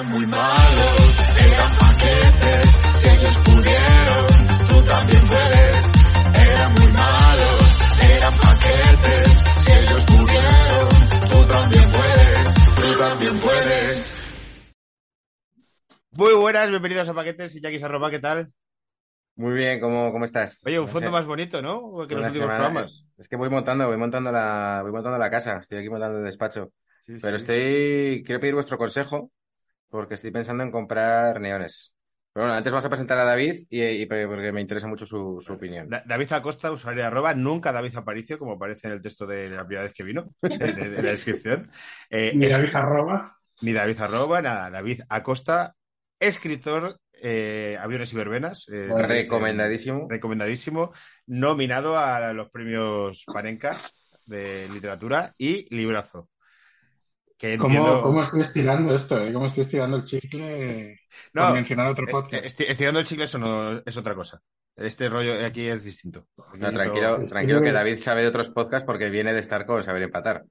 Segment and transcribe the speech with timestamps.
[0.00, 4.26] Eran muy malos, eran paquetes, si ellos pudieron,
[4.70, 5.76] tú también puedes.
[6.40, 7.78] Eran muy malos,
[8.10, 10.88] eran paquetes, si ellos pudieron,
[11.30, 14.22] tú también puedes, tú también puedes.
[16.12, 18.50] Muy buenas, bienvenidos a Paquetes y Jackie Arroba, ¿qué tal?
[19.36, 20.62] Muy bien, ¿cómo, cómo estás?
[20.64, 22.06] Oye, un No fondo sé, más bonito, ¿no?
[22.08, 23.04] Que los últimos semana- programas.
[23.18, 26.24] Es que voy montando, voy montando la, voy montando la casa, estoy aquí montando el
[26.24, 26.72] despacho.
[27.02, 27.42] Sí, Pero sí.
[27.42, 29.30] estoy, quiero pedir vuestro consejo
[29.90, 31.94] porque estoy pensando en comprar neones.
[32.32, 35.40] Pero bueno, antes vamos a presentar a David y, y porque me interesa mucho su,
[35.44, 35.88] su opinión.
[35.88, 39.50] Da- David Acosta, usuario de arroba, nunca David Aparicio, como aparece en el texto de
[39.50, 41.70] la primera vez que vino, de, de- de la descripción.
[42.08, 43.36] Eh, Ni David arroba.
[43.62, 45.74] ni David Arroba, nada, David Acosta,
[46.20, 48.66] escritor, eh, Aviones y Verbenas.
[48.72, 50.06] eh, Recomendadísimo.
[50.08, 50.92] recomendadísimo,
[51.26, 53.76] nominado a los premios Panenka
[54.26, 56.29] de literatura y librazo.
[57.40, 59.18] Que ¿Cómo, entiendo- cómo estoy estirando esto?
[59.18, 59.32] eh?
[59.32, 61.00] ¿Cómo estoy estirando el chicle
[61.32, 62.44] No, por mencionar otro es- podcast?
[62.44, 64.42] esti- estirando el chicle eso no, es otra cosa.
[64.76, 66.26] Este rollo de aquí es distinto.
[66.58, 69.64] No, tranquilo, Es tranquilo que- que David sabe de otros podcasts porque viene de estar
[69.64, 70.44] con Saber Empatar.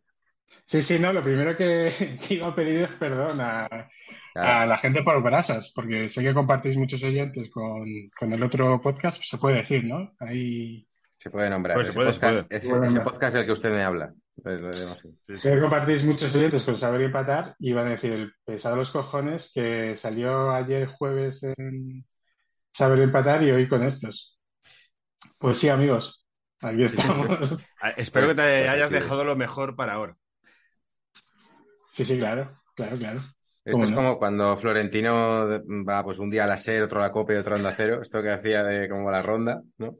[0.65, 1.91] Sí, sí, no, lo primero que,
[2.27, 3.67] que iba a pedir es perdón a,
[4.33, 7.85] la gente por brasas, porque sé que compartís muchos oyentes con,
[8.19, 10.15] con el otro podcast, pues se puede decir, ¿no?
[10.19, 10.87] Ahí
[11.19, 11.75] Se puede nombrar.
[11.75, 12.57] Pues se ese, puede, se podcast, puede.
[12.57, 14.13] ese- ese podcast del que usted me habla.
[14.41, 14.61] Pues.
[15.27, 15.49] Sí, sí.
[15.49, 18.79] que compartís muchos oyentes con Saber y Empatar y van a decir el pesado de
[18.79, 22.05] los cojones que salió ayer jueves en
[22.71, 24.39] Saber y Empatar y hoy con estos.
[25.37, 26.25] Pues sí, amigos,
[26.61, 27.65] aquí estamos.
[27.81, 29.01] Ah, Espero Pues- que te pues hayas así es.
[29.03, 30.15] dejado lo mejor para ahora.
[31.91, 33.19] Sí, sí, claro, claro, claro.
[33.65, 33.95] Esto ¿Cómo es no?
[33.97, 35.47] como cuando Florentino
[35.85, 37.73] va pues un día a la SER, otro a la COPE y otro a Onda
[37.75, 39.97] Cero, esto que hacía de como la ronda, ¿no?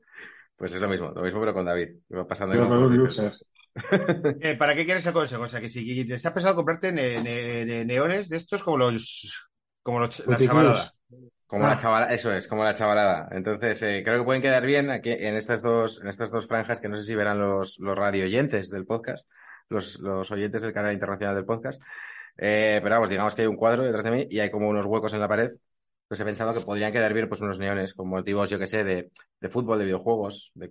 [0.60, 1.90] Pues es lo mismo, lo mismo pero con David.
[2.28, 3.32] Pasando Pero con.
[4.42, 5.44] Eh, ¿Para qué quieres el consejo?
[5.44, 8.78] O sea, que si te estás pensando comprarte ne- ne- ne- neones de estos como
[8.78, 9.48] los
[9.84, 10.92] como los, la chavalada.
[11.48, 11.70] Como Ah.
[11.70, 13.30] la chavalada, eso es, como la chavalada.
[13.32, 16.80] Entonces, eh, creo que pueden quedar bien aquí en estas dos, en estas dos franjas
[16.80, 19.26] que no sé si verán los, los radio oyentes del podcast,
[19.70, 21.82] los, los oyentes del canal internacional del podcast.
[22.38, 24.86] Eh, pero vamos, digamos que hay un cuadro detrás de mí y hay como unos
[24.86, 25.52] huecos en la pared.
[26.10, 28.84] Pues he pensado que podrían quedar bien pues unos neones con motivos, yo que sé,
[28.84, 30.68] de, de fútbol, de videojuegos, de,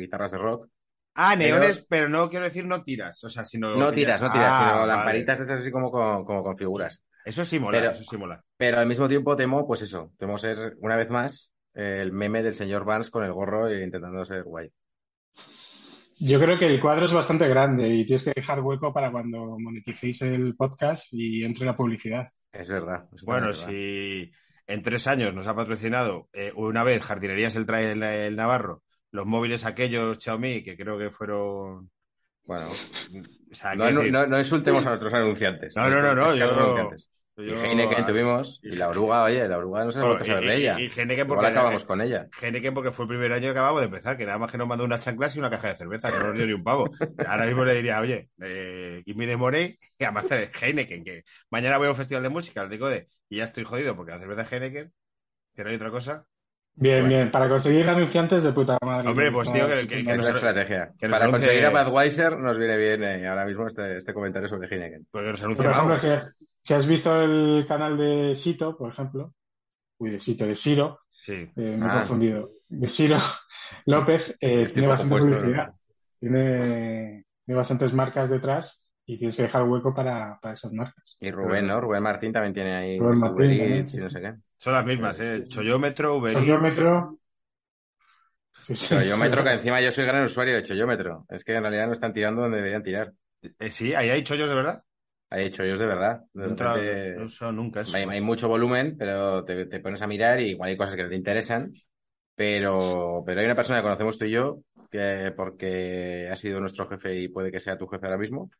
[0.00, 0.66] guitarras de rock.
[1.14, 3.22] Ah, neones, pero no quiero decir no tiras.
[3.22, 3.76] O sea, sino.
[3.76, 4.92] No tiras, no tiras, Ah, sino vale.
[4.94, 7.02] lamparitas esas así como con, como con figuras.
[7.24, 8.42] Eso sí mola, Pero- eso sí mola.
[8.56, 12.54] Pero al mismo tiempo temo, pues eso, temo ser una vez más el meme del
[12.54, 14.70] señor Barnes con el gorro e intentando ser guay.
[16.20, 19.56] Yo creo que el cuadro es bastante grande y tienes que dejar hueco para cuando
[19.58, 22.26] moneticéis el podcast y entre la publicidad.
[22.52, 23.06] Es verdad.
[23.24, 23.66] Bueno, verdad.
[23.68, 24.30] si
[24.68, 28.82] en tres años nos ha patrocinado eh, una vez Jardinerías el, Tra- el, el Navarro,
[29.10, 31.90] los móviles aquellos Xiaomi, que creo que fueron.
[32.44, 35.74] Bueno, o sea, no, no, decir, no- no insultemos a nuestros anunciantes.
[35.76, 37.08] No, no, no, no, Escasos
[37.46, 37.54] yo-.
[37.56, 40.54] Y Heineken tuvimos, y la oruga, oye, la oruga no se ha Bueno, y- de
[40.58, 40.80] y- ella.
[40.80, 42.26] y Igual porque- acabamos con ella.
[42.40, 44.66] Heineken porque fue el primer año que acabamos de empezar, que nada más que nos
[44.68, 46.90] mandó unas chanclas y una caja de cerveza, que no nos dio ni un pavo.
[47.26, 51.24] Ahora mismo le diría, oye, eh, give me the money, y además hacer Heineken, que
[51.50, 54.12] mañana voy a un festival de música, al de Code, y ya estoy jodido porque
[54.12, 54.92] la cerveza es Heineken,
[55.54, 56.24] que no hay otra cosa.
[56.80, 57.08] Bien, Bueno.
[57.16, 59.08] bien, para conseguir anunciantes de puta madre.
[59.08, 60.92] Hombre, que pues, tío, que- que- que Es la estrategia.
[60.96, 64.48] que Para anuncie- conseguir a Budweiser nos viene bien eh, ahora mismo este, este comentario
[64.48, 65.04] sobre Heineken.
[65.10, 66.02] Porque nos Por anuncia ejemplo, Vamos.
[66.02, 66.36] si has,
[66.68, 69.32] si has visto el canal de Sito, por ejemplo,
[69.96, 71.32] uy, de Sito, de Siro, Sí.
[71.32, 71.94] eh, me he Ah.
[72.00, 73.16] confundido, de Siro
[73.86, 75.74] López, eh, tiene bastante puesto, publicidad,
[76.20, 81.16] tiene, tiene bastantes marcas detrás y tienes que dejar hueco para, para esas marcas.
[81.18, 81.80] Y Rubén, ¿no?
[81.80, 84.34] Rubén Martín también tiene ahí Rubén Martín Uber también, Eats sí, y no sé qué.
[84.58, 85.38] Son las mismas, ¿eh?
[85.38, 85.54] Sí, sí.
[85.54, 86.34] Choyómetro, Uber.
[86.34, 87.18] Choyómetro.
[88.52, 89.48] Sí, sí, Choyómetro, sí.
[89.48, 91.24] que encima yo soy gran usuario de Choyómetro.
[91.30, 93.14] Es que en realidad no están tirando donde deberían tirar.
[93.58, 94.82] Eh, sí, ahí hay chollos de verdad.
[95.30, 96.20] Hay chollos de verdad.
[96.32, 97.84] De repente- usado nunca.
[97.94, 101.02] Hay, hay mucho volumen, pero te, te pones a mirar y igual hay cosas que
[101.02, 101.70] no te interesan.
[102.34, 104.60] Pero, pero hay una persona que conocemos tú y yo,
[104.90, 108.50] que porque ha sido nuestro jefe y puede que sea tu jefe ahora mismo,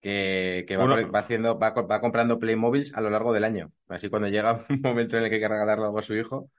[0.00, 3.70] que, que va, Uno- va haciendo, va, va comprando Playmobiles a lo largo del año.
[3.88, 6.50] Así cuando llega un momento en el que hay que regalarle algo a su hijo,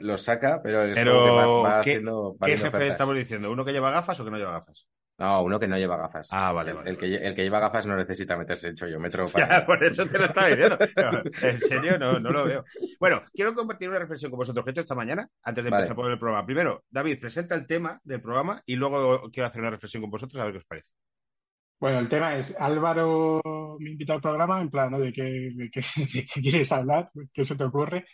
[0.00, 2.88] los saca, pero es Pero, como que va, va ¿qué- haciendo, ¿Qué jefe ofertas.
[2.90, 3.50] estamos diciendo?
[3.50, 4.86] ¿Uno que lleva gafas o que no lleva gafas?
[5.20, 6.28] No, uno que no lleva gafas.
[6.30, 6.90] Ah, vale, El- vale.
[6.90, 9.66] El, que, el que lleva gafas no necesita meterse en chollometro Ya, para...
[9.66, 10.78] por eso te lo estaba diciendo.
[10.96, 12.64] No, en serio, no, no lo veo.
[12.98, 15.82] Bueno, quiero compartir una reflexión con vosotros que he hecho esta mañana, antes de Vale.
[15.82, 16.46] empezar por el programa.
[16.46, 20.40] Primero, David, presenta el tema del programa y luego quiero hacer una reflexión con vosotros
[20.40, 20.88] a ver qué os parece.
[21.78, 23.40] Bueno, el tema es, Álvaro
[23.78, 24.98] me invitó al programa en plan, ¿no?
[24.98, 25.22] ¿De qué,
[25.54, 25.80] de qué,
[26.14, 27.10] de qué quieres hablar?
[27.32, 28.06] ¿Qué se te ocurre?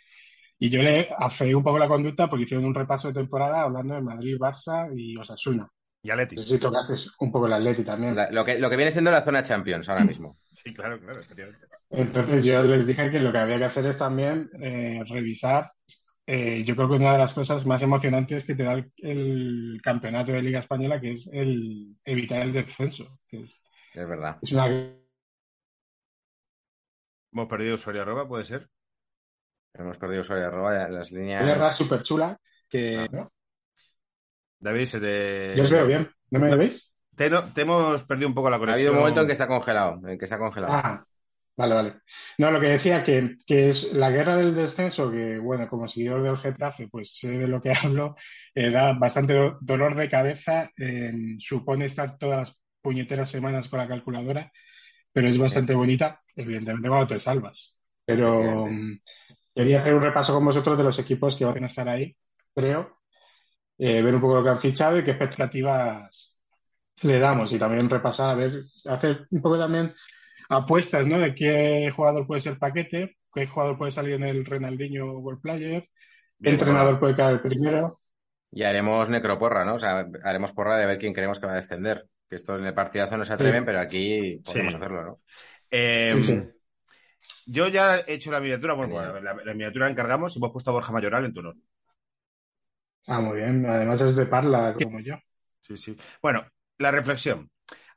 [0.59, 3.93] Y yo le afeé un poco la conducta porque hicieron un repaso de temporada hablando
[3.95, 5.67] de Madrid, Barça y Osasuna.
[6.03, 6.35] Y Aleti.
[6.35, 8.15] No sé si tocaste un poco el Atleti también.
[8.15, 10.37] La- lo, que, lo que viene siendo la zona Champions ahora mismo.
[10.53, 11.21] Sí, claro, claro.
[11.89, 15.71] Entonces yo les dije que lo que había que hacer es también eh, revisar.
[16.25, 19.79] eh, yo creo que una de las cosas más emocionantes que te da el, el
[19.83, 23.19] campeonato de Liga Española, que es el evitar el descenso.
[23.27, 23.63] Que es,
[23.93, 24.37] Es verdad.
[24.41, 24.67] es una
[27.31, 28.69] Hemos perdido usuario arroba, puede ser.
[29.73, 31.45] Hemos perdido usuario de arroba, las líneas...
[31.45, 32.37] guerra súper chula
[32.69, 33.07] que Ah.
[33.11, 33.31] ¿no?
[34.59, 35.13] David, se te.
[35.53, 36.09] yo os veo bien.
[36.31, 36.93] ¿No me veis?
[37.15, 38.73] Te, no- te hemos perdido un poco la Ha conexión.
[38.73, 40.85] habido un momento en que se ha congelado, en que se ha congelado.
[40.85, 41.05] Ah,
[41.55, 41.93] vale, vale.
[42.37, 46.23] No, lo que decía que, que es la guerra del descenso, que bueno, como seguidor
[46.23, 48.15] del Getafe, pues sé de lo que hablo,
[48.55, 53.79] eh, da bastante do- dolor de cabeza, eh, supone estar todas las puñeteras semanas con
[53.79, 54.51] la calculadora,
[55.13, 57.79] pero es bastante bonita, evidentemente cuando te salvas.
[58.05, 58.99] Pero mm,
[59.55, 62.15] quería hacer un repaso con vosotros de los equipos que van a estar ahí,
[62.55, 62.96] creo,
[63.77, 66.39] eh, ver un poco lo que han fichado y qué expectativas
[67.03, 69.93] le damos y también repasar, a ver, hacer un poco también
[70.49, 71.19] apuestas, ¿no?
[71.19, 75.87] De qué jugador puede ser paquete, qué jugador puede salir en el Renaldinho World Player,
[76.41, 77.99] qué entrenador puede caer primero.
[78.51, 79.75] Y haremos necroporra, ¿no?
[79.75, 82.07] O sea, haremos porra de ver quién creemos que va a descender.
[82.29, 83.65] Que esto en el partidazo no se atreven, Sí.
[83.65, 84.75] pero aquí podemos Sí.
[84.77, 85.19] hacerlo, ¿no?
[85.69, 86.43] Eh, Sí, sí.
[87.45, 90.51] Yo ya he hecho la miniatura, bueno, bueno, la, la miniatura la encargamos y hemos
[90.51, 91.55] puesto a Borja Mayoral en tu honor.
[93.07, 93.65] Ah, muy bien.
[93.65, 95.15] Además es de Parla, como yo.
[95.61, 95.97] Sí, sí.
[96.21, 96.45] Bueno,
[96.77, 97.49] la reflexión.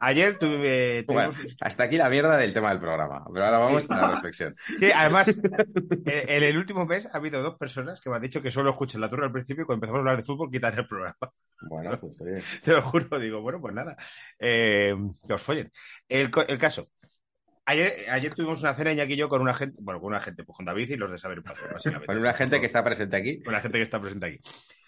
[0.02, 1.04] Ayer tuve.
[1.06, 3.22] Bueno, tuvimos- hasta aquí la mierda del tema del programa.
[3.32, 4.56] Pero ahora vamos a la reflexión.
[4.78, 8.40] Sí, además, en, en el último mes ha habido dos personas que me han dicho
[8.40, 10.78] que solo escuchen la turra al principio y cuando empezamos a hablar de fútbol quitan
[10.78, 11.16] el programa.
[11.60, 12.42] Bueno, pues oye.
[12.64, 13.94] Te lo juro, digo, bueno, pues nada.
[14.38, 14.94] Eh,
[15.26, 15.70] que os follen.
[16.08, 16.88] El, caso.
[17.66, 20.44] Ayer, ayer tuvimos una cena Iñaki y yo con una gente, bueno, con una gente,
[20.44, 22.06] pues con David y los de Saber Paso, básicamente.
[22.06, 23.42] Con una gente que está presente aquí.
[23.42, 24.40] Con la gente que está presente aquí.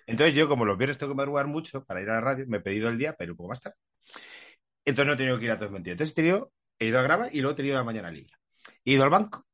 [0.07, 2.59] Entonces yo, como los viernes tengo que madrugar mucho para ir a la radio, me
[2.59, 3.77] he pedido el día, pero un poco más tarde.
[4.85, 5.95] Entonces no he tenido que ir a todos mentiras.
[5.95, 8.33] Entonces he, tenido, he ido a grabar y luego he tenido la mañana libre.
[8.85, 9.47] He ido al banco.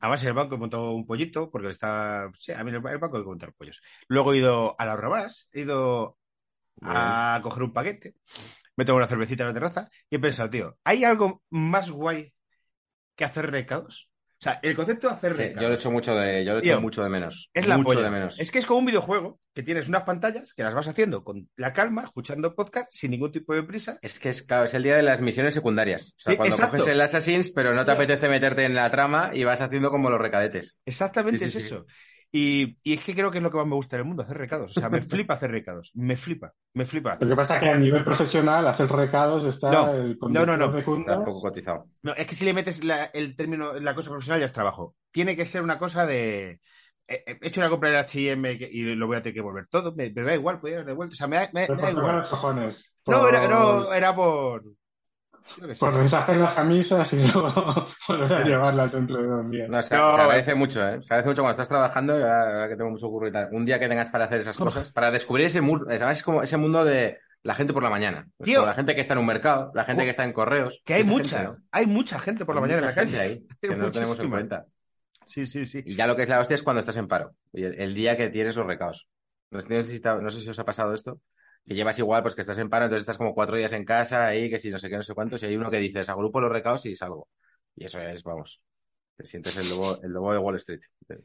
[0.00, 2.30] Además, en el banco he montado un pollito, porque está.
[2.34, 3.80] Sí, a mí en el el banco hay que montar pollos.
[4.08, 6.18] Luego he ido a la Robás, he ido
[6.82, 8.14] a coger un paquete,
[8.76, 12.34] me tomo una cervecita en la terraza y he pensado, tío, ¿hay algo más guay
[13.16, 14.10] que hacer recados?
[14.44, 16.64] O sea, el concepto de hacer Sí, yo lo echo mucho de, yo lo echo
[16.72, 17.48] Tío, mucho de menos.
[17.54, 18.02] Es la mucho polla.
[18.02, 18.38] de menos.
[18.38, 21.48] Es que es como un videojuego que tienes unas pantallas que las vas haciendo con
[21.56, 23.98] la calma, escuchando podcast, sin ningún tipo de prisa.
[24.02, 26.14] Es que es, claro, es el día de las misiones secundarias.
[26.18, 26.76] O sea, Sí, cuando exacto.
[26.76, 30.10] coges el Assassins, pero no te apetece meterte en la trama y vas haciendo como
[30.10, 30.76] los recadetes.
[30.84, 31.86] Exactamente Sí, es eso.
[32.36, 34.36] Y, y es que creo que es lo que más me gusta del mundo, hacer
[34.36, 34.76] recados.
[34.76, 35.92] O sea, me flipa hacer recados.
[35.94, 37.16] Me flipa, me flipa.
[37.20, 40.56] Lo que pasa es que a nivel profesional, hacer recados está No, el no, no,
[40.56, 40.72] no.
[40.72, 41.12] conductor de Cundas.
[41.18, 41.86] Está poco cotizado.
[42.02, 44.96] No, es que si le metes la- el término, la cosa profesional ya es trabajo.
[45.12, 46.60] Tiene que ser una cosa de.
[47.06, 49.94] He he hecho una compra en H&M y lo voy a tener que volver todo.
[49.94, 51.12] Me, me da igual, puede ir de vuelta.
[51.12, 52.16] O sea, me da, me- me igual.
[52.16, 52.98] los cojones.
[53.06, 54.64] No, era, no, era por.
[55.78, 59.68] Por deshacer las camisas y luego volver a llevarlas dentro de dos días.
[59.68, 60.14] No, se, No.
[60.14, 60.98] se agradece mucho, ¿eh?
[61.02, 63.48] Se agradece mucho cuando estás trabajando, ahora que tengo mucho curro y tal.
[63.52, 66.22] Un día que tengas para hacer esas cosas, para descubrir ese mundo, ¿sabes?
[66.22, 68.26] Como ese mundo de la gente por la mañana.
[68.38, 68.64] Pues Tío.
[68.64, 70.80] la gente que está en un mercado, la gente que está en correos.
[70.84, 71.58] Que hay mucha, gente, ¿no?
[71.72, 73.20] hay mucha gente por la Hay mañana en la calle.
[73.20, 74.64] ahí que no tenemos en cuenta.
[75.26, 75.82] Sí, sí, sí.
[75.84, 77.32] Y ya lo que es la hostia es cuando estás en paro.
[77.52, 79.08] El, el día que tienes los recaos.
[79.50, 81.20] No sé si os ha pasado esto.
[81.66, 84.26] Que llevas igual, pues que estás en paro, entonces estás como cuatro días en casa,
[84.26, 86.40] ahí, que si no sé qué, no sé cuántos, y hay uno que dices, agrupo
[86.40, 87.28] los recaos y salgo.
[87.76, 88.60] Y eso es, vamos,
[89.16, 90.80] te sientes el lobo, el lobo de Wall Street.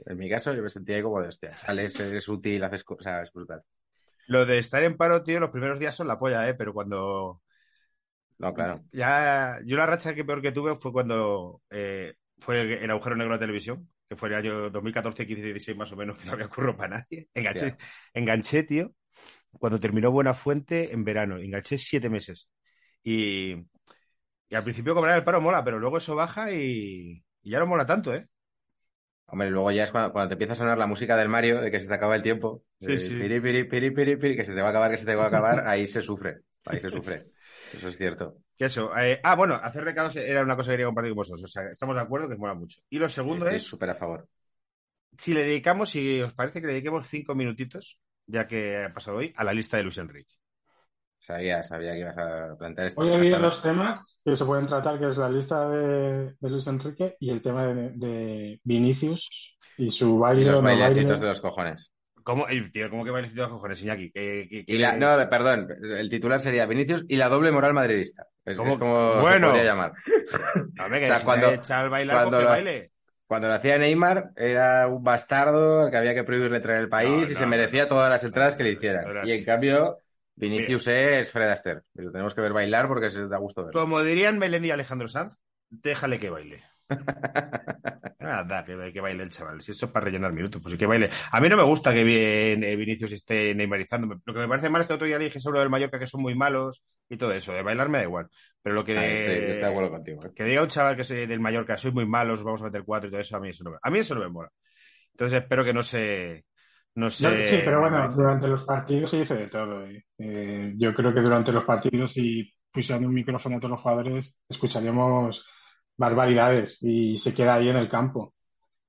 [0.08, 3.24] En mi caso, yo me sentía ahí como de hostia, sales, eres útil, haces cosas,
[3.28, 3.64] es brutal.
[4.28, 6.54] Lo de estar en paro, tío, los primeros días son la polla, ¿eh?
[6.54, 7.42] Pero cuando.
[8.38, 8.84] No, claro.
[8.92, 9.60] Ya.
[9.66, 13.34] Yo la racha que peor que tuve fue cuando eh, fue el, el agujero negro
[13.34, 16.34] de la televisión, que fue el año 2014, 15, 16 más o menos, que no
[16.34, 17.30] había curro para nadie.
[17.34, 17.80] Enganché, Ya.
[18.14, 18.94] enganché, tío,
[19.52, 21.38] cuando terminó Buena Fuente en verano.
[21.38, 22.48] Enganché siete meses.
[23.04, 27.60] Y, y al principio cobrar el paro mola, pero luego eso baja y, y ya
[27.60, 28.28] no mola tanto, ¿eh?
[29.28, 31.70] Hombre, luego ya es cuando, cuando te empieza a sonar la música del Mario, de
[31.70, 32.64] que se te acaba el tiempo.
[32.80, 33.14] Sí, sí.
[33.14, 35.26] piri, piri, piri, piri, piri, que se te va a acabar, que se te va
[35.26, 36.42] a acabar, ahí se sufre.
[36.66, 37.28] Ahí se sufre.
[37.72, 38.38] Eso es cierto.
[38.58, 38.96] Eso.
[38.98, 41.44] eh, ah, bueno, hacer recados era una cosa que quería compartir con vosotros.
[41.44, 42.82] O sea, estamos de acuerdo que mola mucho.
[42.90, 43.64] Y lo segundo Estoy es.
[43.64, 44.28] súper a favor.
[45.18, 48.00] si le dedicamos, si os parece que le dediquemos cinco minutitos,
[48.30, 50.34] ya que ha pasado hoy, a la lista de Luis Enrique.
[51.20, 53.02] Sabía, sabía que ibas a plantear esto.
[53.02, 56.34] Hoy ha habido Hasta dos temas que se pueden tratar, que es la lista de,
[56.40, 60.68] de Luis Enrique y el tema de, de Vinicius y su Y baile los no
[60.68, 60.82] baile.
[60.84, 61.92] bailecitos de los cojones.
[62.24, 64.12] ¿Cómo, y, tío, ¿cómo que bailecito de cojones, Iñaki?
[64.12, 67.74] ¿Qué, qué- Y la, qué- no, perdón, el titular sería Vinicius y la doble moral
[67.74, 68.26] madridista.
[68.46, 68.74] Es, ¿Cómo?
[68.74, 69.48] es como se Bueno.
[69.48, 69.94] podría llamar.
[70.84, 72.92] Hombre, que o sea, cuando- al bailar, cuando pues que lo- baile.
[73.30, 77.12] Cuando lo hacía Neymar, era un bastardo al que había que prohibirle traer el país
[77.12, 79.06] No, y no, se merecía no, todas las entradas que le hicieran.
[79.24, 80.00] Y en cambio,
[80.36, 81.82] Vinicius es Fred Astaire.
[81.94, 83.80] Y lo tenemos que ver bailar porque se da gusto verlo.
[83.80, 85.36] Como dirían Melendi y Alejandro Sanz,
[85.70, 86.64] déjale que baile.
[88.20, 89.62] Nada, que, que baile el chaval.
[89.62, 91.10] Si eso es para rellenar minutos, pues sí que baile.
[91.32, 94.20] A mí no me gusta que bien eh, Vinicius esté neymarizando.
[94.26, 96.08] Lo que me parece mal es que otro día le dije sobre el Mallorca que
[96.08, 97.54] son muy malos y todo eso.
[97.54, 98.28] De bailar me da igual.
[98.62, 100.20] Pero lo que, Ah, estoy, estoy de acuerdo contigo.
[100.26, 100.32] ¿eh?
[100.36, 102.84] que diga un chaval que soy del Mallorca, soy muy malo, os vamos a meter
[102.84, 104.50] cuatro y todo eso, a mí eso no me, a mí eso no me mola.
[105.14, 106.46] Entonces espero que no se...
[106.96, 109.86] No se No, sí, pero bueno, durante los partidos se dice de todo.
[109.88, 110.04] eh.
[110.18, 114.40] Eh, yo creo que durante los partidos, si pusieran un micrófono a todos los jugadores,
[114.50, 115.48] escucharíamos
[116.00, 118.36] barbaridades y se queda ahí en el campo.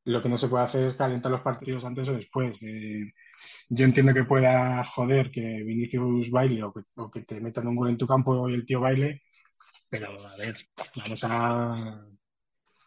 [0.05, 2.59] Lo que no se puede hacer es calentar los partidos antes o después.
[2.63, 3.13] Eh,
[3.71, 7.77] yo entiendo que pueda joder que Vinicius baile o que, o que te metan un
[7.77, 9.23] gol en tu campo y el tío baile,
[9.91, 10.57] pero a ver,
[10.97, 12.07] vamos a,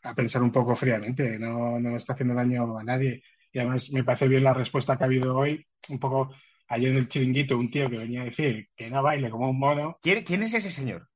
[0.04, 1.40] a pensar un poco fríamente.
[1.40, 3.24] No, no está haciendo daño a nadie.
[3.52, 6.34] Y además me parece bien la respuesta que ha habido hoy, un poco
[6.68, 9.60] ayer en el chiringuito, un tío que venía a decir que no baile como un
[9.60, 9.98] mono.
[10.02, 11.08] ¿Quién, quién es ese señor?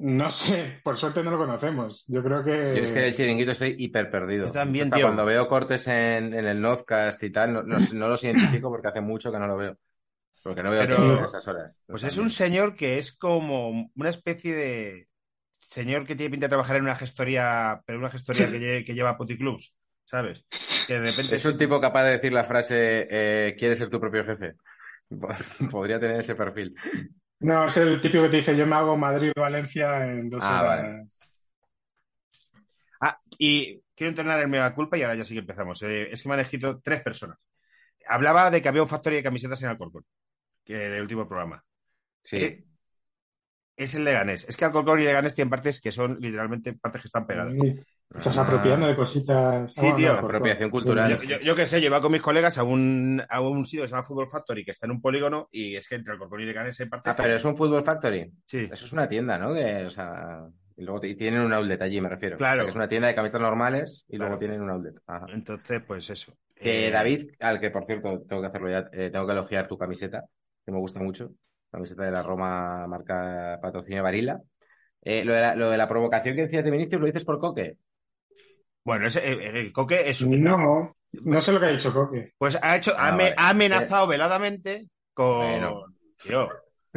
[0.00, 2.04] No sé, por suerte no lo conocemos.
[2.06, 2.52] Yo creo que...
[2.76, 4.46] Yo es que el chiringuito estoy hiper perdido.
[4.46, 5.06] Yo también, Hasta tío.
[5.06, 8.86] Cuando veo cortes en, en el Nozcast y tal, no, no, no los identifico porque
[8.88, 9.76] hace mucho que no lo veo.
[10.44, 11.76] Porque no veo Pero- a esas horas.
[11.86, 15.08] Pues es un señor que es como una especie de
[15.58, 18.94] señor que tiene pinta de trabajar en una gestoría, pero una gestoría que, lle- que
[18.94, 19.74] lleva puticlubs,
[20.04, 20.46] ¿sabes?
[20.86, 23.98] Que de repente Es un tipo capaz de decir la frase, eh, ¿quieres ser tu
[24.00, 24.54] propio jefe?
[25.72, 26.74] Podría tener ese perfil.
[27.40, 30.82] No, es el típico que te dice yo me hago Madrid-Valencia en dos Ah, horas.
[30.82, 31.06] vale.
[33.00, 35.82] Ah, y quiero entrenar en mega culpa y ahora ya sí que empezamos.
[35.82, 37.38] Eh, es que me han escrito tres personas.
[38.08, 40.04] Hablaba de que había un factory de camisetas en Alcorcón,
[40.64, 41.64] que en el último programa.
[42.24, 42.36] Sí.
[42.38, 42.64] Eh,
[43.76, 44.44] es el Leganés.
[44.48, 47.54] Es que Alcorcón y Leganés tienen partes que son literalmente partes que están pegadas.
[47.60, 47.84] Ay,
[48.14, 49.72] Estás Ah, apropiando de cositas.
[49.72, 50.16] Sí, tío.
[50.20, 51.18] por- Apropiación por- cultural.
[51.18, 53.82] Yo, yo, yo qué sé, yo iba con mis colegas a un, a un sitio
[53.82, 56.40] que se llama Football Factory, que está en un polígono, y es que entre Alcorcón
[56.40, 57.12] y Leganés hay partes.
[57.12, 58.32] Ah, pero es un Football Factory.
[58.46, 58.68] Sí.
[58.72, 59.52] Eso es una tienda, ¿no?
[59.52, 60.46] De, o sea,
[60.76, 62.38] y luego y tienen un outlet allí, me refiero.
[62.38, 62.60] Claro.
[62.60, 64.94] O sea, que es una tienda de camisetas normales y luego tienen un outlet.
[65.06, 65.26] Ajá.
[65.32, 66.32] Entonces, pues eso.
[66.54, 69.68] Que Eh, David, al que por cierto tengo que hacerlo ya, eh, tengo que elogiar
[69.68, 70.24] tu camiseta,
[70.64, 71.30] que me gusta mucho.
[71.70, 74.40] Camiseta de la Roma, marca patrocinio Varila.
[75.02, 77.38] Eh, lo, de la, lo de la provocación que decías de Vinicius, ¿lo dices por
[77.38, 77.76] Coque?
[78.88, 82.32] Bueno, ese, eh, el Coque es No, no sé lo que ha dicho Coque.
[82.38, 83.34] Pues ha hecho, Ah, ha, vale.
[83.36, 85.40] ha amenazado veladamente con.
[85.40, 85.84] Bueno.
[86.22, 86.48] Tío,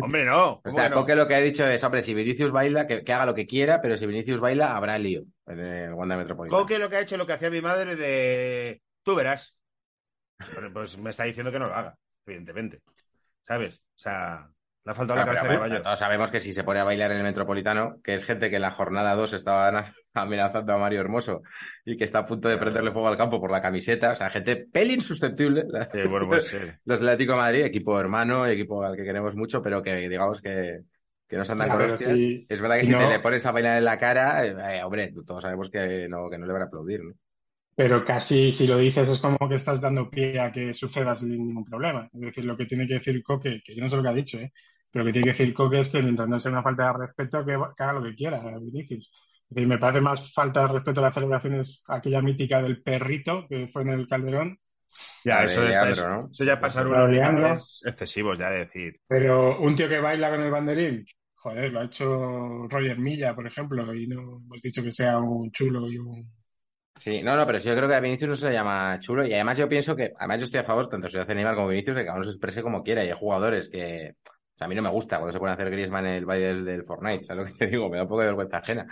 [0.01, 0.53] hombre, no.
[0.53, 0.95] O ¿cómo sea, no?
[0.95, 3.45] Coque lo que ha dicho es, hombre, si Vinicius baila, que, que haga lo que
[3.45, 6.61] quiera, pero si Vinicius baila, habrá lío en el Wanda Metropolitano.
[6.61, 8.81] Coque lo que ha hecho es lo que hacía mi madre de.
[9.03, 9.53] Tú verás.
[10.55, 11.93] Pero, Pues me está diciendo que no lo haga,
[12.25, 12.79] evidentemente.
[13.41, 13.81] ¿Sabes?
[13.97, 14.49] O sea,
[14.85, 15.81] le ha faltado No, la pero cabeza de caballo.
[15.83, 18.55] todos sabemos que si se pone a bailar en el Metropolitano, que es gente que
[18.55, 21.41] en la jornada 2 estaban a- amenazando a Mario Hermoso
[21.85, 24.29] y que está a punto de prenderle fuego al campo por la camiseta, o sea,
[24.29, 25.63] gente pelín susceptible.
[25.67, 26.51] la- Sí, bueno, pues
[26.85, 30.79] Los Atlético de Madrid, equipo hermano, equipo al que queremos mucho, pero que digamos que,
[31.27, 32.17] que nos andan con hostias.
[32.17, 34.45] si- es verdad que si si, te no- le pones a bailar en la cara,
[34.45, 37.13] eh, eh, hombre, todos sabemos que no, que no le van a aplaudir, ¿no?
[37.75, 41.29] Pero casi si lo dices es como que estás dando pie a que suceda sin
[41.31, 42.09] ningún problema.
[42.13, 44.13] Es decir, lo que tiene que decir Coque, que yo no sé lo que ha
[44.13, 44.51] dicho, ¿eh?
[44.91, 46.93] Pero lo que tiene que decir Coque es que mientras no sea una falta de
[47.07, 49.11] respeto, que, que haga lo que quiera, Vinicius.
[49.49, 53.45] Es decir, me parece más falta de respeto a las celebraciones, aquella mítica del perrito
[53.49, 54.57] que fue en el Calderón,
[55.23, 56.29] ya, eso, es- eso- ¿no?
[56.31, 57.47] eso ya pasar unos Leandro.
[57.47, 58.99] límites excesivos, ya de decir.
[59.07, 61.05] pero un tío que baila con el banderín,
[61.35, 65.51] joder, lo ha hecho Roger Milla, por ejemplo, y no hemos dicho que sea un
[65.51, 66.23] chulo y un...
[66.99, 69.25] Sí, no, no, pero sí, yo creo que a Vinicius no se le llama chulo
[69.25, 71.69] y además yo pienso que, además yo estoy a favor, tanto si hace Neymar como
[71.69, 74.15] Vinicius, de que cada uno se exprese como quiera y hay jugadores que,
[74.65, 76.65] a mí no me gusta cuando se ponen a hacer Griezmann en el baile del,
[76.65, 77.89] del Fortnite, ¿sabes lo que te digo?
[77.89, 78.87] Me da un poco de vergüenza ajena.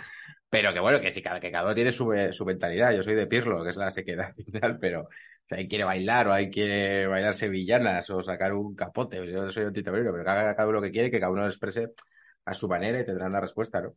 [0.48, 3.26] Pero que bueno, que sí, que cada uno tiene su, su mentalidad, yo soy de
[3.26, 5.08] Pirlo, que es la sequedad final, pero
[5.48, 9.64] si alguien quiere bailar o hay quiere bailar sevillanas o sacar un capote, yo soy
[9.64, 11.92] un titabrino, pero que cada uno lo que quiere que cada uno lo exprese
[12.44, 13.94] a su manera y tendrán la respuesta, ¿no?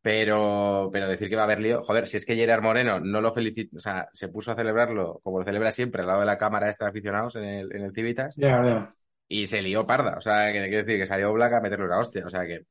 [0.00, 3.20] Pero, pero decir que va a haber lío, joder, si es que Gerard Moreno no
[3.20, 6.26] lo felicitó, o sea, se puso a celebrarlo como lo celebra siempre al lado de
[6.26, 8.94] la cámara esta de aficionados en el, en el Civitas Ya, ya.
[9.32, 11.98] Y se lió parda, o sea, que quiere decir que salió Black a meterle una
[11.98, 12.66] hostia, o sea que,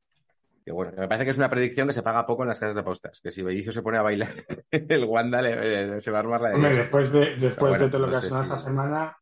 [0.64, 2.74] que bueno, me parece que es una predicción que se paga poco en las casas
[2.74, 4.32] de apostas, que si Bellicio se pone a bailar,
[4.70, 7.84] el Wanda le- le- se va a armar la de Hombre, después de, después bueno,
[7.84, 9.16] de todo lo no que ha sonado si- esta semana,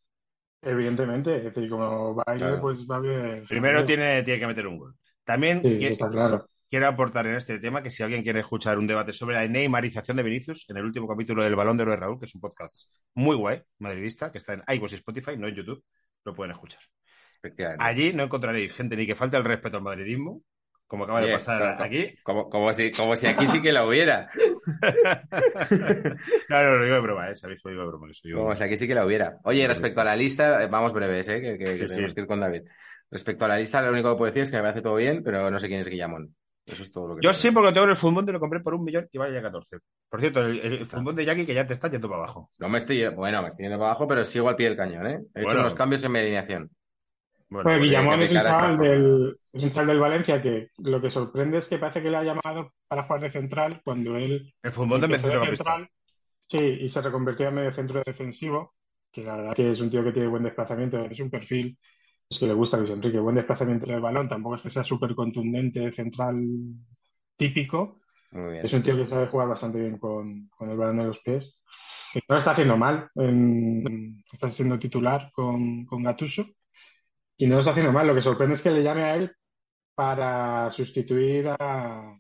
[0.63, 2.61] evidentemente, es decir, como baile, Claro.
[2.61, 3.45] pues va bien.
[3.49, 4.95] Primero tiene, tiene que meter un gol.
[5.25, 6.47] También Sí, qui- eso está claro.
[6.69, 10.17] quiero aportar en este tema que si alguien quiere escuchar un debate sobre la neymarización
[10.17, 12.41] de Vinicius, en el último capítulo del Balón de Oro de Raúl, que es un
[12.41, 12.75] podcast
[13.15, 15.83] muy guay, madridista, que está en iVoox y Spotify, no en YouTube,
[16.25, 16.81] lo pueden escuchar.
[17.43, 17.85] Efectivamente.
[17.85, 20.43] Allí no encontraréis gente ni que falte el respeto al madridismo,
[20.87, 22.15] como acaba de pasar aquí.
[22.23, 24.29] Como, como, si, como si aquí sí que la hubiera.
[26.49, 27.37] no, no, lo digo de broma, ¿eh?
[27.37, 28.09] Sabéis lo digo de broma.
[28.13, 29.39] soy un- Como si aquí sí que la hubiera.
[29.45, 31.41] Oye, respecto a la lista, eh, vamos breves, ¿eh?
[31.41, 32.15] Que, que- que Sí, tenemos sí.
[32.15, 32.63] que ir con David.
[33.11, 35.23] Respecto a la lista, lo único que puedo decir es que me parece todo bien,
[35.25, 36.35] pero no sé quién es Guillamón.
[36.67, 38.39] Eso es todo lo que Yo sí, porque lo tengo en el fútbol y lo
[38.39, 39.79] compré por un millón y vale ya 14.
[40.09, 42.51] Por cierto, el, el fútbol de Jackie que ya te está yendo para abajo.
[42.59, 45.07] No me estoy, bueno, me estoy yendo para abajo, pero sigo al pie del cañón,
[45.09, 45.19] ¿eh?
[45.35, 46.71] He hecho unos cambios en mi alineación.
[47.51, 50.69] Bueno, Pues porque Guillamón que es un chaval del, es un chaval del Valencia que
[50.79, 54.17] lo que sorprende es que parece que le ha llamado para jugar de central cuando
[54.17, 55.63] él el fútbol de empezó de centrocampista.
[55.63, 55.89] central,
[56.51, 58.75] sí, y se reconvertía en medio centro defensivo,
[59.13, 61.79] que la verdad que es un tío que tiene buen desplazamiento, es un perfil
[62.31, 64.85] es que le gusta a Luis Enrique, buen desplazamiento del balón, tampoco es que sea
[64.85, 66.37] súper contundente, central
[67.37, 68.01] típico,
[68.33, 68.67] Muy bien.
[68.67, 71.61] es un tío que sabe jugar bastante bien con, con el balón en los pies.
[72.29, 76.45] No lo está haciendo mal, en- está siendo titular con, con Gattuso
[77.41, 78.07] y no lo está haciendo mal.
[78.07, 79.33] Lo que sorprende es que le llame a él
[79.95, 82.17] para sustituir a,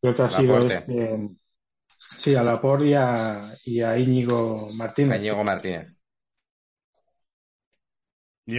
[0.00, 1.30] creo que ha sido este,
[2.18, 5.18] sí, a Laporte y a, y a Íñigo Martínez.
[5.20, 5.98] Íñigo Martínez.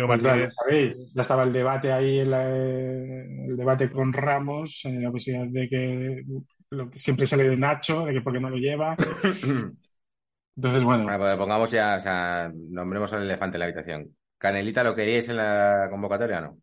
[0.06, 0.50] Pues ya, Martínez.
[0.50, 5.12] ya sabéis, ya estaba el debate ahí, en la- el debate con Ramos, en la
[5.12, 6.24] posibilidad de que
[6.72, 8.96] lo que siempre sale de Nacho, de que por qué no lo lleva.
[10.56, 14.16] Entonces, bueno, Bueno, pues pongamos ya, o sea, nombremos al elefante en la habitación.
[14.39, 16.58] ¿Canelita lo queríais en la convocatoria o no?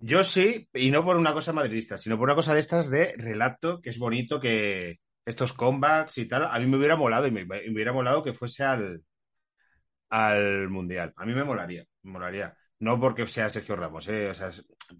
[0.00, 3.14] Yo sí, y no por una cosa madridista, sino por una cosa de estas de
[3.16, 7.30] relato, que es bonito que estos comebacks y tal, a mí me hubiera molado y
[7.30, 9.02] me, me hubiera molado que fuese al,
[10.08, 11.12] al Mundial.
[11.16, 12.54] A mí me molaría, me molaría.
[12.80, 14.30] No porque sea Sergio Ramos, ¿eh?
[14.30, 14.50] O sea,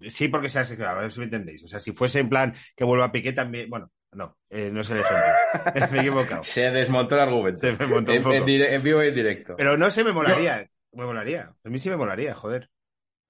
[0.09, 1.63] sí porque sea Sergio Ramos, a ver si me entendéis.
[1.63, 4.89] O sea, si fuese en plan que vuelva Piqué también, bueno, no, eh, no es
[4.91, 5.25] el ejemplo.
[5.91, 6.43] me he equivocado.
[6.43, 7.61] Se desmontó el argumento.
[7.61, 8.35] Se me un En, poco.
[8.35, 9.55] en dire- en vivo y en directo.
[9.57, 10.67] Pero no sé, me molaría.
[10.93, 11.53] Me molaría.
[11.63, 12.69] A mí sí me molaría, joder.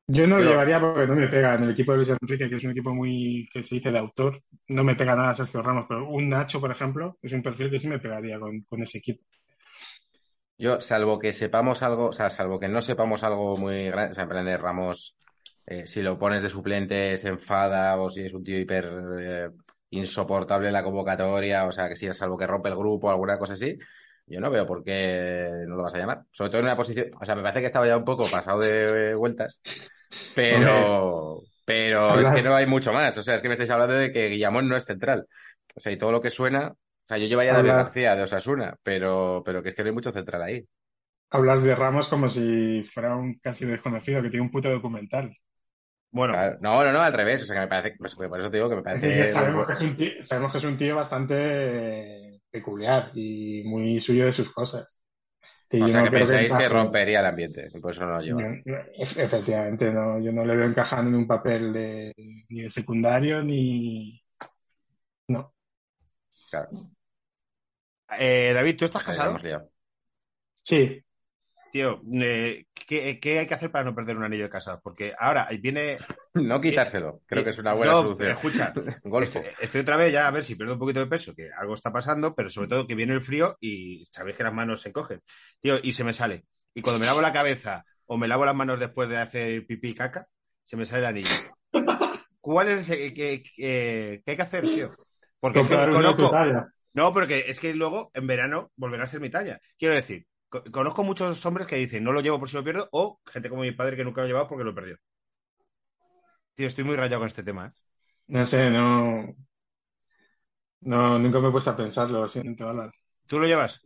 [0.08, 2.56] yo no lo llevaría porque no me pega en el equipo de Luis Enrique, que
[2.56, 5.86] es un equipo muy, que se dice de autor, no me pega nada Sergio Ramos,
[5.88, 8.98] pero un Nacho, por ejemplo, es un perfil que sí me pegaría con, con ese
[8.98, 9.24] equipo.
[10.58, 14.14] Yo, salvo que sepamos algo, o sea, salvo que no sepamos algo muy grande, o
[14.14, 15.16] sea, en plan de Ramos,
[15.66, 19.50] eh, si lo pones de suplente se enfada o si es un tío hiper eh,
[19.92, 23.38] insoportable en la convocatoria, o sea, que si salvo que rompe el grupo o alguna
[23.38, 23.78] cosa así,
[24.32, 26.24] yo no veo por qué no lo vas a llamar.
[26.32, 28.60] Sobre todo en una posición, o sea, me parece que estaba ya un poco pasado
[28.60, 29.62] de vueltas,
[30.34, 33.96] pero, pero es que no hay mucho más, o sea, es que me estáis hablando
[33.96, 35.28] de que Guillamón no es central.
[35.76, 38.24] O sea, y todo lo que suena, o sea, yo llevaría a David García de
[38.24, 40.66] Osasuna, pero, pero que es que no hay mucho central ahí.
[41.30, 45.36] Hablas de Ramos como si fuera un casi desconocido que tiene un puto documental.
[46.12, 46.58] Bueno, Claro.
[46.62, 47.44] No, no, no, al revés.
[47.44, 49.12] O sea, que me parece, pues, por eso te digo que me Es parece.
[49.24, 54.00] que sabemos que es un tío, sabemos que es un tío bastante peculiar y muy
[54.02, 55.04] suyo de sus cosas.
[55.70, 56.70] Que O yo sea, no que creo pensáis que encaje.
[56.70, 57.70] rompería el ambiente.
[57.82, 58.54] Por eso no lo lleva.
[58.98, 62.14] Efectivamente, no, yo no le veo encajando en un papel de,
[62.50, 64.22] ni de secundario ni.
[65.28, 65.54] No.
[66.50, 66.76] Claro,
[68.20, 69.48] eh, David, ¿tú estás casado?
[70.64, 71.04] Sí,
[71.72, 74.80] Tío, eh, ¿qué, qué hay que hacer para no perder un anillo de casado?
[74.84, 75.98] Porque ahora viene.
[76.34, 77.22] No quitárselo.
[77.26, 78.32] Creo que es una buena No, solución.
[78.32, 79.40] Escucha, Golfo.
[79.40, 81.74] estoy, estoy otra vez ya a ver si pierdo un poquito de peso, que algo
[81.74, 84.90] está pasando, pero sobre todo que viene el frío y sabéis que las manos se
[84.90, 85.22] encogen.
[85.60, 86.46] Tío, y se me sale.
[86.74, 89.90] Y cuando me lavo la cabeza o me lavo las manos después de hacer pipí
[89.90, 90.28] y caca,
[90.64, 91.30] se me sale el anillo.
[92.40, 94.90] ¿Cuál es el que, que- que hay que hacer, tío?
[95.40, 96.32] Porque conozco.
[96.94, 99.60] No, porque es que luego en verano volverá a ser mi talla.
[99.78, 100.26] Quiero decir,
[100.72, 103.62] conozco muchos hombres que dicen no lo llevo por si lo pierdo, o gente como
[103.62, 104.98] mi padre que nunca lo ha llevado porque lo perdió.
[106.56, 107.72] Tío, estoy muy rayado con este tema, ¿eh?
[108.28, 109.36] No sé, no.
[110.82, 112.92] No, nunca me he puesto a pensarlo, lo siento, Alan.
[113.28, 113.82] ¿Tú lo llevas?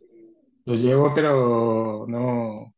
[0.64, 2.74] Lo llevo, pero no.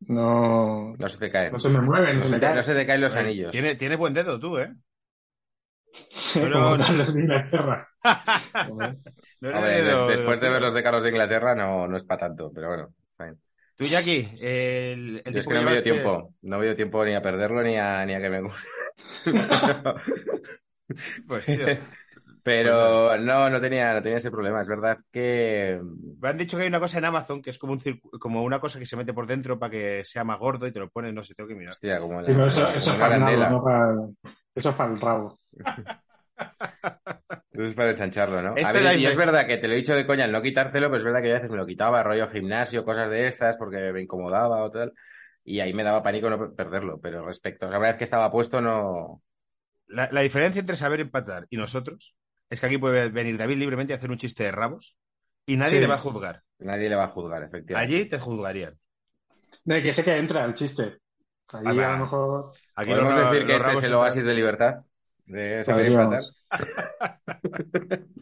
[0.00, 0.94] No.
[0.96, 1.50] No se te cae.
[1.50, 2.56] No se me mueven, No se me te, caen.
[2.56, 3.50] no se te caen los anillos.
[3.50, 4.72] Tiene, tiene buen dedo tú, ¿eh?
[6.34, 7.88] Como pero- Carlos de Inglaterra.
[9.40, 11.96] No era Hombre, dedo- des- después de ver los de Carlos de Inglaterra, no, no
[11.96, 12.88] es para tanto, pero bueno.
[13.10, 13.38] está bien.
[13.76, 16.32] Tú, Jackie, el, el Yo es que no me dio que- tiempo.
[16.42, 18.40] No me dio tiempo ni a perderlo ni a, ni a que me.
[21.26, 21.66] Pues, tío,
[22.44, 24.60] Pero no, no tenía, no tenía ese problema.
[24.60, 25.80] Es verdad que
[26.20, 27.80] me han dicho que hay una cosa en Amazon que es como, un
[28.20, 30.78] como una cosa que se mete por dentro para que sea más gordo y te
[30.78, 31.72] lo pones, no sé, tengo que mirar.
[31.72, 33.50] Hostia, como, Sí, pero eso, como eso es una para el nabo, candela.
[33.50, 34.32] no para.
[34.54, 35.38] Eso es para el rabo.
[37.52, 38.54] Es para ensancharlo, ¿no?
[38.56, 40.24] Esta a es ver, la y es verdad que te lo he dicho de coña
[40.24, 42.84] al no quitártelo, pero es verdad que yo a veces me lo quitaba, rollo gimnasio,
[42.84, 44.92] cosas de estas, porque me incomodaba o tal.
[45.42, 47.00] Y ahí me daba pánico no perderlo.
[47.00, 49.22] Pero respecto, o sea, una vez que estaba puesto, no,
[49.86, 52.14] la, la diferencia entre saber empatar y nosotros
[52.50, 54.94] es que aquí puede venir David libremente a hacer un chiste de rabos
[55.46, 55.80] y nadie Sí.
[55.80, 56.42] le va a juzgar.
[56.58, 57.94] Nadie le va a juzgar, efectivamente.
[57.96, 58.74] Allí te juzgarían.
[59.64, 60.98] De que sé que entra el chiste.
[61.52, 62.52] Allí Ah, a lo mejor.
[62.74, 64.74] Aquí Podemos decir que este es el entran- oasis de libertad.
[65.26, 65.62] De.
[65.64, 66.32] Podríamos.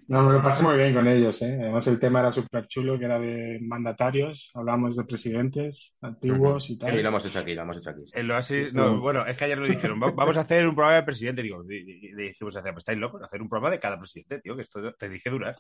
[0.09, 1.59] No, me lo pasé muy bien con ellos, ¿eh?
[1.61, 4.51] Además, el tema era súper chulo, que era de mandatarios.
[4.55, 7.03] Hablamos de presidentes antiguos y Y tal.
[7.03, 8.03] lo hemos hecho aquí, lo hemos hecho aquí.
[8.07, 8.13] sí.
[8.15, 8.77] El oasis, Sí.
[8.77, 11.43] no, bueno, es que ayer lo dijeron, "Va- vamos a hacer un programa de presidente.
[11.43, 14.93] Digo, y- dijimos, pues estáis locos, hacer un programa de cada presidente, tío, que esto
[14.95, 15.57] te dije durar.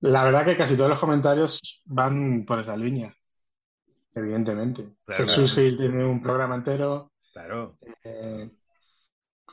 [0.00, 3.14] La verdad que casi todos los comentarios van por esa línea,
[4.14, 4.84] evidentemente.
[5.04, 5.68] Claro, Jesús claro.
[5.70, 7.78] Gil tiene un programa entero, Claro.
[8.04, 8.50] eh,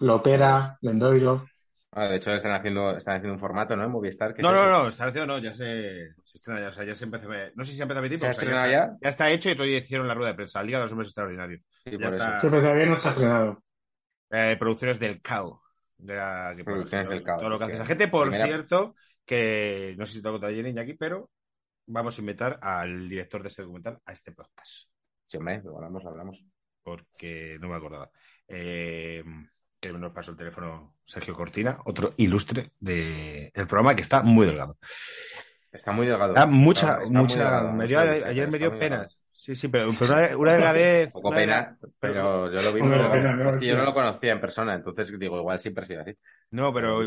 [0.02, 1.46] Lopera, Lendoiro.
[1.94, 3.84] Ah, de hecho, están haciendo, están haciendo un formato, ¿no?
[3.84, 4.34] En Movistar.
[4.34, 4.70] que No, no, eso.
[4.72, 7.50] no, está haciendo, no, ya se, se estrena ya, o sea, ya se empezó, a-
[7.54, 8.98] no sé si se empezó a emitir, ¿Se ha pero o sea, estrenado está, ya?
[9.02, 11.10] ya está hecho y otro día hicieron la rueda de prensa, Liga de los Hombres
[11.10, 11.62] Extraordinarios.
[11.84, 12.40] Sí, Ya por está.
[12.40, 13.64] Sí, pero todavía no se ha estrenado.
[14.32, 15.62] Eh, producciones del CAO.
[15.98, 18.46] De la, que, Producciones todo- del CAO, Todo lo que hace esa gente, por primera-
[18.48, 21.30] cierto, que no sé si te lo contado ayer, Iñaki, pero
[21.88, 24.88] vamos a invitar al director de este documental a este podcast.
[25.26, 26.44] Sí, hombre, lo hablamos, lo hablamos.
[26.84, 28.10] porque no me acordaba.
[28.48, 29.24] Eh,
[29.82, 34.46] que nos pasó el teléfono Sergio Cortina, otro ilustre de, del programa que está muy
[34.46, 34.78] delgado.
[35.72, 36.34] Está muy delgado.
[36.34, 37.38] Da mucha, Está- mucha.
[37.40, 38.96] delgado, me no dio- sé, está ayer me dio muy pena.
[38.98, 39.16] delgado.
[39.34, 41.06] Sí, sí, pero, pero una, una delgadez.
[41.08, 42.82] Un poco una pena, pero yo lo vi.
[42.82, 45.58] Hombre, pero- pena, no, es que yo no lo conocía en persona, entonces digo, igual
[45.58, 46.14] siempre ha sido así.
[46.52, 47.00] No, pero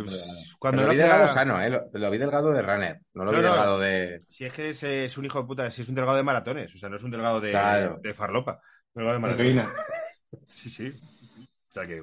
[0.58, 1.70] cuando lo vi delgado sano, ¿eh?
[1.70, 3.50] Lo, lo vi delgado de runner, no lo No, vi no.
[3.52, 4.20] delgado de...
[4.30, 6.74] Si es que es, es un hijo de puta, si es un delgado de maratones,
[6.74, 8.00] o sea, no es un delgado de, Claro.
[8.02, 8.60] de farlopa.
[8.94, 9.66] Un delgado de maratones.
[10.48, 10.92] Sí, sí.
[11.70, 12.02] O sea que.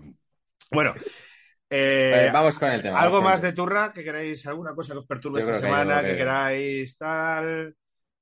[0.71, 0.93] Bueno.
[1.69, 2.99] eh, vamos con el tema.
[2.99, 4.45] ¿Algo más de turra que queráis?
[4.47, 6.01] ¿Alguna cosa que os perturbe esta que semana?
[6.01, 7.75] Que, queráis tal.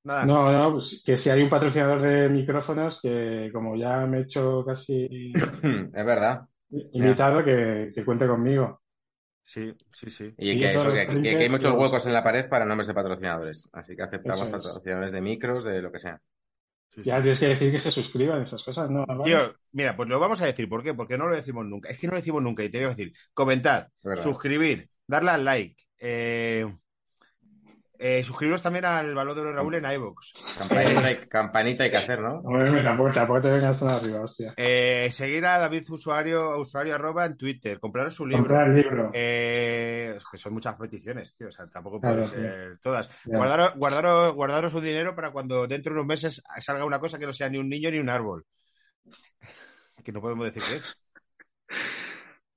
[0.03, 0.25] Nada.
[0.25, 4.21] No, no, pues que si hay un patrocinador de micrófonos que como ya me he
[4.21, 5.33] hecho casi.
[5.93, 6.41] Es verdad.
[6.93, 8.81] invitado, que, que cuente conmigo.
[9.43, 10.33] Sí, sí, sí.
[10.37, 12.47] Y Y que, todos eso, los que, que- que hay muchos huecos en la pared
[12.47, 13.67] para nombres de patrocinadores.
[13.73, 14.51] Así que aceptamos es.
[14.51, 16.21] patrocinadores de micros, de lo que sea.
[16.89, 17.03] Sí, sí.
[17.03, 19.05] Ya tienes que decir que se suscriban esas cosas, ¿no?
[19.23, 20.67] Tío, mira, pues lo vamos a decir.
[20.67, 20.93] ¿Por qué?
[20.93, 21.89] Porque no lo decimos nunca.
[21.89, 22.63] Es que no lo decimos nunca.
[22.63, 23.87] Y te voy a decir, comentad,
[24.21, 25.83] suscribir, darle al like.
[25.99, 26.65] Eh,
[28.01, 30.31] eh, suscribiros también al valor de los Raúl en iVoox.
[30.57, 32.35] Campanita, hay, campanita hay que hacer, ¿no?
[32.39, 34.53] Hombre, tampoco, tampoco te vengas tan arriba, hostia.
[34.55, 37.77] Eh, seguir a David Usuario, usuario arroba en Twitter.
[37.77, 38.43] Compraros su libro.
[38.43, 39.11] Comprar el libro.
[39.13, 41.49] Eh, es que son muchas peticiones, tío.
[41.49, 43.09] O sea, tampoco Claro, pueden ser todas.
[43.25, 47.25] Guardaros, guardaros, guardaros un dinero para cuando dentro de unos meses salga una cosa que
[47.25, 48.45] no sea ni un niño ni un árbol.
[50.01, 50.97] Que no podemos decir qué es.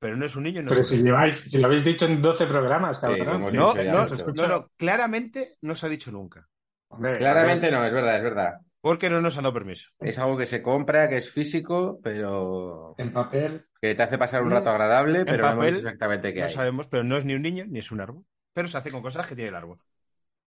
[0.02, 2.20] Pero no es un niño, no Pero es si lleváis, si lo habéis dicho en
[2.20, 3.46] 12 programas, Sí, cabrón.
[3.52, 6.48] que- No, no, no, no, claramente no se ha dicho nunca.
[6.88, 8.54] Hombre, Claramente no, es verdad, es verdad.
[8.80, 9.90] Porque no nos han dado permiso.
[10.00, 14.42] Es algo que se compra, que es físico, pero En papel, que te hace pasar
[14.42, 16.52] un No, rato agradable, pero no hemos papel dicho exactamente qué No hay.
[16.52, 18.24] sabemos, pero no es ni un niño ni es un árbol.
[18.52, 19.76] Pero se hace con cosas que tiene el árbol.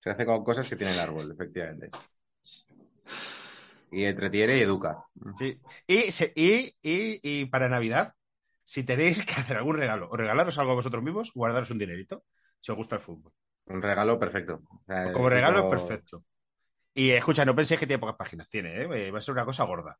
[0.01, 1.89] Se hace con cosas que tiene el árbol, efectivamente.
[3.89, 4.97] Y entretiene y educa.
[5.39, 5.57] Sí.
[5.87, 8.13] Y, se- y, y, y para Navidad,
[8.65, 12.25] si tenéis que hacer algún regalo o regalaros algo a vosotros mismos, guardaros un dinerito.
[12.59, 13.31] Si os gusta el fútbol.
[13.67, 14.61] Un regalo perfecto.
[14.69, 16.23] O sea, Como regalo tipo- es perfecto.
[16.93, 18.49] Y escucha, no penséis que tiene pocas páginas.
[18.49, 19.11] Tiene, ¿eh?
[19.11, 19.97] Va a ser una cosa gorda.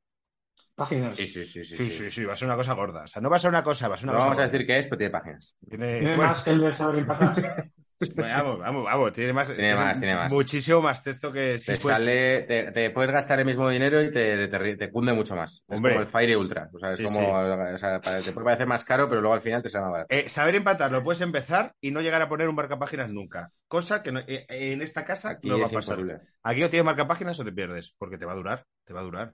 [0.76, 1.16] páginas.
[1.16, 1.76] Sí, sí, sí, sí.
[1.78, 1.98] Sí, sí.
[2.06, 3.04] sí, sí, va a ser una cosa gorda.
[3.04, 4.40] O sea, no va a ser una cosa, va a ser una No cosa vamos
[4.44, 5.56] a decir qué es, pero tiene páginas.
[5.70, 7.70] Tiene, Tiene bueno, más que el de saber empatar.
[8.16, 9.14] vamos, vamos, vamos.
[9.14, 9.48] Tiene más.
[9.48, 10.32] Tiene más, tiene más.
[10.32, 14.02] Muchísimo más texto que si Te fuese- sale, te, te puedes gastar el mismo dinero
[14.02, 15.64] y te, te, te cunde mucho más.
[15.68, 15.94] Es Hombre.
[15.94, 16.70] como el Fire Ultra.
[16.74, 17.26] O sea, es Sí, como, sí.
[17.26, 20.14] o sea, te puede parecer más caro, pero luego al final te sale más barato.
[20.16, 23.52] Eh, saber empatar lo puedes empezar y no llegar a poner un marcapáginas nunca.
[23.68, 26.00] Cosa que no- eh, en esta casa Aquí no va a es pasar.
[26.00, 26.28] imposible.
[26.44, 29.04] Aquí o tienes marcapáginas o te pierdes, porque te va a durar, te va a
[29.04, 29.34] durar.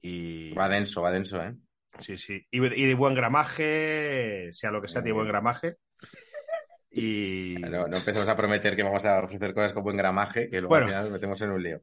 [0.00, 1.54] Y Va denso, va denso, ¿eh?
[1.98, 2.44] sí, sí.
[2.50, 5.76] Y, y de buen gramaje, sea lo que sea, tiene buen gramaje.
[6.94, 10.60] Y No, no empecemos a prometer que vamos a ofrecer cosas con buen gramaje, que
[10.60, 10.84] luego Bueno.
[10.86, 11.80] al final nos metemos en un lío.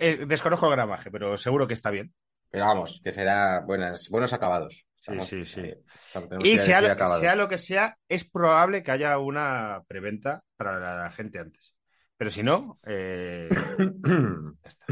[0.00, 2.12] Eh, desconozco el gramaje, pero seguro que está bien.
[2.50, 4.86] Pero vamos, que será buenas, buenos acabados.
[5.00, 5.74] Sí, sí, sí.
[6.12, 7.20] Tenemos Y sea lo, acabados.
[7.20, 11.74] sea lo que sea, es probable que haya una preventa para la gente antes.
[12.18, 13.48] Pero si no, eh,
[14.04, 14.84] ya está.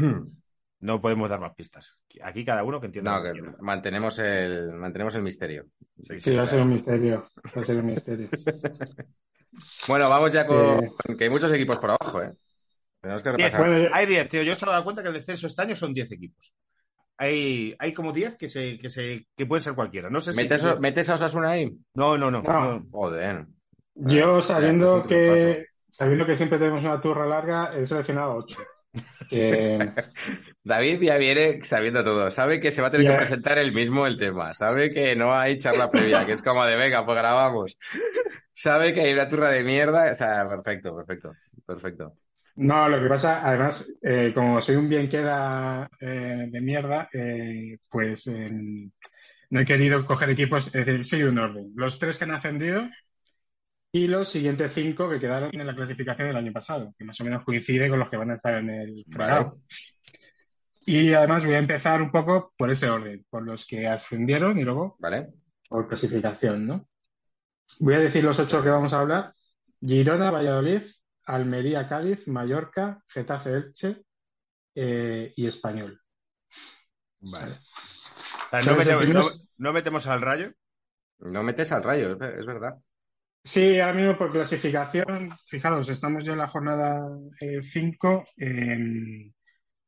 [0.81, 1.97] No podemos dar más pistas.
[2.21, 3.17] Aquí cada uno que entienda.
[3.17, 3.55] No, que quiera.
[3.59, 5.65] mantenemos el, mantenemos el misterio.
[6.01, 7.27] Sí, Sí, va a ser un misterio.
[7.55, 8.29] Va a ser un misterio.
[9.87, 11.17] Bueno, vamos ya con Sí.
[11.17, 12.31] que hay muchos equipos por abajo, ¿eh?
[13.01, 13.51] Tenemos que Diez.
[13.51, 13.59] repasar.
[13.67, 14.43] Puede- Hay 10, tío.
[14.43, 16.53] Yo he dado cuenta que el descenso este año son 10 equipos.
[17.17, 20.09] Hay, hay como 10 que, se, que, se, que pueden ser cualquiera.
[20.09, 20.37] No sé si.
[20.37, 21.69] ¿Metes, ¿Metes a Osasuna ahí?
[21.95, 22.41] No, no, no.
[22.41, 22.79] No.
[22.79, 22.85] no.
[22.91, 23.45] Joder.
[23.95, 28.57] Yo, sabiendo que, sabiendo que siempre tenemos una turra larga, he seleccionado 8.
[29.29, 29.93] Que,
[30.63, 32.29] David ya viene sabiendo todo.
[32.29, 34.53] Sabe que se va a tener que presentar él mismo el tema.
[34.53, 37.77] Sabe que no hay charla previa, que es como de venga, pues grabamos.
[38.53, 40.11] Sabe que hay una turra de mierda.
[40.11, 41.33] O sea, perfecto, perfecto,
[41.65, 42.13] perfecto.
[42.55, 47.77] No, lo que pasa, además, eh, como soy un bien queda eh, de mierda, eh,
[47.89, 48.51] pues eh,
[49.49, 51.71] no he querido coger equipos, es decir, soy un orden.
[51.75, 52.83] Los tres que han ascendido
[53.91, 57.23] y los siguientes cinco que quedaron en la clasificación del año pasado, que más o
[57.23, 59.57] menos coincide con los que van a estar en el fregado.
[60.85, 64.63] Y además voy a empezar un poco por ese orden, por los que ascendieron y
[64.63, 65.29] luego ¿Vale?
[65.69, 66.87] por clasificación, ¿no?
[67.79, 69.33] Voy a decir los ocho que vamos a hablar.
[69.79, 70.81] Girona, Valladolid,
[71.25, 74.01] Almería, Cádiz, Mallorca, Getafe, Elche
[74.75, 76.01] eh, y Español.
[77.19, 77.53] Vale.
[77.53, 80.51] O sea, no metemos, primeros- no- no metemos al rayo.
[81.19, 82.75] No metes al rayo, es ver- es verdad.
[83.43, 87.07] Sí, ahora mismo por clasificación, fijaros, estamos ya en la jornada
[87.61, 88.25] 5.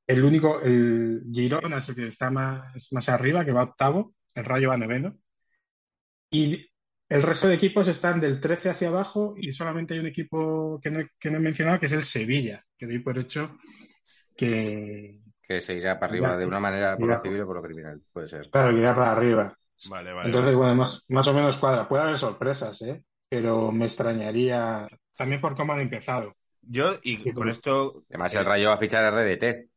[0.08, 4.46] El único, el Girona es el que está más, más arriba, que va octavo, el
[4.46, 5.18] Rayo va noveno.
[6.32, 6.68] Y
[7.10, 10.90] el resto de equipos están del 13 hacia abajo y solamente hay un equipo que
[10.92, 13.58] no, que no he mencionado, que es el Sevilla, que doy por hecho
[14.36, 16.38] que, Que se irá para arriba Ya.
[16.38, 18.02] de una manera por lo civil o por lo criminal.
[18.12, 18.52] Puede ser.
[18.52, 19.58] claro, irá para arriba.
[19.90, 20.28] Vale, vale.
[20.28, 20.56] Entonces, vale.
[20.56, 21.88] bueno, más, más o menos cuadra.
[21.88, 23.04] Puede haber sorpresas, ¿eh?
[23.30, 24.88] Pero me extrañaría
[25.18, 26.36] también por cómo han empezado.
[26.62, 28.04] Yo, y con esto.
[28.10, 29.70] Además, el rayo va a fichar RDT.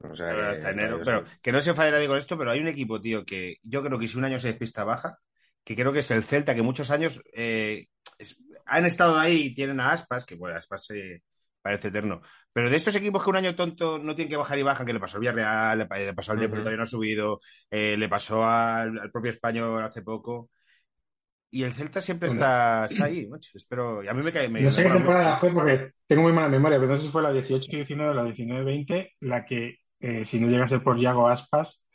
[0.00, 1.00] O sea, pero que- hasta el enero.
[1.04, 3.82] Pero que no se enfade nadie con esto, pero hay un equipo, tío, que yo
[3.82, 5.18] creo que si un año se despista baja,
[5.64, 7.86] que creo que es el Celta, que muchos años eh,
[8.18, 11.22] es- han estado ahí y tienen a Aspas, que bueno, Aspas se
[11.62, 12.22] parece eterno.
[12.52, 14.92] Pero de estos equipos que un año tonto no tienen que bajar y bajan, que
[14.92, 16.62] le pasó al Villarreal, le, pa- le pasó al Depor, Ujú.
[16.64, 20.50] todavía no ha subido, eh, le pasó al, al propio Español hace poco.
[21.50, 22.42] Y el Celta siempre Bueno.
[22.42, 23.50] está, está ahí, macho.
[23.54, 24.02] Espero.
[24.02, 24.48] Y a mí me cae.
[24.50, 25.40] Me, No sé me qué temporada mucho.
[25.40, 28.24] fue porque tengo muy mala memoria, pero no sé si fue la 18-19 o la
[28.24, 31.88] 19-20 la que, eh, si no llega a ser por Yago Aspas,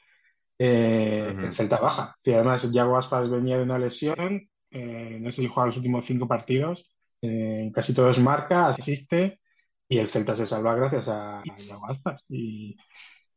[0.60, 2.16] eh, el Celta baja.
[2.24, 6.06] Y además, Yago Aspas venía de una lesión, eh, no sé si juega los últimos
[6.06, 6.90] cinco partidos,
[7.74, 9.40] casi todos marca, asiste,
[9.88, 12.26] y el Celta se salva gracias a, a Yago Aspas.
[12.30, 12.76] Y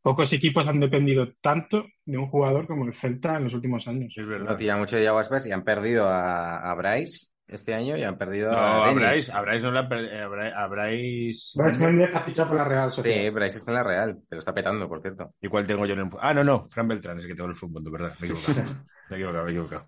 [0.02, 4.14] pocos equipos han dependido tanto de un jugador como el Celta en los últimos años.
[4.16, 4.50] Es verdad.
[4.50, 8.03] No tira mucho de Iago Aspas y han perdido a, a Bryce este año y
[8.03, 8.93] han perdido No, a.
[8.93, 12.91] Bryce, a Bryce no per- eh, a Bryce- Bryce- Méndez ha fichado por la Real
[12.91, 13.33] Sí, Sociedad.
[13.33, 15.35] Bryce está en la Real, pero está petando, por cierto.
[15.41, 16.11] ¿Y cuál tengo yo en el...
[16.21, 18.13] Ah, no, no, Fran Beltrán, es el que tengo en el fútbol, ¿verdad?
[18.21, 18.71] Me he equivocado.
[19.11, 19.87] Me he equivocado, me he equivocado.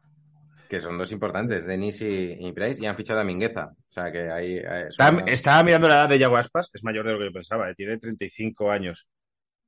[0.69, 3.71] Que son dos importantes, Denis y, y Bryce, y han fichado a Mingueza.
[3.73, 4.59] O sea que ahí.
[4.59, 7.33] eh, Estaba, estaba mirando la edad de Yago Aspas, es mayor de lo que yo
[7.33, 9.09] pensaba, eh, tiene 35 años.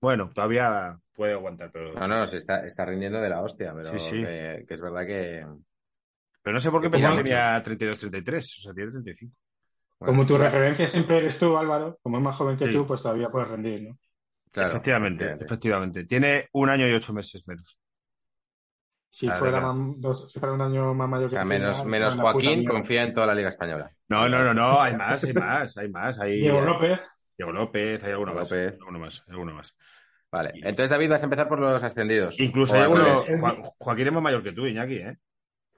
[0.00, 1.92] Bueno, todavía puede aguantar, pero...
[1.94, 4.22] No, no, se está, está rindiendo de la hostia, pero Sí, sí.
[4.22, 5.44] Que, que es verdad que.
[6.42, 9.34] Pero no sé por qué pensaba que tenía 32-33, o sea, tiene 35.
[9.98, 12.72] bueno, Como tu referencia siempre eres tú, Álvaro, como es más joven que Sí.
[12.72, 13.98] tú, pues todavía puedes rendir, ¿no?
[14.50, 15.44] claro, efectivamente, efectivamente.
[15.44, 16.04] efectivamente.
[16.06, 17.76] Tiene un año y ocho meses menos.
[19.12, 19.68] Si fuera, verdad.
[19.70, 22.64] mam- dos- si fuera un año más mayor O que sea, tú, menos, menos Joaquín
[22.64, 23.90] confía en toda la Liga Española.
[24.08, 26.20] No, no, no, no, hay más, hay más, hay más.
[26.20, 27.00] Hay Diego López,
[27.36, 28.52] Diego López, hay alguno más.
[28.52, 29.74] Alguno más, alguno más.
[30.30, 32.38] Vale, entonces David vas a empezar por los ascendidos.
[32.38, 33.64] Incluso hay al alguno.
[33.78, 35.18] Joaquín es más mayor que tú, Iñaki, ¿eh?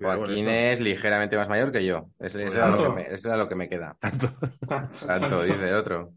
[0.00, 0.72] Joaquín eso.
[0.72, 2.08] es ligeramente más mayor que yo.
[2.18, 2.84] Es, es Tanto.
[2.84, 3.96] lo que me, es lo que me queda.
[4.00, 4.32] Tanto.
[5.06, 6.12] Tanto, dice el otro.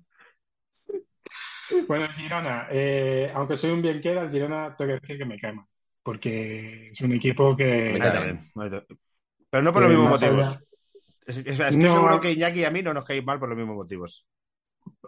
[1.88, 5.26] Bueno, el Girona, eh, aunque soy un bien queda, el Girona tengo que decir que
[5.26, 5.66] me cae mal,
[6.04, 7.92] porque es un equipo que...
[7.94, 8.52] Me cae también.
[9.50, 10.48] Pero no por los mismos motivos.
[10.48, 10.60] allá-
[11.26, 11.94] Es- es- Estoy No.
[11.94, 14.28] seguro que Iñaki y a mí no nos caéis mal por los mismos motivos.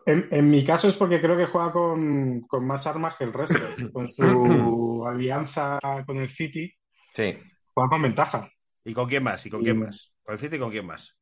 [0.08, 3.34] En, en mi caso es porque creo que juega con, con más armas que el
[3.34, 3.60] resto.
[3.94, 5.78] Con su alianza
[6.08, 6.74] con el City,
[7.14, 7.36] Sí.
[7.74, 8.50] juega con ventaja.
[8.88, 9.46] ¿Y con quién más?
[9.46, 10.12] ¿Y con quién más?
[10.24, 11.16] ¿Con el City y con quién más?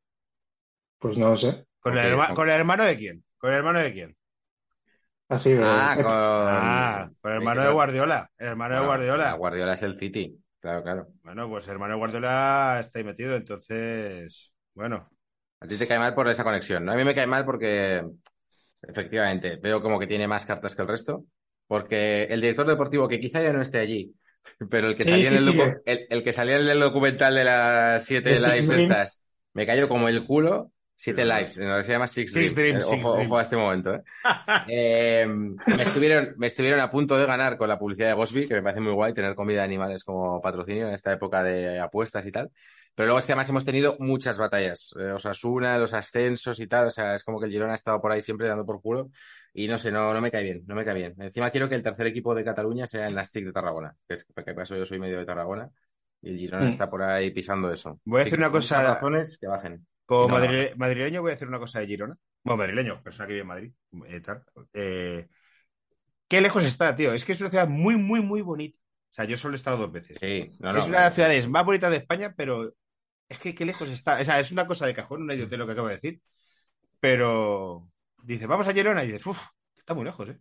[0.98, 1.66] Pues no lo sé.
[1.80, 3.24] ¿Con, el, Ok, herma- con- ¿Con el hermano de quién?
[3.38, 4.16] ¿Con el hermano de quién?
[5.28, 5.64] Así de...
[5.64, 6.12] Ah, con.
[6.48, 8.30] Ah, con el hermano de Guardiola.
[8.38, 9.32] El hermano de Guardiola.
[9.34, 10.38] Guardiola es el City.
[10.60, 11.08] Claro, claro.
[11.22, 14.52] Bueno, pues el hermano de Guardiola está ahí metido, entonces.
[14.74, 15.10] Bueno,
[15.60, 16.92] A ti te cae mal por esa conexión, ¿no?
[16.92, 18.04] A mí me cae mal porque,
[18.82, 21.26] efectivamente, veo como que tiene más cartas que el resto.
[21.66, 24.14] Porque el director deportivo, que quizá ya no esté allí,
[24.70, 26.68] pero el que Sí, salía sí, en el, sí, docu- el, el que salía en
[26.68, 29.06] el documental de las siete El Six lives Dreams.
[29.10, 29.20] estas,
[29.54, 30.72] me cayó como el culo.
[30.98, 32.56] Siete Sí, lives, en realidad se llama Six, Six Dreams.
[32.56, 33.22] Dreams, Eh, Six ojo, Dreams.
[33.22, 34.02] ojo a este momento, ¿eh?
[34.68, 35.26] Eh,
[35.70, 38.62] me, estuvieron, me estuvieron a punto de ganar con la publicidad de Bosby, que me
[38.62, 42.32] parece muy guay tener comida de animales como patrocinio en esta época de apuestas y
[42.32, 42.50] tal.
[42.94, 44.94] Pero luego es que además hemos tenido muchas batallas.
[44.98, 46.86] Eh, Osasuna, los ascensos y tal.
[46.86, 49.10] O sea, es como que el Girona ha estado por ahí siempre dando por culo.
[49.58, 51.14] Y no sé, no, no me cae bien, no me cae bien.
[51.18, 54.26] Encima quiero que el tercer equipo de Cataluña sea el Nastic de Tarragona, que es
[54.44, 55.70] que paso yo soy medio de Tarragona.
[56.20, 56.68] Y el Girona Mm.
[56.68, 57.98] está por ahí pisando eso.
[58.04, 59.86] Voy a Así que una cosa- razones que bajen.
[60.04, 62.16] como no, madrile- madrileño voy a hacer una cosa de Girona.
[62.44, 63.72] Bueno, madrileño, persona que vive en Madrid.
[64.06, 64.42] eh, tal.
[64.74, 65.26] Eh,
[66.28, 67.12] qué lejos está, tío.
[67.14, 68.78] Es que es una ciudad muy, muy, muy bonita.
[69.10, 70.18] O sea, yo solo he estado dos veces.
[70.20, 72.74] Sí, no, no, es una de las ciudades más bonitas de España, pero
[73.28, 74.20] es que qué lejos está.
[74.20, 76.20] O sea, es una cosa de cajón, una idiotez lo que acabo de decir.
[77.00, 77.88] Pero
[78.26, 79.40] dice, vamos a Girona y dices, uff,
[79.76, 80.38] está muy lejos, ¿eh?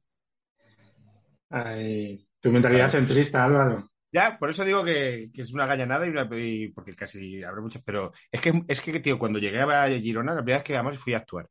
[1.50, 3.90] Ay, tu mentalidad centrista, Álvaro.
[4.12, 7.62] Ya, por eso digo que, que es una gañanada y, una, y porque casi habrá
[7.62, 10.76] muchas, pero es que, es que, tío, cuando llegué a Girona, la primera vez que
[10.76, 11.48] además fui a actuar.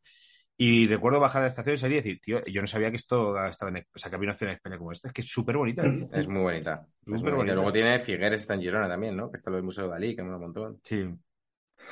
[0.57, 2.97] Y recuerdo bajar de la estación y salir y decir, tío, yo no sabía que
[2.97, 5.09] esto estaba en, o sea, que había una ciudad en España como esta.
[5.09, 6.09] Es que es súper bonita, tío.
[6.13, 6.73] Es muy bonita.
[7.03, 7.37] Es muy Súper bonita.
[7.37, 7.55] bonita.
[7.55, 9.31] Luego tiene Figueres, está en Girona también, ¿no?
[9.31, 10.81] Que está lo del Museo de Dalí, que mola un montón.
[10.85, 11.05] Sí.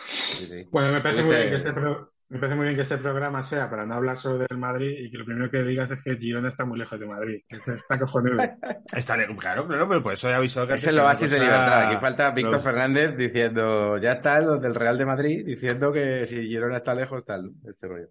[0.06, 0.68] Sí, sí.
[0.70, 3.42] Bueno, me parece, muy bien que este pro- me parece muy bien que este programa
[3.42, 6.16] sea para no hablar solo del Madrid y que lo primero que digas es que
[6.16, 7.42] Girona está muy lejos de Madrid.
[7.46, 8.40] Que se está cojonudo.
[8.96, 11.88] Está claro, claro, pero por eso he avisado que Es el oasis de libertad.
[11.88, 16.24] Aquí falta Víctor Pero- Fernández diciendo, ya está los del Real de Madrid, diciendo que
[16.24, 18.08] si Girona está lejos, tal, este rollo.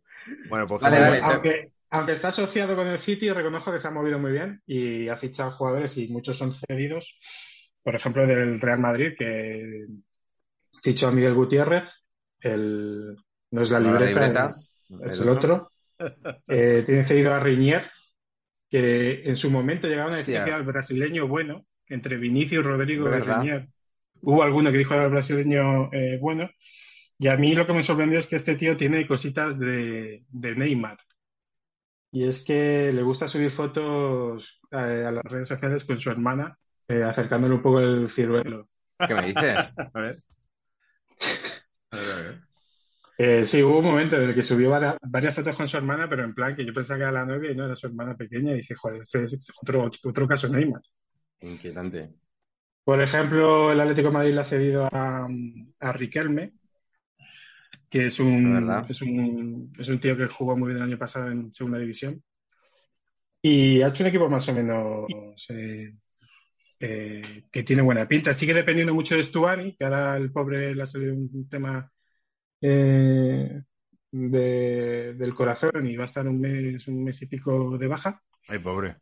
[0.50, 4.20] Bueno, pues Vale, aunque, aunque está asociado con el City, reconozco que se ha movido
[4.20, 7.18] muy bien y ha fichado jugadores y muchos son cedidos.
[7.82, 9.88] Por ejemplo, del Real Madrid, que
[10.84, 12.06] fichó a Miguel Gutiérrez,
[12.40, 13.16] el,
[13.52, 15.70] no es la No, la libreta, es, es el otro.
[16.48, 17.84] Eh, tiene cedido a Riñer,
[18.68, 23.08] que en su momento llegaban a decir que era el brasileño bueno, entre Vinicius, Rodrigo
[23.08, 23.20] y.
[23.20, 23.68] Riñer.
[24.22, 26.50] Hubo alguno que dijo que era el brasileño eh, bueno.
[27.20, 30.56] Y a mí lo que me sorprendió es que este tío tiene cositas de, de
[30.56, 30.98] Neymar.
[32.12, 36.58] Y es que le gusta subir fotos eh, a las redes sociales con su hermana,
[36.88, 38.68] eh, acercándole un poco el ciruelo.
[39.08, 39.72] ¿Qué me dices?
[39.94, 40.24] A ver.
[41.92, 42.51] A ver, a ver.
[43.17, 46.10] Eh, sí, hubo un momento en el que subió varias, varias fotos con su hermana,
[46.10, 48.15] pero en plan que yo pensaba que era la novia y no era su hermana
[48.15, 48.54] pequeña.
[48.54, 50.82] Y dije, joder, este es otro, otro caso Neymar.
[51.41, 52.10] Inquietante.
[52.84, 55.28] Por ejemplo, el Atlético de Madrid le ha cedido a,
[55.80, 56.54] a Riquelme,
[57.89, 61.30] que es un, es, un, es un tío que jugó muy bien el año pasado
[61.30, 62.24] en Segunda División.
[63.43, 65.06] Y ha hecho un equipo más o menos
[65.50, 65.93] eh,
[66.80, 68.34] eh, que tiene buena pinta.
[68.34, 71.90] Sigue dependiendo mucho de Stuani, que ahora el pobre le ha salido un tema
[72.62, 73.63] eh,
[74.12, 78.21] de- del corazón y va a estar un mes, un mes y pico de baja.
[78.47, 79.02] Ay, pobre.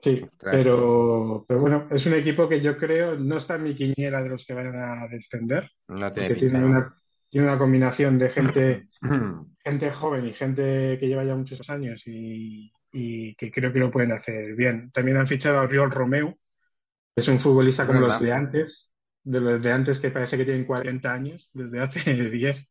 [0.00, 0.64] Sí, Ostras.
[0.64, 4.30] pero, pero bueno, es un equipo que yo creo no está en mi quiniela de
[4.30, 6.92] los que vayan a descender, No tiene tiene una,
[7.28, 8.88] tiene una combinación de gente,
[9.64, 13.90] gente joven y gente que lleva ya muchos años y, y que creo que lo
[13.92, 14.90] pueden hacer bien.
[14.92, 16.30] También han fichado a Oriol Romeu,
[17.14, 18.02] que es un futbolista como verdad.
[18.02, 18.91] los de antes,
[19.24, 22.68] de los de antes que parece que tienen 40 años, desde hace 10.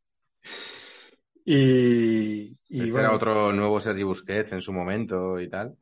[1.44, 5.76] Y, y Este bueno, era otro nuevo Sergi Busquets en su momento y tal.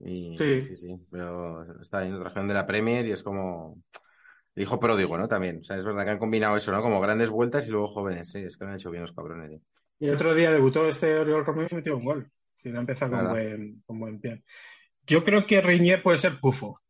[0.00, 0.60] Y Sí.
[0.60, 3.82] sí, sí, pero está en otra región de la Premier y es como
[4.54, 5.28] el hijo pródigo, ¿no?
[5.28, 5.60] También.
[5.60, 6.82] O sea, es verdad que han combinado eso, ¿no?
[6.82, 8.30] Como grandes vueltas y luego jóvenes.
[8.30, 9.52] Sí, es que lo han hecho bien los cabrones.
[9.52, 9.62] ¿eh?
[9.98, 12.30] Y el otro día debutó este Oriol Romeu y metió un gol.
[12.62, 14.42] Si no ha empezado con buen, con buen pie.
[15.06, 16.80] Yo creo que Reinier puede ser pufo.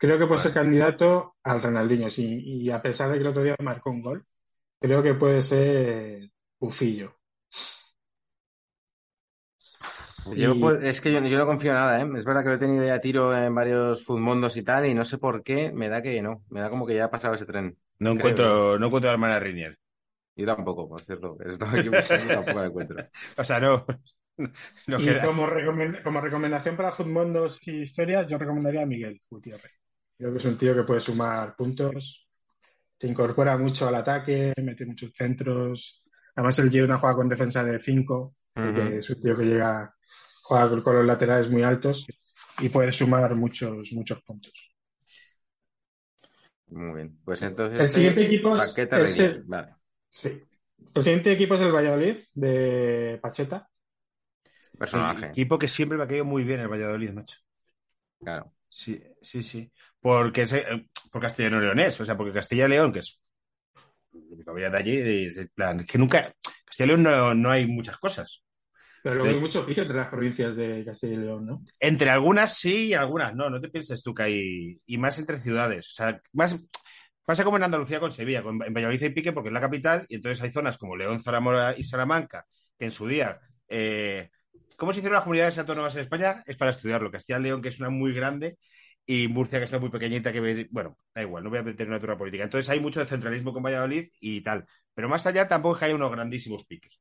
[0.00, 0.42] Creo que puede Vale.
[0.42, 2.10] ser candidato al Ronaldinho.
[2.10, 4.26] Sí, y a pesar de que el otro día marcó un gol,
[4.80, 7.16] creo que puede ser pufillo.
[10.36, 12.08] Yo, Y- pues, es que yo, yo no confío en nada, ¿eh?
[12.16, 14.94] Es verdad que lo he tenido ya a tiro en varios Futmundos y tal, y
[14.94, 16.44] no sé por qué, me da que no.
[16.50, 17.76] Me da como que ya ha pasado ese tren.
[17.98, 19.78] No Creo, encuentro, no encuentro a la hermana Rinier.
[20.36, 21.36] Yo tampoco, por cierto.
[21.72, 23.04] Aquí buscando, tampoco la encuentro.
[23.38, 23.86] O sea, no.
[24.86, 25.48] no y como,
[26.04, 29.72] como recomendación para Futmundos y historias, yo recomendaría a Miguel Gutiérrez.
[30.20, 32.28] Creo que es un tío que puede sumar puntos,
[32.98, 36.02] se incorpora mucho al ataque, mete muchos centros.
[36.36, 38.80] Además, él lleva una jugada con defensa de 5, Ujú.
[38.82, 39.94] es un tío que llega,
[40.42, 42.06] juega con- los laterales muy altos
[42.58, 44.52] y puede sumar muchos, muchos puntos.
[46.66, 47.18] Muy bien.
[47.24, 47.80] Pues entonces.
[47.80, 49.74] El este siguiente equipo es- el- Vale.
[50.06, 50.38] Sí.
[50.94, 53.70] El siguiente equipo es el Valladolid de Pacheta.
[54.78, 55.28] Personaje.
[55.28, 57.38] Equipo que siempre me ha caído muy bien el Valladolid, macho.
[58.20, 58.52] Claro.
[58.70, 59.70] Sí, sí, sí.
[60.00, 60.64] Porque es, eh,
[61.12, 63.20] por castellano leonés, o sea, porque Castilla y León, que es
[64.12, 66.32] mi familia de allí, es en plan, que nunca,
[66.64, 68.42] Castilla y León no, no hay muchas cosas.
[69.02, 69.34] Pero luego Sí.
[69.34, 71.62] hay mucho pique entre las provincias de Castilla y León, ¿no?
[71.80, 75.38] Entre algunas sí y algunas no, no te pienses tú que hay, y más entre
[75.38, 76.56] ciudades, o sea, más,
[77.24, 80.04] pasa como en Andalucía con Sevilla, con, en Valladolid hay pique porque es la capital,
[80.08, 82.46] y entonces hay zonas como León, Zamora y Salamanca,
[82.78, 84.30] que en su día, eh,
[84.76, 86.42] ¿cómo se hicieron las comunidades autónomas en España?
[86.46, 88.58] Es para estudiarlo, Castilla y León, que es una muy grande,
[89.06, 91.86] y Murcia, que es una muy pequeñita, que, bueno, da igual, no voy a meter
[91.86, 92.44] una altura política.
[92.44, 95.84] Entonces hay mucho de centralismo con Valladolid y tal, pero más allá tampoco es que
[95.86, 97.00] haya unos grandísimos piques.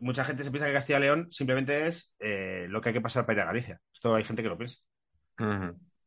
[0.00, 3.00] Mucha gente se piensa que Castilla y León simplemente es eh, lo que hay que
[3.02, 3.80] pasar para ir a Galicia.
[3.92, 4.78] Esto hay gente que lo piensa.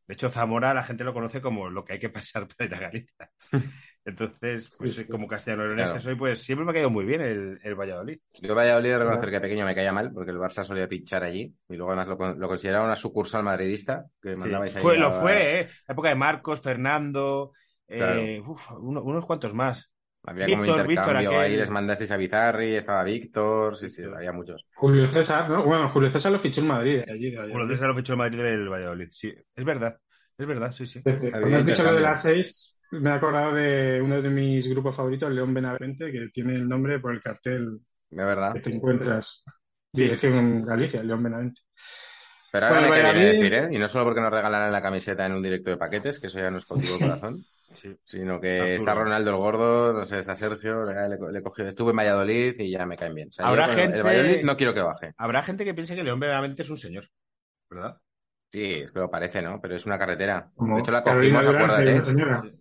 [0.06, 2.74] De hecho, Zamora la gente lo conoce como lo que hay que pasar para ir
[2.74, 3.30] a Galicia.
[4.06, 5.08] Entonces, pues Sí, sí.
[5.08, 5.94] como castellano-leonés Claro.
[5.94, 8.18] que soy, pues siempre me ha caído muy bien el, el Valladolid.
[8.42, 11.24] Yo Valladolid de reconocer que de pequeño me caía mal porque el Barça solía pinchar
[11.24, 14.40] allí y luego además lo, con- lo consideraba una sucursal madridista que Sí.
[14.40, 14.82] mandabais ahí.
[14.82, 15.68] Fue, a- lo fue, ¿eh?
[15.88, 17.52] La época de Marcos, Fernando,
[17.88, 18.20] Claro.
[18.20, 19.90] eh, uf, uno- unos cuantos más.
[20.26, 24.00] Había como Víctor, Víctor, intercambio aquel- ahí, les mandasteis a Bizarri, estaba Víctor, sí, sí,
[24.02, 24.16] Víctor.
[24.18, 24.66] había muchos.
[24.74, 25.64] Julio César, ¿no?
[25.64, 27.28] Bueno, Julio César lo fichó en Madrid, allí.
[27.30, 27.62] Bueno, Valladolid.
[27.62, 29.08] entonces lo fichó el Madrid del Valladolid.
[29.10, 29.98] Sí, es verdad.
[30.36, 31.00] Es verdad, sí, sí.
[31.04, 34.68] Desde- Cuando has dicho lo de las seis, me he acordado de uno de mis
[34.68, 37.80] grupos favoritos, León Benavente, que tiene el nombre por el cartel
[38.10, 38.52] De verdad.
[38.54, 39.44] que te encuentras.
[39.92, 40.02] Sí.
[40.02, 41.60] Dirección Galicia, León Benavente.
[42.50, 43.68] Pero ahora Bueno, me quería Valladolid- decir, ¿eh?
[43.72, 46.38] Y no solo porque nos regalaran la camiseta en un directo de paquetes, que eso
[46.38, 47.96] ya nos cautivó el corazón, sí.
[48.04, 48.74] sino que Arturo.
[48.76, 52.70] está Ronaldo el gordo, no sé, está Sergio, le, le, cogió, estuve en Valladolid y
[52.70, 53.28] ya me caen bien.
[53.28, 55.14] O sea, Habrá yo gente- El Valladolid no quiero que baje.
[55.16, 57.08] Habrá gente que piense que León verdaderamente es un señor,
[57.70, 57.98] ¿verdad?
[58.54, 59.60] Sí, es que lo parece, ¿no?
[59.60, 60.48] Pero es una carretera.
[60.54, 62.54] Como De hecho, la cogimos, acuérdate.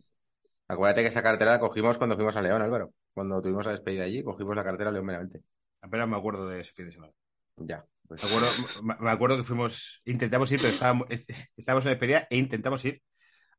[0.68, 2.92] Acuérdate que esa carretera la cogimos cuando fuimos a León, Álvaro.
[3.14, 5.44] Cuando tuvimos la despedida allí, cogimos la carretera León meramente.
[5.84, 7.14] Apenas me acuerdo de ese fin de semana.
[7.58, 7.86] Ya.
[8.08, 12.26] Pues, Me acuerdo, me- acuerdo que fuimos, intentamos ir, pero estábamos, est- estábamos en despedida
[12.32, 13.04] e intentamos ir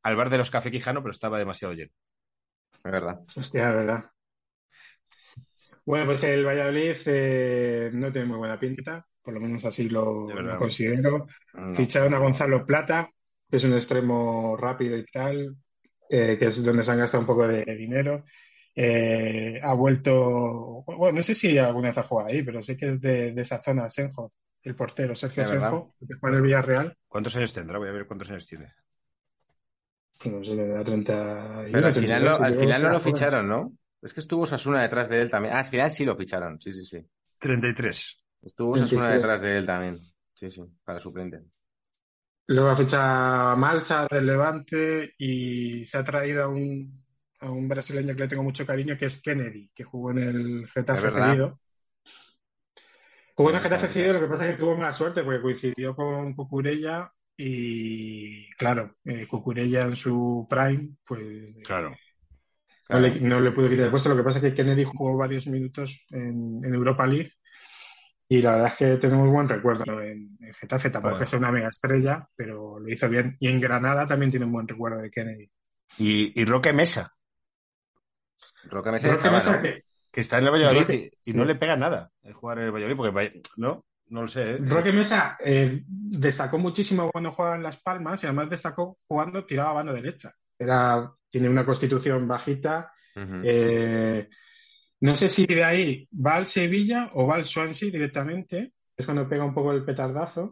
[0.03, 1.91] al bar de los Café Quijano, pero estaba demasiado lleno.
[2.83, 3.21] es verdad.
[3.37, 4.11] Hostia, de verdad.
[5.85, 10.27] Bueno, pues el Valladolid eh, no tiene muy buena pinta, por lo menos así lo,
[10.27, 11.27] lo considero.
[11.53, 11.75] No.
[11.75, 13.09] Ficharon a Gonzalo Plata,
[13.49, 15.55] que es un extremo rápido y tal,
[16.09, 18.25] eh, que es donde se han gastado un poco de dinero.
[18.77, 22.89] Eh, ha vuelto, bueno, no sé si alguna vez ha jugado ahí, pero sé que
[22.89, 24.33] es de, de esa zona, Senjo,
[24.63, 25.45] el portero, Sergio.
[25.45, 27.77] Senjo, que juega en el Villarreal, ¿Cuántos años tendrá?
[27.77, 28.73] Voy a ver cuántos años tiene.
[30.19, 33.71] pues no sé, tendrá 30 Pero al final, no, al final no lo ficharon, ¿no?
[34.01, 35.55] Es que estuvo Sasuna detrás de él también.
[35.55, 36.59] Ah, al final sí lo ficharon.
[36.61, 37.05] Sí, sí, sí.
[37.39, 38.17] 33.
[38.41, 39.21] Estuvo Sasuna 23.
[39.21, 39.99] detrás de él también.
[40.33, 41.43] Sí, sí, para suplente.
[42.47, 47.03] Luego ha fichado a Malsa del Levante y se ha traído a un,
[47.39, 50.67] a un brasileño que le tengo mucho cariño, que es Kennedy, que jugó en el
[50.67, 51.59] Getafe cedido.
[53.33, 55.95] Jugó en el Getafe cedido, lo que pasa es que tuvo mala suerte porque coincidió
[55.95, 61.95] con Cucurella y, claro, eh, Cucurella en su prime, pues Claro.
[62.89, 64.09] No, le, no le pudo quitar el puesto.
[64.09, 67.31] Lo que pasa es que Kennedy jugó varios minutos en, en Europa League
[68.27, 70.89] y la verdad es que tenemos buen recuerdo en, en Getafe.
[70.89, 71.25] Tampoco Bueno.
[71.25, 73.37] es una mega estrella, pero lo hizo bien.
[73.39, 75.49] Y en Granada también tiene un buen recuerdo de Kennedy.
[75.97, 77.13] Y, y Roque Mesa,
[78.65, 79.61] Roque Mesa que estaba, Mesa ¿no?
[79.61, 81.37] que- que está en el Valladolid Roque- y, y sí.
[81.37, 84.51] no le pega nada el jugar en el Valladolid, porque no, no lo sé.
[84.53, 84.57] ¿eh?
[84.61, 89.69] Roque Mesa eh, destacó muchísimo cuando jugaba en Las Palmas y además destacó jugando tirado
[89.69, 90.31] a banda derecha.
[90.57, 92.93] Era, tiene una constitución bajita.
[93.43, 94.29] Eh,
[95.01, 98.71] no sé si de ahí va al Sevilla o va al Swansea directamente.
[98.95, 100.49] Es cuando pega un poco el petardazo.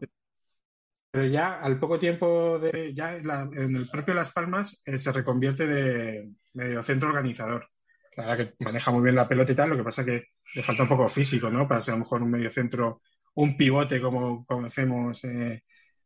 [1.10, 5.12] Pero ya al poco tiempo de ya la- en el propio Las Palmas eh, se
[5.14, 7.70] reconvierte de medio centro organizador.
[8.18, 10.24] La verdad que maneja muy bien la pelota y tal, lo que pasa que
[10.54, 11.66] le falta un poco físico, ¿no?
[11.68, 13.02] Para ser a lo mejor un medio centro,
[13.36, 15.64] un pivote como conocemos eh,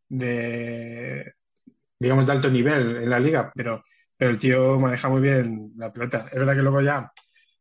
[0.08, 1.34] de,
[2.00, 3.84] digamos, de alto nivel en la liga, pero,
[4.18, 6.28] pero el tío maneja muy bien la pelota.
[6.32, 7.12] Es verdad que luego ya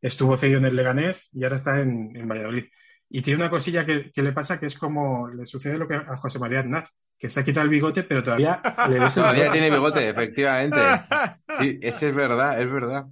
[0.01, 2.65] estuvo cedido en el Leganés y ahora está en, en Valladolid.
[3.09, 5.95] Y tiene una cosilla que, que le pasa que es como le sucede lo que
[5.95, 6.89] a José María Aznar,
[7.19, 9.59] que se ha quitado el bigote, pero todavía le ves el Todavía bigote.
[9.59, 10.79] tiene bigote, efectivamente.
[11.59, 13.07] Sí, ese es verdad, es verdad.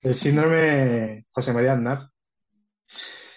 [0.00, 2.10] El síndrome José María Aznar.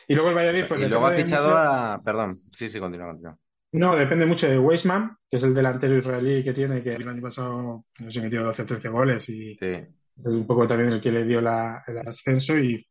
[0.08, 2.02] Y luego el Valladolid, pues y luego ha fichado mucho- a.
[2.04, 3.38] Perdón, sí, sí, continúa, continúa.
[3.72, 7.22] No, depende mucho de Weisman, que es el delantero israelí que tiene, que el año
[7.22, 9.66] pasado, no sé, metió 12 o 13 goles y Sí.
[10.18, 12.88] es un poco también el que le dio la- el ascenso y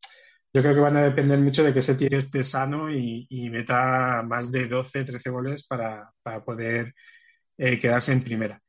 [0.53, 3.51] yo creo que van a depender mucho de que ese tío esté sano y, y
[3.51, 6.95] meta más de 12, 13 goles para, para poder
[7.59, 8.61] eh, quedarse en primera.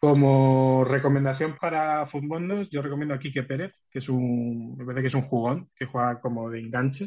[0.00, 5.08] Como recomendación para Futbondos, yo recomiendo a Quique Pérez, que es un, me parece que
[5.08, 7.06] es un jugón, que juega como de enganche,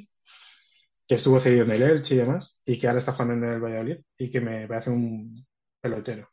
[1.08, 3.62] que estuvo cedido en el Elche y demás, y que ahora está jugando en el
[3.62, 5.45] Valladolid, y que me parece un
[5.82, 6.30] pelotero.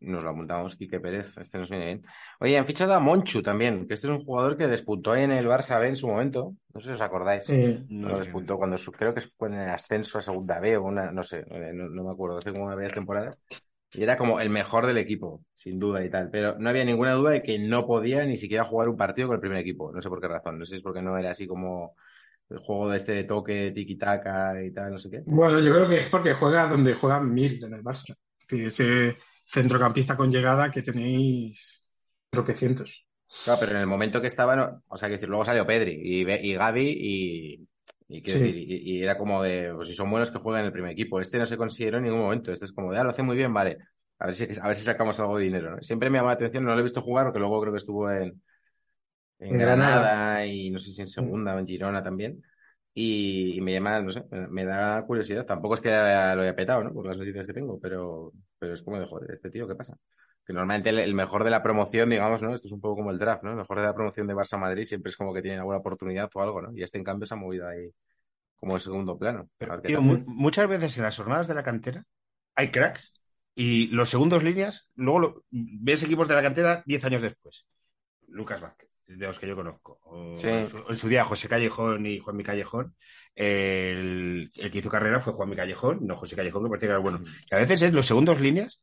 [0.00, 2.06] Nos lo apuntamos, Quique Pérez, este nos viene bien.
[2.40, 5.32] Oye, han fichado a Monchu también, que este es un jugador que despuntó ahí en
[5.32, 6.54] el Barça B en su momento.
[6.72, 7.44] No sé si os acordáis.
[7.46, 7.56] Sí,
[7.88, 10.84] No Lo despuntó cuando su- creo que fue en el ascenso a segunda B o
[10.84, 13.38] una, no sé, eh, no, no me acuerdo, hace como una varias temporadas.
[13.92, 16.30] Y era como el mejor del equipo, sin duda y tal.
[16.30, 19.36] Pero no había ninguna duda de que no podía ni siquiera jugar un partido con
[19.36, 19.92] el primer equipo.
[19.92, 20.58] No sé por qué razón.
[20.58, 21.94] No sé si es porque no era así como
[22.50, 25.22] el juego de este de toque, tiki-taka y tal, no sé qué.
[25.24, 28.14] Bueno, yo creo que es porque juega donde juega Mil en el Barça.
[28.48, 31.84] Ese centrocampista con llegada que tenéis
[32.30, 33.06] tropecientos.
[33.42, 35.92] Claro, pero en el momento que estaba, no- o sea, que decir, luego salió Pedri
[36.02, 37.68] y, y Gavi y,
[38.08, 38.30] y, Sí.
[38.30, 40.92] decir, y, y era como de, pues si son buenos que jueguen en el primer
[40.92, 41.20] equipo.
[41.20, 42.52] Este no se consideró en ningún momento.
[42.52, 43.78] Este es como de, ah, lo hace muy bien, vale.
[44.18, 45.82] A ver si, a ver si sacamos algo de dinero, ¿no?
[45.82, 48.10] Siempre me llama la atención, no lo he visto jugar porque luego creo que estuvo
[48.10, 48.42] en
[49.40, 50.46] En Granada, Granada.
[50.46, 52.42] y no sé si en segunda o en Girona también.
[52.92, 55.46] Y, y me llama, no sé, me, me da curiosidad.
[55.46, 55.94] Tampoco es que lo
[56.42, 56.92] haya petado, ¿no?
[56.92, 59.96] Por las noticias que tengo, pero, pero es como de joder, este tío, ¿qué pasa?
[60.44, 62.54] Que normalmente el, el mejor de la promoción, digamos, ¿no?
[62.54, 63.50] Esto es un poco como el draft, ¿no?
[63.50, 66.42] El mejor de la promoción de Barça-Madrid siempre es como que tienen alguna oportunidad o
[66.42, 66.72] algo, ¿no?
[66.76, 67.88] Y este en cambio se ha movido ahí
[68.56, 69.48] como en segundo plano.
[69.58, 72.04] Pero, tío, mu- muchas veces en las jornadas de la cantera
[72.54, 73.12] hay cracks
[73.54, 77.66] y los segundos líneas, luego lo- ves equipos de la cantera 10 años después.
[78.28, 79.98] Lucas Vázquez, de los que yo conozco.
[80.04, 80.48] O, Sí.
[80.48, 82.94] en, su, en su día José Callejón y Juanmi Callejón.
[83.34, 86.98] El, el que hizo carrera fue Juanmi Callejón, no José Callejón, que parecía que era
[87.00, 87.22] bueno.
[87.50, 88.82] Y a veces es los segundos líneas.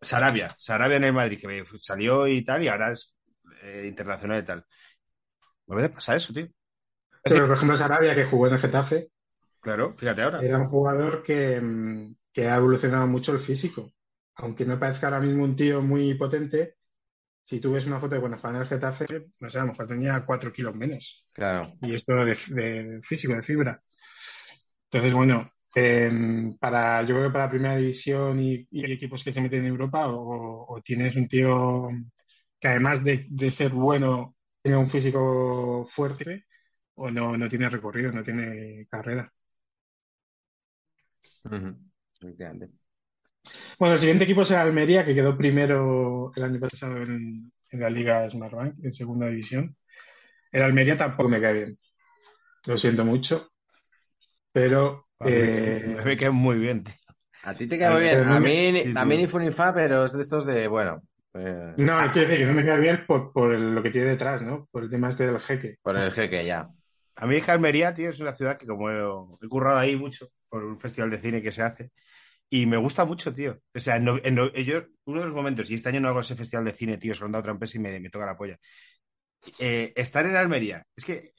[0.00, 3.14] Sarabia, Sarabia en el Madrid, que salió y tal, y ahora es
[3.62, 4.64] eh, internacional y tal.
[5.68, 6.46] A veces pasa eso, tío.
[6.46, 6.52] Sí,
[7.34, 9.10] pero, por ejemplo, Sarabia, que jugó en el Getafe,
[9.60, 10.40] Claro, fíjate ahora.
[10.40, 11.60] era un jugador que,
[12.32, 13.92] que ha evolucionado mucho el físico.
[14.36, 16.76] Aunque no parezca ahora mismo un tío muy potente,
[17.48, 19.06] si tú ves una foto de cuando jugaba en el Getafe,
[19.40, 21.24] no sé, a lo mejor tenía cuatro kilos menos.
[21.32, 21.78] Claro.
[21.80, 23.82] Y esto de, de físico, de fibra.
[24.90, 26.10] Entonces, bueno, eh,
[26.60, 30.08] para, yo creo que para primera división y, y equipos que se meten en Europa,
[30.08, 31.88] o, o tienes un tío
[32.60, 36.46] que además de, de ser bueno, tenga un físico fuerte,
[36.94, 39.32] o no, no tiene recorrido, no tiene carrera.
[41.44, 41.74] Ujú.
[42.20, 42.70] Efectivamente.
[43.78, 47.90] Bueno, el siguiente equipo será Almería, que quedó primero el año pasado en, en la
[47.90, 49.68] Liga Smartbank, en segunda división.
[50.50, 51.78] El Almería tampoco me cae bien.
[52.66, 53.50] Lo siento mucho.
[54.52, 56.94] Pero mí eh, me, cae muy bien, tío.
[57.44, 58.20] A ti te queda muy bien.
[58.20, 61.02] A mí, sí, a mí ni fu ni fa, pero es de estos de, bueno,
[61.34, 64.08] eh, no, quiero decir que no me cae bien por, por el- lo que tiene
[64.08, 64.66] detrás, ¿no?
[64.70, 65.76] Por el tema este del jeque.
[65.82, 66.68] por el jeque ya.
[67.16, 68.98] A mí es que Almería, tío, es una ciudad que como he,
[69.42, 71.90] he currado ahí mucho por un festival de cine que se hace
[72.50, 73.58] y me gusta mucho, tío.
[73.74, 76.08] O sea, en no- en no- yo, uno de los momentos, y este año no
[76.08, 78.00] hago ese festival de cine, tío, se lo han dado a otra empresa y me,
[78.00, 78.58] me toca la polla.
[79.58, 81.32] Eh, estar en Almería, es que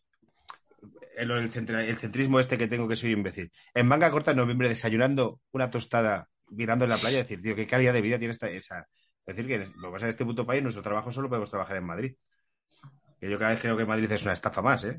[1.17, 3.51] eh, del centra- el centrismo este que tengo que soy imbécil.
[3.73, 7.67] En manga corta en noviembre desayunando una tostada mirando en la playa, decir, tío, qué
[7.67, 8.87] calidad de vida tiene esta, esa.
[9.25, 11.85] Es decir, que lo pasa en este puto país, nuestro trabajo solo podemos trabajar en
[11.85, 12.15] Madrid.
[13.19, 14.97] Que yo cada vez creo que Madrid es una estafa más, ¿eh?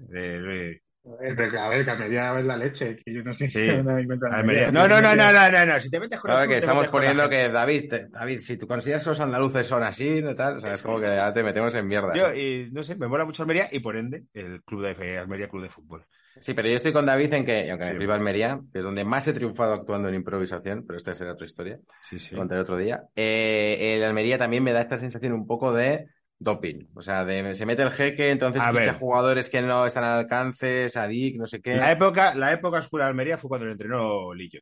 [1.02, 3.66] A ver, pero, a ver, que Almería es la leche, que yo no sé Sí.
[3.82, 3.82] no.
[3.82, 5.80] No, no, no, no, no, no.
[5.80, 9.10] Si te metes con Claro que estamos poniendo que, David, David, si tú consideras que
[9.10, 10.58] los andaluces son así, ¿no tal?
[10.58, 12.12] O sea, es como que ya te metemos en mierda.
[12.14, 15.48] Yo, y, no sé, me mola mucho Almería y por ende el club de Almería
[15.48, 16.04] Club de Fútbol.
[16.38, 19.04] Sí, pero yo estoy con David en que, aunque me flipa Almería, que es donde
[19.04, 22.36] más he triunfado actuando en improvisación, pero esta será otra historia, Sí, sí.
[22.36, 23.02] contaré otro día.
[23.16, 26.06] Eh, el Almería también me da esta sensación un poco de
[26.40, 26.86] doping.
[26.96, 28.98] O sea, de, se mete el jeque, entonces A ficha ver.
[28.98, 31.76] jugadores que no están al alcance, Sadik, no sé qué.
[31.76, 34.60] La época, la época oscura de Almería fue cuando le entrenó Lillo.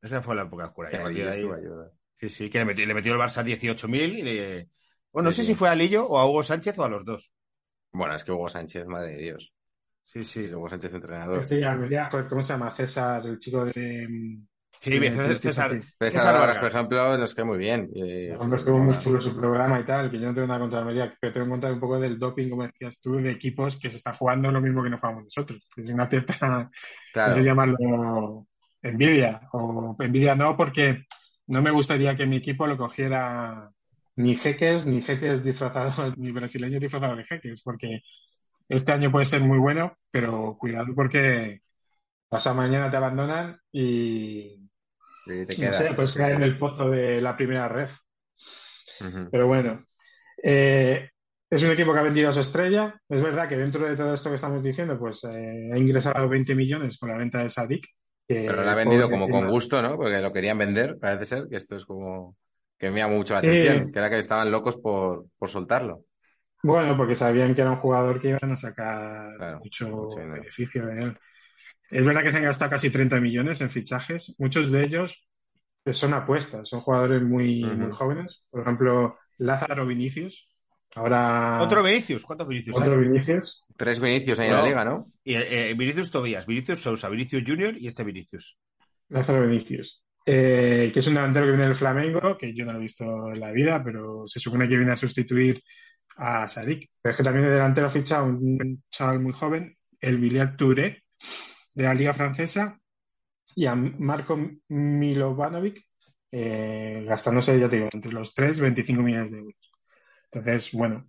[0.00, 1.08] Esa fue la época oscura.
[1.08, 1.44] Lillo ahí-
[2.18, 4.68] sí, sí, que le metió, le metió el Barça 18.000 y le...
[5.12, 5.48] Bueno, no Sí, sé sí.
[5.48, 7.30] si fue a Lillo o a Hugo Sánchez o a los dos.
[7.92, 9.52] Bueno, es que Hugo Sánchez, madre de Dios.
[10.04, 10.52] Sí, sí.
[10.52, 11.46] Hugo Sánchez entrenador.
[11.46, 12.70] Sí, Almería, ¿cómo se llama?
[12.70, 14.08] César, el chico de...
[14.82, 17.88] Sí, César, César, César César Vargas, por ejemplo, nos cae muy bien.
[17.94, 20.80] Eh, Hombre, estuvo muy chulo su programa y tal, que yo no tengo nada contra
[20.80, 23.88] Almería, pero tengo en contra un poco del doping, como decías tú, de equipos que
[23.90, 25.70] se está jugando lo mismo que no jugamos nosotros.
[25.76, 26.70] Es una cierta, no
[27.12, 27.34] Claro.
[27.34, 28.46] sé llamarlo
[28.82, 31.04] envidia, o envidia no, porque
[31.46, 33.70] no me gustaría que mi equipo lo cogiera
[34.16, 38.00] ni jeques, ni jeques disfrazados, ni brasileños disfrazados de jeques, porque
[38.68, 41.60] este año puede ser muy bueno, pero cuidado porque
[42.28, 44.61] pasado mañana te abandonan y
[45.24, 47.88] Sí, te no sé, puedes caer en el pozo de la primera red.
[49.30, 49.84] Pero bueno,
[50.42, 51.10] eh,
[51.50, 53.00] es un equipo que ha vendido a su estrella.
[53.08, 56.54] Es verdad que dentro de todo esto que estamos diciendo, pues eh, ha ingresado 20
[56.54, 57.86] millones con la venta de Sadik.
[58.28, 59.96] que Pero lo ha vendido como con gusto, ¿no?
[59.96, 62.36] Porque lo querían vender, parece ser, que esto es como
[62.78, 63.48] que me llama mucho la Sí.
[63.50, 66.04] atención, que era que estaban locos por, por soltarlo.
[66.62, 70.86] Bueno, porque sabían que era un jugador que iban a sacar Claro, mucho mucho beneficio
[70.86, 71.18] de él.
[71.92, 74.34] Es verdad que se han gastado casi 30 millones en fichajes.
[74.38, 75.28] Muchos de ellos
[75.92, 78.44] son apuestas, son jugadores muy, muy jóvenes.
[78.50, 80.48] Por ejemplo, Lázaro Vinicius.
[80.94, 82.24] Ahora Otro Vinicius.
[82.24, 82.76] ¿Cuántos Vinicius?
[82.76, 83.08] otro hay?
[83.08, 83.64] Vinicius.
[83.76, 85.12] Tres Vinicius ahí en la liga, ¿no?
[85.22, 88.56] Y, eh, Vinicius Tobías, Vinicius Sousa, Vinicius Junior y este Vinicius.
[89.10, 92.78] Lázaro Vinicius, eh, que es un delantero que viene del Flamengo, que yo no lo
[92.78, 95.62] he visto en la vida, pero se supone que viene a sustituir
[96.16, 96.88] a Sadik.
[97.02, 101.02] Pero es que también de delantero ficha a un chaval muy joven, el Viliat Touré,
[101.74, 102.78] de la Liga Francesa,
[103.54, 105.84] y a Marco Milovanovic,
[106.30, 109.72] eh, gastándose, ya te digo, entre los tres, 25 millones de euros.
[110.24, 111.08] Entonces, bueno,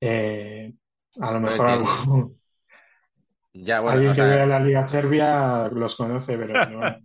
[0.00, 0.74] eh,
[1.20, 2.34] a lo mejor algo-
[3.52, 7.00] Ya, bueno, alguien que sea, vea la Liga Serbia los conoce, pero no.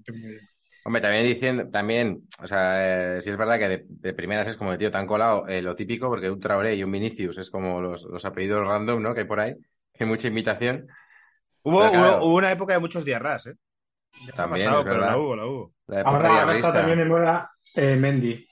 [0.86, 4.56] Hombre, también diciendo, también, o sea, eh, sí es verdad que de, de primeras es
[4.56, 7.50] como de tío tan colado eh, lo típico, porque un Traoré y un Vinicius es
[7.50, 9.14] como los, los apellidos random, ¿no?
[9.16, 9.56] Que hay por ahí,
[10.00, 10.88] hay mucha imitación.
[11.66, 12.18] Hubo, claro.
[12.18, 13.55] hubo, hubo una época de muchos diarras, ¿eh?
[14.26, 15.74] Ya También, pasado, pero la hubo, la hubo.
[15.88, 18.45] La Ahora, ahora está también de moda eh, Mendy.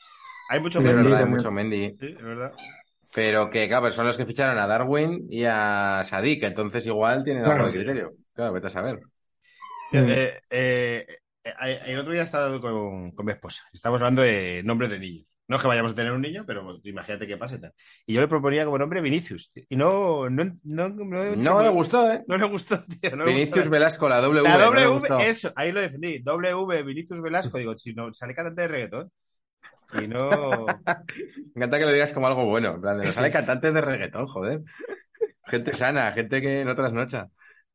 [0.49, 1.95] Hay mucho Mendy verdad, hay mucho Mendy.
[1.99, 2.53] Sí, es verdad.
[3.15, 7.43] Pero que, claro, son los que ficharon a Darwin y a Sadik, entonces igual tienen
[7.43, 7.71] algo Claro.
[7.71, 8.11] de criterio.
[8.33, 8.99] Claro, vete a saber.
[9.93, 11.05] Eh, eh,
[11.43, 13.63] eh, el otro día estaba con, con mi esposa.
[13.71, 15.32] Estamos hablando de nombres de niños.
[15.47, 17.73] No es que vayamos a tener un niño, pero imagínate qué pasa y tal.
[18.05, 19.51] Y yo le proponía como nombre Vinicius.
[19.51, 19.63] tío.
[19.67, 22.23] Y no, no, no, no, No le gustó, ¿eh?
[22.27, 23.15] No le gustó, tío.
[23.15, 23.69] No Vinicius gustó.
[23.69, 24.41] Velasco, la W.
[24.41, 26.19] La no W, eso, ahí lo defendí.
[26.19, 27.57] W, Vinicius Velasco.
[27.57, 29.11] Digo, si no, sale cantante de reggaetón.
[30.01, 30.29] Y no.
[31.55, 32.75] Me encanta que lo digas como algo bueno.
[32.75, 34.61] En plan, de, nos sale cantantes de reggaetón, joder.
[35.45, 37.27] Gente sana, gente que no trasnocha.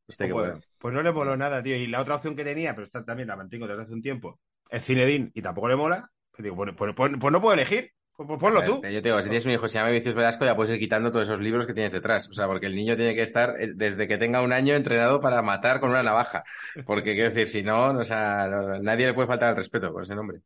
[0.06, 0.60] Hostia, pues, bueno.
[0.78, 1.76] pues no le moló nada, tío.
[1.76, 4.40] Y la otra opción que tenía, pero esta también la mantengo desde hace un tiempo,
[4.70, 6.10] es Cinedin y tampoco le mola.
[6.38, 7.90] Pues digo, pues, pues- pues- pues no puedo elegir.
[8.16, 8.74] Pues, ponlo ver, tú.
[8.82, 10.80] Yo te digo, si tienes un hijo que se llama Vinicius Velasco, ya puedes ir
[10.80, 12.28] quitando todos esos libros que tienes detrás.
[12.28, 15.20] O sea, porque el niño tiene que estar eh, desde que tenga un año entrenado
[15.20, 16.42] para matar con una navaja.
[16.86, 20.02] Porque quiero decir, si no, o sea, no- nadie le puede faltar el respeto por
[20.04, 20.38] ese nombre.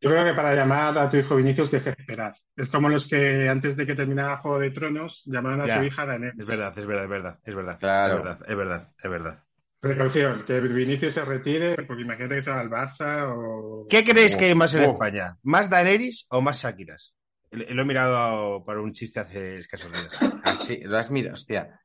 [0.00, 2.34] Yo creo que para llamar a tu hijo Vinicius tienes que esperar.
[2.56, 5.84] Es como los que antes de que terminara Juego de Tronos llamaban a Ya, su
[5.84, 6.38] hija Daenerys.
[6.40, 7.78] Es verdad, es verdad, es verdad, es verdad.
[7.78, 8.14] Claro.
[8.16, 9.42] Es verdad, es verdad, es verdad.
[9.80, 13.86] Precaución, que Vinicius se retire, porque imagínate que se va al Barça o...
[13.88, 14.92] ¿Qué creéis que hay más en Oh.
[14.92, 15.36] España?
[15.44, 17.14] ¿Más Daenerys o más Shakiras?
[17.50, 20.18] Lo lo he mirado para un chiste hace escasos días.
[20.44, 21.80] Así, lo has mirado, hostia.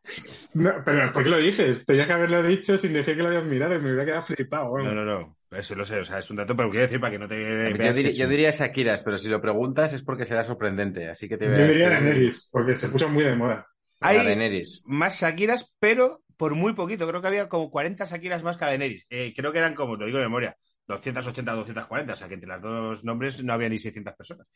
[0.56, 1.86] No, pero ¿por qué lo dices?
[1.86, 4.70] Tenías que haberlo dicho sin decir que lo habías mirado y me hubiera quedado flipado.
[4.72, 4.92] bueno.
[4.94, 5.38] No, no, no.
[5.58, 7.36] Eso lo sé, o sea, es un dato, pero quiero decir para que no te
[7.78, 11.08] Yo, dir- yo diría Shakiras, pero si lo preguntas es porque será sorprendente.
[11.10, 13.68] Así que te voy a Yo diría Daenerys, porque se puso muy de moda.
[14.02, 14.82] Hay Daenerys.
[14.86, 17.08] más Shakiras, pero por muy poquito.
[17.08, 19.06] Creo que había como 40 Shakiras más que Daenerys.
[19.10, 20.56] Eh, creo que eran como, lo digo de memoria,
[20.88, 22.14] 280, 240.
[22.14, 24.48] O sea, que entre las dos nombres no había ni 600 personas.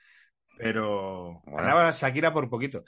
[0.58, 1.58] Pero Bueno.
[1.58, 2.84] ganaba Shakira por poquito.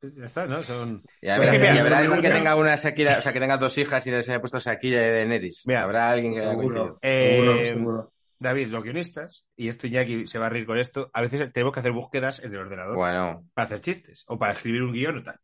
[0.00, 0.62] Pues Ya está, ¿no?
[0.62, 1.02] Son...
[1.20, 3.32] Y habrá, Es que mira, y habrá me alguien que tenga una Shakira, o sea,
[3.32, 5.62] que tenga dos hijas y les haya puesto Shakira y Daenerys.
[5.66, 6.98] Mira, habrá alguien que Seguro.
[7.02, 8.12] Eh, seguro, seguro.
[8.42, 11.72] David, los guionistas, y esto Iñaki se va a reír con esto, a veces tenemos
[11.72, 15.18] que hacer búsquedas en el ordenador Bueno, para hacer chistes o para escribir un guion
[15.18, 15.38] o tal.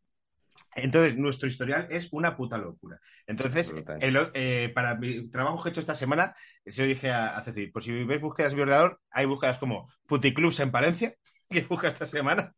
[0.75, 2.99] Entonces, nuestro historial es una puta locura.
[3.27, 7.37] Entonces, el- eh, para mi trabajo que he hecho esta semana, se lo dije a,
[7.37, 11.13] a Ceci, por si veis búsquedas mi ordenador, hay búsquedas como puticlubs en Palencia,
[11.49, 12.53] que busca esta semana,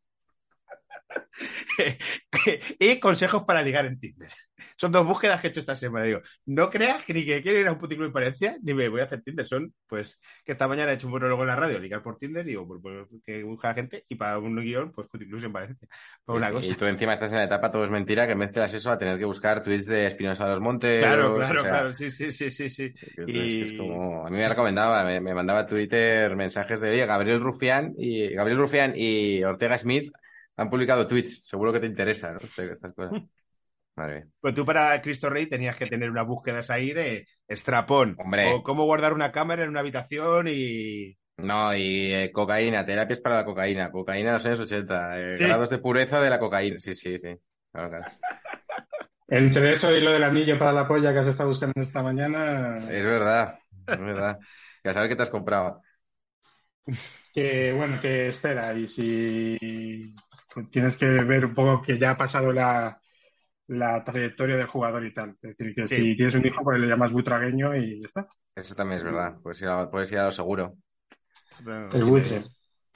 [2.80, 4.32] y consejos para ligar en Tinder.
[4.78, 6.05] Son dos búsquedas que he hecho esta semana.
[6.05, 8.89] Digo, no creas que ni que quiero ir a un puticlub en Palencia, ni me
[8.89, 9.45] voy a hacer Tinder.
[9.45, 12.43] Son, pues, que esta mañana he hecho un monólogo en la radio, ligar por Tinder,
[12.45, 15.88] digo, pues, pues, que busca la gente, y para un guion, pues puticlubs en Palencia.
[16.26, 16.68] Por una cosa.
[16.68, 19.18] y tú encima estás en la etapa todo es mentira, que mezclas eso a tener
[19.18, 20.99] que buscar tweets de Espinosa de los Montes.
[21.01, 22.93] Claro, claro, o sea, claro, sí, sí, sí, sí, sí.
[23.28, 27.05] Y- es como, a mí me recomendaba, me, me mandaba a Twitter mensajes de, oye,
[27.05, 30.12] Gabriel Rufián y Gabriel Rufián y Ortega Smith
[30.57, 32.39] han publicado tweets, seguro que te interesa, ¿no?
[32.39, 33.22] Este- Estas cosas.
[33.96, 34.26] Madre mía.
[34.39, 38.16] Pues tú para Cristo Rey tenías que tener unas búsquedas ahí de estrapón.
[38.20, 38.54] Hombre.
[38.54, 41.18] O cómo guardar una cámara en una habitación y.
[41.38, 45.44] No, y eh, cocaína, terapias para la cocaína, cocaína en los años 80, eh, Sí.
[45.46, 46.80] grados de pureza de la cocaína.
[46.80, 47.36] Sí, sí, sí.
[47.72, 48.06] Claro, claro.
[49.28, 52.78] Entre eso y lo del anillo para la polla que has estado buscando esta mañana,
[52.89, 53.56] Es verdad,
[53.88, 54.39] es verdad.
[54.84, 55.82] Ya sabes qué te has comprado.
[57.34, 59.58] que bueno, que espera, y si
[60.70, 63.01] tienes que ver un poco que ya ha pasado la,
[63.72, 65.32] la trayectoria del jugador y tal.
[65.41, 65.95] Es decir, que Sí.
[65.95, 68.26] si tienes un hijo, pues le llamas butragueño y ya está.
[68.55, 69.36] Eso también es verdad.
[69.41, 70.76] Puedes ir a, puedes ir a lo seguro.
[71.93, 72.43] El buitre.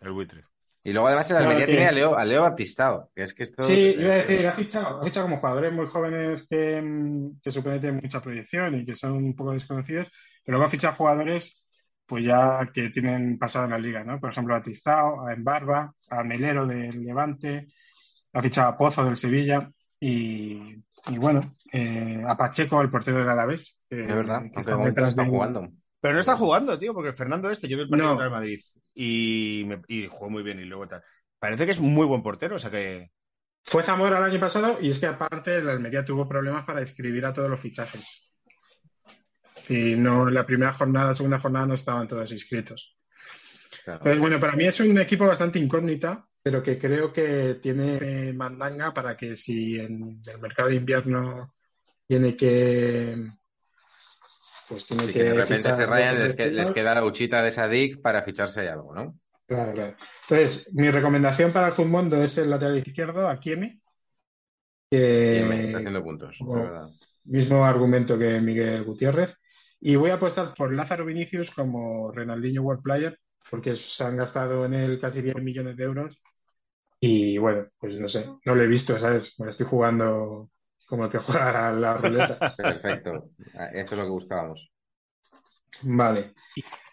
[0.02, 0.44] El buitre.
[0.84, 3.44] Y luego además el Almería tiene- tiene a Leo, a Leo Baptistao, que es que
[3.44, 3.64] esto...
[3.64, 6.84] Sí, iba a decir, ha fichado, ha fichado como jugadores muy jóvenes que,
[7.42, 10.12] que supone tienen mucha proyección y que son un poco desconocidos,
[10.44, 11.64] pero luego ha fichado jugadores
[12.06, 14.20] pues ya que tienen pasado en la liga, ¿no?
[14.20, 17.66] Por ejemplo, a Tistao, a Embarba, a Melero del Levante,
[18.34, 19.68] ha fichado a Pozo del Sevilla
[20.00, 21.42] y, y bueno,
[21.72, 25.30] eh, a Pacheco, el portero del Alavés, que, Es verdad, que está detrás está de
[25.30, 25.70] jugando.
[26.02, 28.14] Pero no está jugando, tío, porque el Fernando este, yo vi el partido No.
[28.16, 28.60] contra el Madrid
[28.94, 31.04] y, me- y jugó muy bien y luego tal.
[31.40, 33.10] Parece que es un muy buen portero, o sea que.
[33.64, 37.26] Fue Zamora el año pasado y es que aparte el Almería tuvo problemas para inscribir
[37.26, 38.38] a todos los fichajes.
[39.68, 42.96] Y no, la primera jornada, segunda jornada no estaban todos inscritos.
[43.84, 43.98] Claro.
[44.00, 48.94] Entonces, bueno, para mí es un equipo bastante incógnita, pero que creo que tiene mandanga
[48.94, 51.56] para que si en el mercado de invierno
[52.08, 53.18] tiene que.
[54.70, 55.20] Pues tiene Sí, que.
[55.20, 58.94] que de repente se rayan, les, que- queda la huchita de Sadik para ficharse algo,
[58.94, 59.20] ¿no?
[59.48, 59.96] Claro, claro.
[60.30, 63.82] Entonces, mi recomendación para el Futmundo es el lateral izquierdo, Akiemi,
[64.92, 66.90] me está que haciendo puntos, como- de verdad.
[67.24, 69.36] mismo argumento que Miguel Gutiérrez.
[69.82, 73.20] Y voy a apostar por Lázaro Vinicius como Renaldinho World Player,
[73.50, 76.20] porque se han gastado en él casi 10 millones de euros.
[77.08, 79.40] Y bueno, pues no sé, no lo he visto, ¿sabes?
[79.40, 80.50] Me estoy jugando
[80.88, 82.44] como el que juega a la ruleta.
[82.56, 83.32] Perfecto.
[83.54, 84.72] Ah, Esto es lo que buscábamos.
[85.84, 86.34] Vale.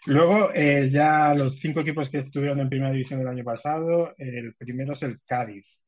[0.07, 4.55] Luego, eh, ya los cinco equipos que estuvieron en primera división el año pasado, el
[4.55, 5.83] primero es el Cádiz.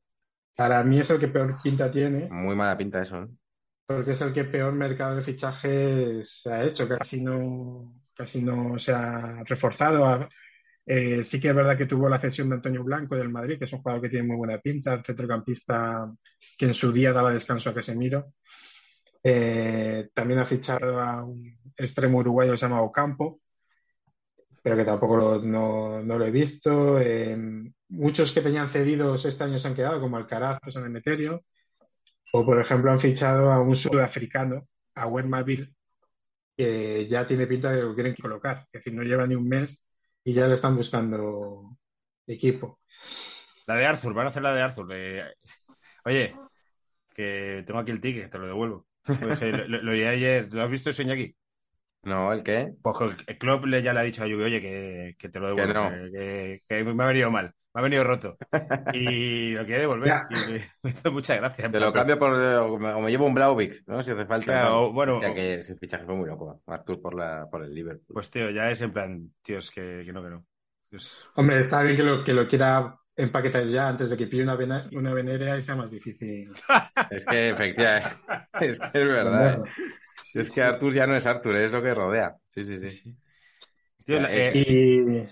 [0.56, 3.28] Para mí es el que peor pinta tiene, Muy mala pinta eso, ¿eh?
[3.86, 8.80] porque es el que peor mercado de fichajes se ha hecho, casi no, casi no
[8.80, 10.28] se ha reforzado.
[10.88, 13.66] Eh, sí que es verdad que tuvo la cesión de Antonio Blanco del Madrid, que
[13.66, 16.12] es un jugador que tiene muy buena pinta, centrocampista
[16.58, 18.34] que en su día daba descanso a Casemiro.
[19.24, 23.42] Eh, también ha fichado a un extremo uruguayo que se llama Ocampo,
[24.62, 27.00] pero que tampoco lo, no, no lo he visto.
[27.00, 27.36] Eh,
[27.90, 31.44] muchos que tenían cedidos este año se han quedado, como Alcaraz o San Emeterio.
[32.34, 35.74] O, por ejemplo, han fichado a un sudafricano, a Wermaville,
[36.58, 38.68] que ya tiene pinta de que lo quieren colocar.
[38.72, 39.85] Es decir, no lleva ni un mes
[40.26, 41.78] y ya le están buscando
[42.28, 42.80] equipo.
[43.68, 44.88] La de Arthur, van a hacer la de Arthur.
[44.88, 45.24] de-
[46.06, 46.36] Oye,
[47.16, 48.88] que tengo aquí el ticket, te lo devuelvo.
[49.04, 51.36] Pues, eh, lo, lo oí ayer, ¿lo has visto eso, Iñaki?
[52.04, 52.74] No, ¿el qué?
[52.82, 55.40] Pues que el Klopp le, ya le ha dicho a Juve, oye, que, que te
[55.40, 55.90] lo devuelvo, no.
[55.90, 58.38] que, que- que me ha venido mal, me ha venido roto.
[58.94, 60.08] Y lo quiere devolver.
[60.08, 60.28] Ya.
[60.30, 61.72] Y me, me hizo muchas gracias.
[61.72, 62.32] Te lo cambio por.
[62.32, 64.02] O me, o me llevo un Blauvik, ¿no?
[64.02, 64.46] Si hace falta.
[64.46, 66.62] Claro, bueno, que ese fichaje fue muy loco.
[66.68, 68.14] Artur por, la, por el Liverpool.
[68.14, 70.46] Pues tío, ya es en plan, tíos, que, que no, que no.
[70.90, 71.30] Dios.
[71.36, 74.56] Hombre, está bien que lo, que lo quiera empaquetar ya antes de que pille una,
[74.56, 76.52] vena- una venerea y sea más difícil.
[77.10, 78.10] Es que efectivamente.
[78.62, 79.64] es que es verdad.
[79.66, 79.70] ¿eh?
[80.34, 82.36] Es que Artur ya no es Artur, es lo que rodea.
[82.48, 83.16] Sí, sí, sí.
[84.06, 85.28] Tío, la- eh, Y.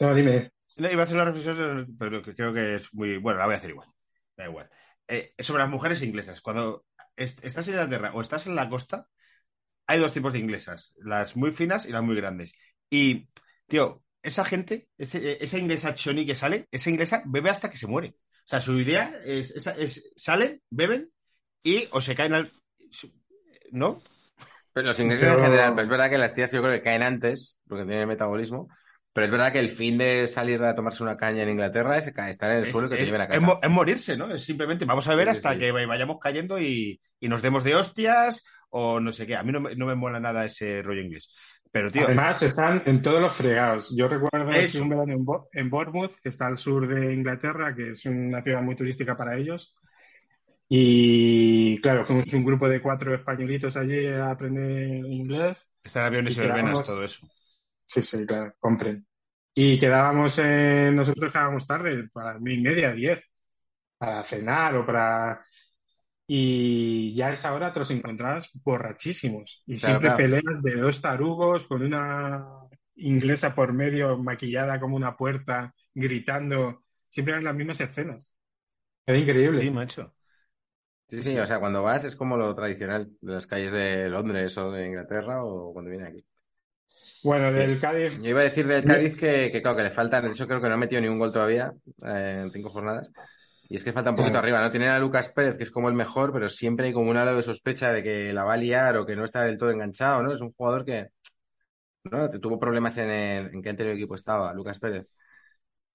[0.00, 0.50] No, dime.
[0.78, 3.18] No, iba a hacer una reflexión, pero que creo que es muy.
[3.18, 3.88] Bueno, la voy a hacer igual.
[4.36, 4.70] Da igual.
[5.08, 6.40] Eh, sobre las mujeres inglesas.
[6.40, 6.84] Cuando
[7.16, 9.06] est- estás en Inglaterra o estás en la costa,
[9.86, 12.52] hay dos tipos de inglesas: las muy finas y las muy grandes.
[12.90, 13.28] Y,
[13.66, 17.86] tío, esa gente, ese- esa inglesa choni que sale, esa inglesa bebe hasta que se
[17.86, 18.14] muere.
[18.44, 21.10] O sea, su idea es, es salen, beben
[21.62, 22.52] y o se caen al.
[23.72, 24.00] ¿No?
[24.72, 27.02] Pero los ingleses en general, pues es verdad que las tías yo creo que caen
[27.02, 28.68] antes, porque tienen metabolismo.
[29.12, 32.06] Pero es verdad que el fin de salir a tomarse una caña en Inglaterra es
[32.06, 33.40] estar en el Es, suelo y que te lleven a es casa.
[33.40, 34.32] mo- es morirse, ¿no?
[34.32, 35.58] Es simplemente vamos a beber sí, hasta sí.
[35.58, 39.34] que vayamos cayendo y, y nos demos de hostias o no sé qué.
[39.36, 41.34] A mí no me, no me mola nada ese rollo inglés.
[41.70, 43.94] Pero, tío, Además, están en todos los fregados.
[43.96, 44.82] Yo recuerdo Eso.
[44.82, 48.40] un verano en, Bo- en Bournemouth, que está al sur de Inglaterra, que es una
[48.42, 49.74] ciudad muy turística para ellos.
[50.68, 55.70] Y claro, fuimos un grupo de cuatro españolitos allí a aprender inglés.
[55.82, 57.26] están aviones y y verbenas, quedamos- todo eso.
[57.92, 59.04] Sí, sí, claro, compren.
[59.54, 63.22] Y quedábamos en, nosotros quedábamos tarde, para las y media, diez,
[63.98, 65.44] para cenar o para...
[66.28, 69.62] Y ya a esa hora te los encontrabas borrachísimos.
[69.66, 70.24] Y Claro, siempre claro.
[70.24, 72.46] peleas de dos tarugos con una
[72.96, 76.84] inglesa por medio, maquillada como una puerta, gritando.
[77.08, 78.36] Siempre eran las mismas escenas.
[79.06, 79.64] Era increíble.
[79.64, 80.14] Sí, macho.
[81.10, 84.56] Sí, sí, o sea, cuando vas es como lo tradicional de las calles de Londres
[84.58, 86.24] o de Inglaterra o cuando viene aquí.
[87.24, 90.24] Bueno, del Cádiz, Yo iba a decir del Cádiz que, que, claro, que le faltan,
[90.24, 91.72] de hecho creo que no ha metido ni un gol todavía
[92.04, 93.10] eh, en cinco jornadas.
[93.70, 94.44] Y es que falta un poquito Claro.
[94.44, 94.70] arriba, ¿no?
[94.70, 97.36] Tienen a Lucas Pérez, que es como el mejor, pero siempre hay como un halo
[97.36, 100.22] de sospecha de que la va a liar o que no está del todo enganchado,
[100.22, 100.32] ¿no?
[100.32, 101.08] Es un jugador que,
[102.04, 102.30] ¿no?
[102.30, 104.52] Tuvo problemas en el, ¿en qué anterior equipo estaba?
[104.54, 105.06] Lucas Pérez.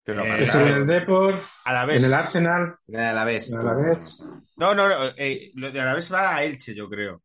[0.06, 2.00] Lo Eh, estuvo en el Depor, A la vez.
[2.00, 3.52] en el Arsenal, En el Alavés.
[3.52, 4.22] en el Alavés.
[4.58, 4.96] No, no, no.
[5.18, 7.22] eh, lo de Alavés va a Elche, yo creo.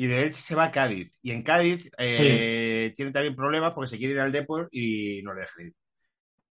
[0.00, 1.12] Y de Elche se va a Cádiz.
[1.22, 5.34] Y en Cádiz eh, tiene también problemas porque se quiere ir al Depor y no
[5.34, 5.74] le dejan ir.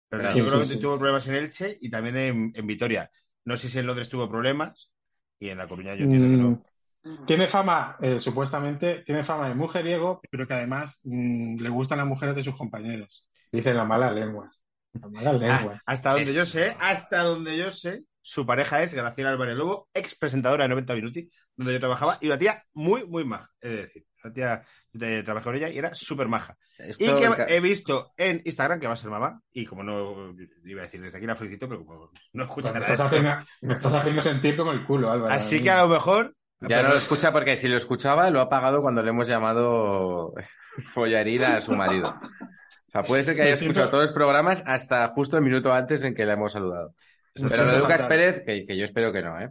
[0.10, 0.38] Pero Claro.
[0.38, 0.80] yo Sí, creo sí, que sí.
[0.82, 3.12] tuvo problemas en Elche y también en, en Vitoria.
[3.46, 4.92] No sé si en Londres tuvo problemas
[5.40, 6.64] y en La Coruña yo entiendo que no.
[7.04, 11.98] Mm, Tiene fama, eh, supuestamente, tiene fama de mujeriego, pero que además mm, le gustan
[12.00, 13.26] las mujeres de sus compañeros.
[13.52, 14.64] Dicen las malas lenguas.
[14.94, 15.82] Las malas Ah, lenguas.
[15.86, 20.16] hasta donde yo sé, hasta donde yo sé, su pareja es Graciela Álvarez Lobo, ex
[20.16, 23.50] presentadora de 90 Minuti, donde yo trabajaba, y una tía muy, muy maja.
[23.62, 24.64] Es decir, una tía,
[24.94, 26.58] yo trabajé con ella y era súper maja.
[26.78, 30.34] Esto, Y que he visto en Instagram que va a ser mamá, y como no,
[30.66, 32.86] iba a decir desde aquí la felicito, pero como no escucha me, nada.
[32.94, 35.34] estás haciendo, me estás haciendo sentir como el culo, Álvaro.
[35.34, 36.36] Así que a lo mejor.
[36.62, 40.34] Ya no lo escucha porque si lo escuchaba lo ha pagado cuando le hemos llamado
[40.94, 42.10] follarín a su marido.
[42.10, 45.72] O sea, puede ser que haya siento- escuchado todos los programas hasta justo el minuto
[45.72, 46.96] antes en que le hemos saludado.
[47.48, 48.04] Pero lo de Lucas.
[48.04, 49.50] Pérez, que, que yo espero que no, ¿eh?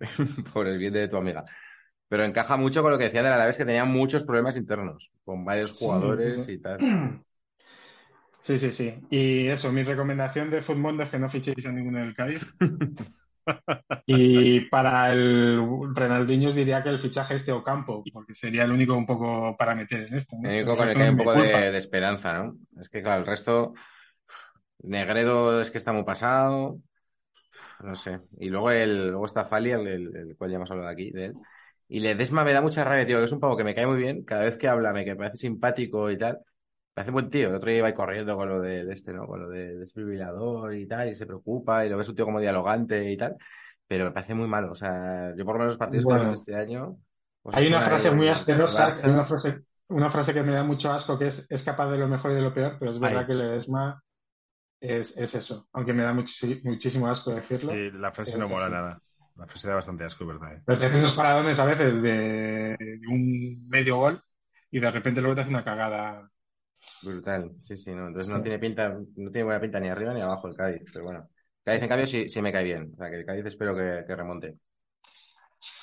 [0.52, 1.44] Por el bien de tu amiga.
[2.08, 5.10] Pero encaja mucho con lo que decía de la vez que tenía muchos problemas internos,
[5.24, 6.52] con varios Sí, jugadores sí, sí.
[6.52, 6.78] y tal.
[8.42, 8.94] Sí, sí, sí.
[9.08, 12.42] Y eso, mi recomendación de Footmundo es que no fichéis a ninguno del Cádiz.
[14.06, 15.60] Y para el
[15.94, 19.74] Renaldinho os diría que el fichaje este Ocampo, porque sería el único un poco para
[19.74, 20.36] meter en esto.
[20.40, 20.48] ¿no?
[20.48, 22.56] El único El con el que hay un poco de, de esperanza, ¿no?
[22.80, 23.74] Es que, claro, el resto.
[24.82, 26.78] Negredo es que está muy pasado.
[27.82, 28.20] No sé.
[28.38, 31.26] Y luego, el, luego está Fali, el, el, el cual ya hemos hablado aquí, de
[31.26, 31.34] él.
[31.88, 33.96] Y Ledesma me da mucha rabia, tío, que es un pavo que me cae muy
[33.98, 34.24] bien.
[34.24, 36.34] Cada vez que habla me, que parece simpático y tal.
[36.38, 36.44] Me
[36.94, 37.48] parece buen tío.
[37.48, 39.26] El otro día iba corriendo con lo de, de este, ¿no?
[39.26, 42.40] Con lo de desfibrilador y tal, y se preocupa, y lo ves un tío como
[42.40, 43.36] dialogante y tal.
[43.86, 44.72] Pero me parece muy malo.
[44.72, 46.32] O sea, yo por lo menos los partidos que he Bueno.
[46.34, 46.96] este año.
[47.42, 51.18] pues Hay una frase muy asquerosa, una frase, una frase que me da mucho asco
[51.18, 53.26] que es, es capaz de lo mejor y de lo peor, pero es verdad Ahí.
[53.26, 54.02] que Ledesma
[54.82, 57.72] es, es eso, aunque me da muchis- muchísimo asco decirlo.
[57.72, 58.74] Sí, la frase no mola así.
[58.74, 59.02] nada.
[59.36, 60.54] La frase da bastante asco, ¿verdad?
[60.56, 60.62] eh?
[60.66, 62.76] Pero te hace unos paradones a veces de
[63.08, 64.22] un medio gol
[64.70, 66.28] y de repente luego te hace una cagada.
[67.02, 68.08] Brutal, sí, sí, no.
[68.08, 68.34] Entonces Sí.
[68.36, 71.28] no tiene pinta, no tiene buena pinta ni arriba ni abajo el Cádiz, pero bueno.
[71.64, 72.90] Cádiz, en cambio, sí, sí me cae bien.
[72.92, 74.56] O sea, que el Cádiz espero que, que remonte.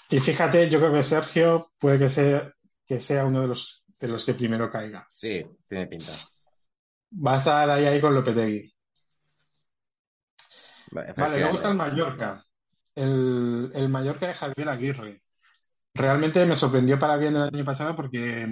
[0.10, 2.52] Y fíjate, yo creo que Sergio puede que sea,
[2.86, 5.08] que sea uno de los, de los que primero caiga.
[5.10, 6.12] Sí, tiene pinta.
[7.26, 8.72] Va a estar ahí, ahí con Lopetegui.
[10.92, 11.76] Vale, luego está el.
[11.76, 12.44] Mallorca.
[12.96, 15.24] El, el Mallorca de Javier Aguirre.
[15.94, 18.48] Realmente me sorprendió para bien el año pasado porque,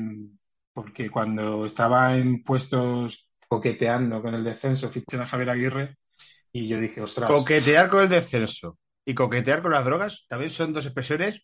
[0.74, 5.98] porque cuando estaba en puestos coqueteando con el descenso, fiché a Javier Aguirre
[6.52, 10.74] y yo dije, ostras, Coquetear con el descenso y coquetear con las drogas también son
[10.74, 11.42] dos expresiones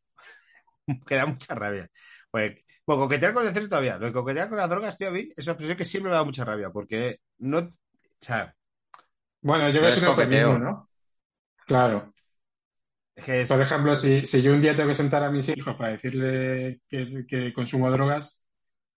[1.07, 1.89] que dan mucha rabia.
[2.29, 3.97] Pues, bueno, coquetear con el descenso todavía.
[3.97, 6.17] Lo de coquetear con las drogas, tío, a mí es una expresión que siempre me
[6.17, 7.59] da mucha rabia porque no.
[7.59, 7.71] O
[8.19, 8.53] sea,
[9.43, 10.59] bueno, yo creo que es es un eufemismo, coqueteo.
[10.59, 10.89] ¿no?
[11.67, 12.13] Claro.
[13.15, 15.91] es Por ejemplo, si, si yo un día tengo que sentar a mis hijos para
[15.91, 18.43] decirle que, que consumo drogas,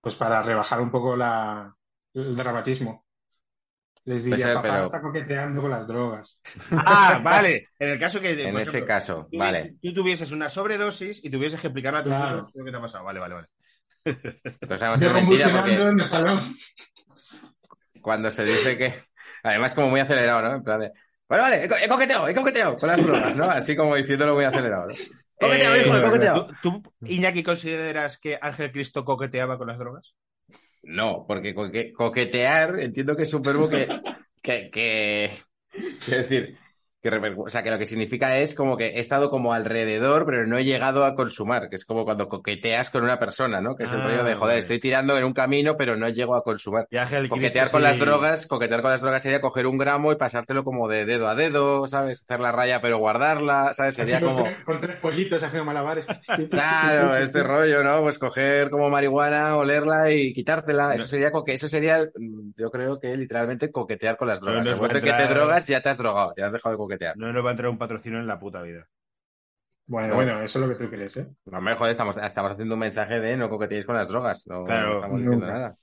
[0.01, 1.75] pues para rebajar un poco la,
[2.15, 3.05] el dramatismo.
[4.05, 6.41] Les diría, ser, papá pero- está coqueteando con las drogas.
[6.71, 7.69] Ah, vale.
[7.79, 8.41] En el caso que.
[8.41, 9.75] En ese caso, tú, vale.
[9.83, 12.39] tú tuvieses una sobredosis y tuvieses que explicarle a tus Claro.
[12.39, 13.05] hijos lo que te ha pasado.
[13.05, 13.49] Vale, vale, vale.
[14.05, 16.41] Entonces Yo es mentira porque en el salón.
[18.01, 18.95] cuando se dice que.
[19.49, 20.57] Además, como muy acelerado, ¿no?
[20.57, 20.93] En plan de.
[21.29, 23.45] Bueno, vale, he co- he coqueteado, he coqueteado con las drogas, ¿no?
[23.51, 24.95] Así como diciéndolo muy acelerado, ¿no?
[25.39, 26.47] Coqueteado, Eh, hijo, he coqueteado.
[26.63, 30.15] ¿tú, tú, Iñaki, consideras que Ángel Cristo coqueteaba con las drogas?
[30.83, 33.87] No, porque coque- coquetear entiendo que es un verbo que,
[34.43, 35.31] que, que,
[36.07, 36.59] decir,
[37.11, 40.47] que, o sea, que lo que significa es como que he estado como alrededor, pero
[40.47, 43.77] no he llegado a consumar, que es como cuando coqueteas con una persona, ¿no?
[43.77, 44.59] Que es el Ah, rollo de, joder, vale.
[44.59, 46.87] estoy tirando en un camino, pero no llego a consumar.
[46.91, 50.17] Coquetear Cristo con sí- las drogas, coquetear con las drogas sería coger un gramo y
[50.17, 52.23] pasártelo como de dedo a dedo, ¿sabes?
[52.23, 53.99] Hacer la raya pero guardarla, ¿sabes?
[53.99, 54.45] Así Sería con, como...
[54.45, 56.07] tres, con tres pollitos haciendo malabares.
[56.51, 58.03] Claro, este rollo, ¿no?
[58.03, 60.95] Pues coger como marihuana, olerla y quitártela.
[60.95, 64.65] Eso sería, coque eso sería, mm, yo creo que literalmente coquetear con las drogas.
[64.65, 66.96] no en que te drogas, ya te has drogado, ya has dejado de coquetear.
[67.17, 68.87] No nos va a entrar un patrocinio en la puta vida.
[69.89, 70.15] Bueno, No.
[70.17, 71.29] bueno, eso es lo que tú crees, ¿eh?
[71.47, 74.45] No me joder, estamos, estamos haciendo un mensaje de no coqueteéis con las drogas.
[74.47, 75.59] No, Claro, no estamos diciendo nunca.
[75.59, 75.77] nada.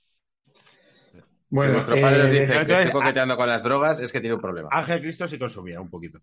[1.48, 4.20] Bueno, si vuestro padre os eh, dice que estoy coqueteando con las drogas, es que
[4.20, 4.68] tiene un problema.
[4.72, 6.18] Ángel Cristo sí consumía un poquito.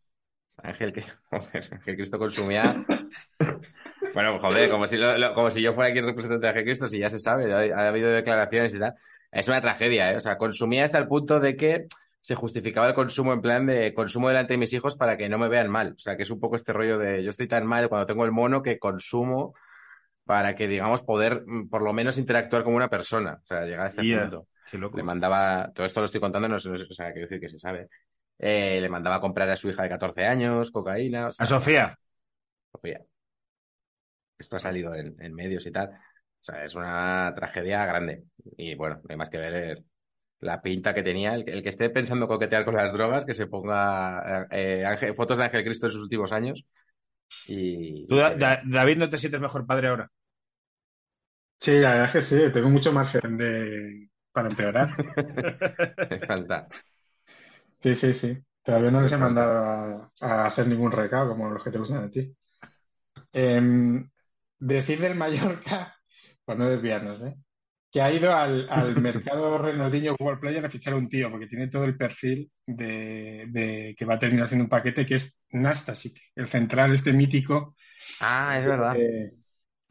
[0.57, 2.75] Ángel, que, joder, Ángel Cristo consumía.
[4.13, 6.63] bueno, joder, como si, lo- lo- como si yo fuera aquí el representante de Ángel
[6.65, 8.93] Cristo, si ya se sabe, ha, ha habido declaraciones y tal.
[9.31, 10.17] Es una tragedia, ¿eh?
[10.17, 11.87] O sea, consumía hasta el punto de que
[12.21, 15.37] se justificaba el consumo en plan de consumo delante de mis hijos para que no
[15.39, 15.93] me vean mal.
[15.95, 18.25] O sea, que es un poco este rollo de yo estoy tan mal cuando tengo
[18.25, 19.53] el mono que consumo
[20.23, 23.39] para que, digamos, poder mm, por lo menos interactuar como una persona.
[23.43, 24.47] O sea, llegar a este punto.
[24.69, 24.97] Qué loco.
[24.97, 27.41] Le mandaba, todo esto lo estoy contando, no, sé- no sé, o sea, quiero decir
[27.41, 27.89] que se sabe.
[28.39, 31.27] Eh, le mandaba a comprar a su hija de 14 años cocaína.
[31.27, 31.97] O sea, A Sofía.
[32.71, 33.01] Sofía.
[34.37, 35.89] Esto ha salido en, en medios y tal.
[35.89, 38.23] O sea, es una tragedia grande.
[38.57, 39.83] Y bueno, no hay más que ver
[40.41, 41.35] la pinta que tenía.
[41.35, 45.15] El, que- el que esté pensando coquetear con las drogas, que se ponga eh, Ángel-
[45.15, 46.65] fotos de Ángel Cristo en sus últimos años.
[47.45, 48.07] Y.
[48.07, 50.11] ¿Tú, Da- Da- David, no te sientes mejor padre ahora?
[51.57, 54.09] Sí, la verdad es que sí, tengo mucho margen de...
[54.31, 54.89] para empeorar.
[56.09, 56.71] Me falta.
[57.81, 58.37] Sí, sí, sí.
[58.63, 62.03] Todavía no les he mandado a, a hacer ningún recado como los que te gustan
[62.03, 62.35] a ti.
[63.33, 64.09] Em,
[64.59, 65.95] decir del Mallorca,
[66.45, 67.35] por no desviarnos, ¿eh?
[67.91, 71.47] Que ha ido al, al mercado Renaldinho World Player a fichar a un tío, porque
[71.47, 75.43] tiene todo el perfil de, de que va a terminar siendo un paquete, que es
[75.51, 77.75] Nastasic, el central este mítico
[78.19, 78.97] Ah, es verdad.
[78.99, 79.31] eh,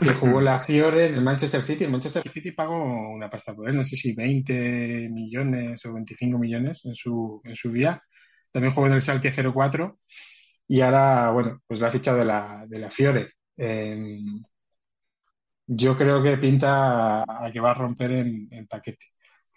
[0.00, 1.84] que jugó la Fiore en el Manchester City.
[1.84, 2.76] El Manchester City pagó
[3.10, 7.56] una pasta por él, no sé si 20 millones o 25 millones en su, en
[7.56, 8.02] su día.
[8.52, 10.00] También jugó en el Schalke 04
[10.68, 13.30] y ahora, bueno, pues la ha fichado de la, de la Fiore.
[13.56, 13.98] Eh,
[15.78, 19.06] yo creo que pinta a, a que va a romper en, en paquete.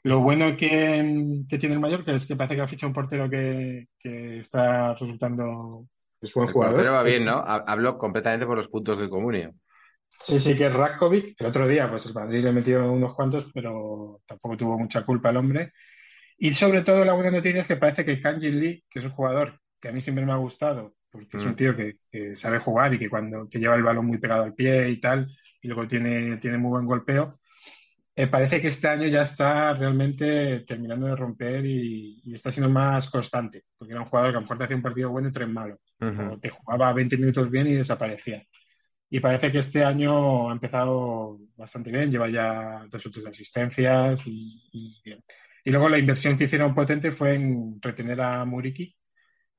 [0.03, 3.29] Lo bueno que, que tiene el Mallorca es que parece que ha fichado un portero
[3.29, 5.87] que, que está resultando
[6.21, 6.85] es buen El jugador.
[6.85, 7.39] portero va bien, ¿no?
[7.39, 9.53] Ha- Hablo completamente por los puntos del comunio.
[10.21, 11.35] Sí, sí, que es Ratkovic.
[11.41, 15.29] El otro día, pues el Madrid le metió unos cuantos, pero tampoco tuvo mucha culpa
[15.29, 15.73] el hombre.
[16.37, 19.11] Y sobre todo, la buena noticia es que parece que Kanjin Lee, que es un
[19.11, 21.45] jugador que a mí siempre me ha gustado, porque es Mm.
[21.45, 24.43] un tío que, que sabe jugar y que cuando que lleva el balón muy pegado
[24.43, 25.29] al pie y tal,
[25.63, 27.39] y luego tiene, tiene muy buen golpeo,
[28.15, 32.69] eh, parece que este año ya está realmente terminando de romper y, y está siendo
[32.69, 35.29] más constante, porque era un jugador que a lo mejor te hacía un partido bueno
[35.29, 36.23] y tres malos, Ujú.
[36.25, 38.43] o te jugaba 20 minutos bien y desaparecía.
[39.09, 44.23] Y parece que este año ha empezado bastante bien, lleva ya dos o tres asistencias
[44.27, 45.23] y, y bien.
[45.63, 48.95] Y luego la inversión que hicieron potente fue en retener a Muriki,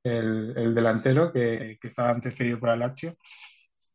[0.05, 3.17] el, el delantero que, que estaba antes cedido por Lazio.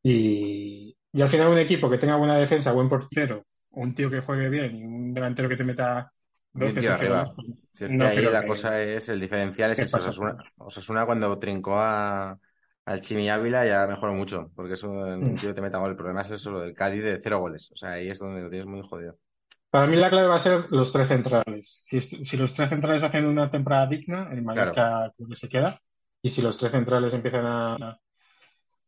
[0.04, 4.22] Y, y al final un equipo que tenga buena defensa, buen portero, un tío que
[4.22, 6.12] juegue bien y un delantero que te meta
[6.54, 7.34] Y un 12, tío 13 arriba.
[7.36, 9.98] pues Si es que no ahí la que- cosa es, el diferencial es que eso.
[9.98, 10.38] Osasuna.
[10.58, 12.38] Osasuna cuando trincó a,
[12.86, 15.36] al Chimi Ávila ya mejoró mucho, porque eso un Mm.
[15.40, 15.92] tío te meta gol.
[15.92, 17.72] El problema es eso, lo del Cádiz de cero goles.
[17.72, 19.18] O sea, ahí es donde lo tienes muy jodido.
[19.70, 21.80] Para mí la clave va a ser los tres centrales.
[21.84, 25.80] Si, si los tres centrales hacen una temporada digna, el Mallorca creo que se queda.
[26.24, 28.00] Y si los tres centrales empiezan a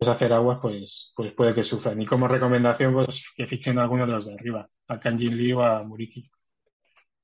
[0.09, 2.01] hacer aguas, pues, pues puede que sufran.
[2.01, 5.53] Y como recomendación, pues que fichen a alguno de los de arriba, a Kanjin Lee
[5.53, 6.29] o a Muriki.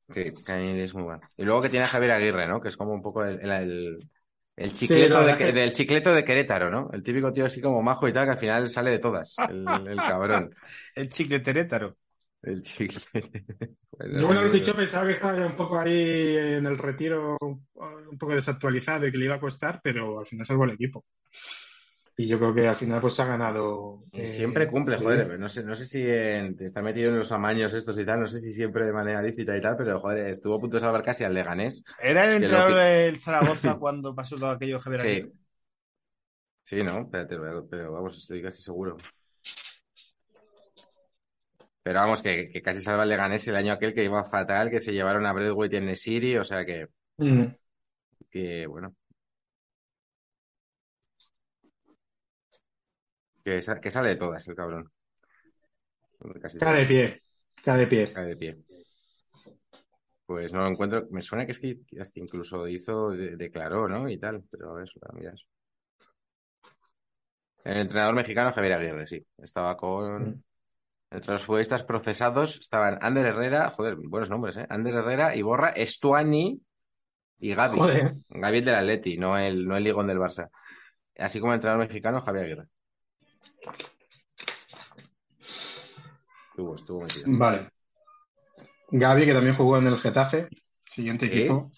[0.10, 1.22] Sí, Cañete es muy bueno.
[1.36, 2.62] Y luego que tiene a Javier Aguirre, ¿no?
[2.62, 4.10] Que es como un poco el, el, el-
[4.56, 6.90] el chicleto de, que- del chicleto de Querétaro, ¿no?
[6.92, 9.36] El típico tío así como majo y tal, que al final sale de todas.
[9.48, 10.56] El, el cabrón.
[10.96, 11.98] El chicle terétaro.
[12.42, 13.02] El chicle.
[13.98, 17.38] Pues, Yo cuando lo he dicho pensaba que estaba un poco ahí en el retiro,
[17.42, 21.06] un poco desactualizado y que le iba a costar, pero al final salvó el equipo.
[22.20, 24.03] Y yo creo que al final pues se ha ganado.
[24.11, 25.03] Eh, siempre cumple, sí.
[25.03, 25.39] joder.
[25.39, 28.28] No sé, no sé si en- está metido en los amaños estos y tal, no
[28.28, 31.03] sé si siempre de manera lícita y tal, pero joder, estuvo a punto de salvar
[31.03, 31.84] casi al Leganés.
[32.01, 35.07] ¿Era el lo entrenador que- del Zaragoza cuando pasó todo aquello Javier Sí.
[35.07, 35.32] Aguirre?
[36.65, 37.01] Sí, ¿no?
[37.01, 38.97] Espérate, pero, pero vamos, estoy casi seguro.
[41.84, 44.80] Pero vamos, que, que casi salva el Leganés el año aquel que iba fatal, que
[44.80, 46.88] se llevaron a Braithwaite y en Nesiri, o sea que,
[47.20, 47.45] Mm.
[48.30, 48.93] que bueno.
[53.48, 54.91] Que, sa- que sale de todas el cabrón.
[56.41, 57.24] Casi Cada de pie,
[57.64, 58.12] cada de pie.
[58.12, 58.58] cae de pie.
[60.26, 61.08] Pues no lo encuentro.
[61.12, 61.80] Me suena que es que
[62.16, 64.10] incluso hizo, de- declaró, ¿no?
[64.10, 65.45] Y tal, pero a ver, mira eso.
[67.64, 69.26] El entrenador mexicano Javier Aguirre, sí.
[69.38, 70.24] Estaba con.
[70.32, 70.43] Mm.
[71.12, 74.66] Entre los futbolistas procesados estaban Ander Herrera, joder, buenos nombres, ¿eh?
[74.70, 76.60] Ander Herrera, Iborra, Estuani
[77.39, 77.78] y Gaby.
[77.80, 78.14] Joder.
[78.28, 80.50] Gaby el del Atleti, no el, no el Ligón del Barça.
[81.18, 82.68] Así como el entrenador mexicano Javier Aguirre.
[86.50, 87.26] Estuvo, estuvo metido.
[87.28, 87.70] Vale.
[88.90, 90.48] Gaby, que también jugó en el Getafe,
[90.86, 91.34] siguiente ¿Sí?
[91.38, 91.72] equipo.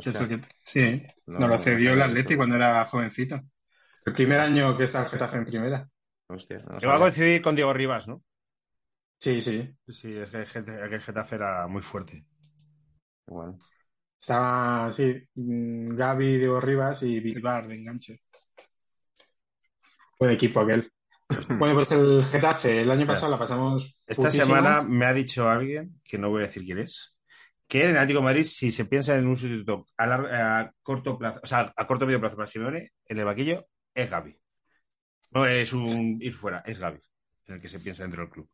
[0.00, 2.86] que es Hostia, el que- sí, no- nos lo no cedió el Atleti cuando era
[2.86, 3.40] jovencito.
[4.06, 5.88] El primer año que está el Getafe en primera.
[6.28, 8.22] Hostia, no Que va a coincidir con Diego Rivas, ¿no?
[9.18, 9.70] Sí, sí.
[9.86, 12.24] Sí, es que el Getafe, era muy fuerte.
[13.26, 13.58] Bueno.
[14.20, 18.22] Estaba, sí, mm, Gaby, Diego Rivas y Bilbar de enganche.
[20.18, 20.90] Buen equipo aquel.
[21.58, 26.00] Bueno, pues el Getafe, el año pasado la pasamos Esta semana me ha dicho alguien,
[26.04, 27.16] que no voy a decir quién es,
[27.66, 30.72] que en el Atlético de Madrid, si se piensa en un sustituto a, lar- a
[30.82, 34.36] corto plazo, o sea, a corto medio plazo para Simeone, en el vaquillo es Gaby.
[35.30, 37.00] No es un ir fuera, es Gaby,
[37.46, 38.48] en el que se piensa dentro del club.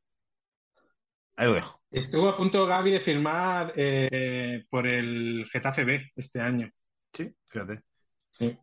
[1.37, 1.81] Ahí lo dejo.
[1.91, 6.68] Estuvo a punto Gaby de firmar eh, por el Getafe B este año.
[7.12, 7.83] Sí, fíjate.
[8.31, 8.59] Sí.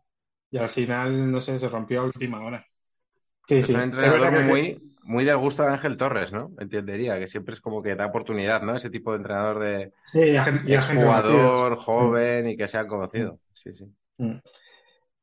[0.51, 2.65] Y al final, no sé, se rompió a última hora.
[3.47, 3.73] Sí, Es sí.
[3.73, 6.51] un Es entrenador que- muy, muy del gusto de Ángel Torres, ¿no?
[6.59, 8.75] Entendería que siempre es como que da oportunidad, ¿no?
[8.75, 10.35] Ese tipo de entrenador de Sí,
[10.95, 13.39] jugador joven y que sea conocido.
[13.53, 13.85] Sí, sí.
[14.17, 14.39] Mm.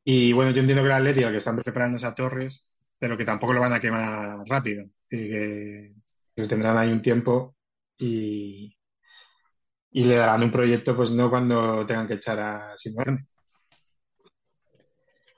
[0.05, 3.53] Y bueno, yo entiendo que el Atlético que están preparándose a Torres, pero que tampoco
[3.53, 4.87] lo van a quemar rápido.
[5.11, 5.95] Decir, que,
[6.37, 7.57] que tendrán ahí un tiempo
[7.99, 8.77] y,
[9.91, 13.27] y le darán un proyecto, pues no cuando tengan que echar a Simeone.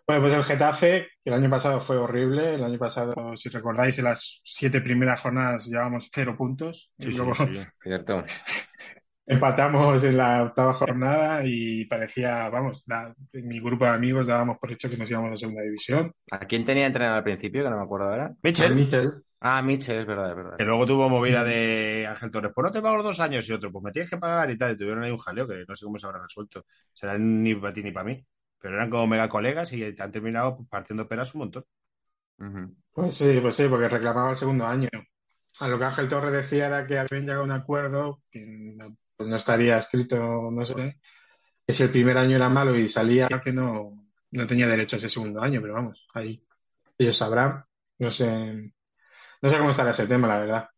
[0.07, 2.57] Bueno, pues el Getafe, que el año pasado fue horrible.
[2.57, 6.90] El año pasado, si recordáis, en las siete primeras jornadas llevábamos cero puntos.
[6.98, 7.59] Sí, y sí, luego sí.
[7.80, 8.22] Cierto.
[9.26, 14.59] empatamos en la octava jornada y parecía, vamos, da- en mi grupo de amigos dábamos
[14.59, 16.12] por hecho que nos íbamos a segunda división.
[16.30, 17.64] ¿A quién tenía entrenado al principio?
[17.64, 18.34] Que no me acuerdo ahora.
[18.42, 19.11] Michel, Mitchell.
[19.40, 20.57] Ah, Mitchell, es verdad, es verdad.
[20.59, 23.52] que luego tuvo movida de Ángel Torres, pues no te pago los dos años y
[23.52, 24.72] otro, pues me tienes que pagar y tal.
[24.72, 26.64] Y tuvieron ahí un jaleo que no sé cómo se habrá resuelto.
[26.92, 28.24] Será ni para ti ni para mí.
[28.64, 31.66] Pero eran como mega colegas y han terminado partiendo peras un montón.
[32.94, 34.88] Pues sí, pues sí, porque reclamaba el segundo año.
[35.60, 38.96] A lo que Ángel Torres decía era que habían llegado a un acuerdo que no,
[39.18, 40.98] pues no estaría escrito, no sé,
[41.66, 44.98] que si el primer año era malo y salía que no, no tenía derecho a
[44.98, 46.42] ese segundo año, pero vamos, ahí
[46.96, 47.64] ellos sabrán.
[47.98, 48.26] No sé,
[49.42, 50.68] no sé cómo estará ese tema, la verdad.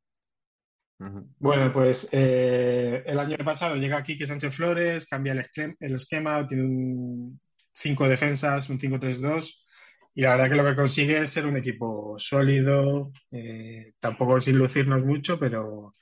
[1.39, 6.64] Bueno, pues eh, el año pasado llega Quique Sánchez Flores, cambia el, el esquema, tiene
[6.64, 7.41] un
[7.77, 9.64] cinco defensas, un 5-3-2,
[10.14, 14.59] y la verdad que lo que consigue es ser un equipo sólido, eh, tampoco sin
[14.59, 15.93] lucirnos mucho, pero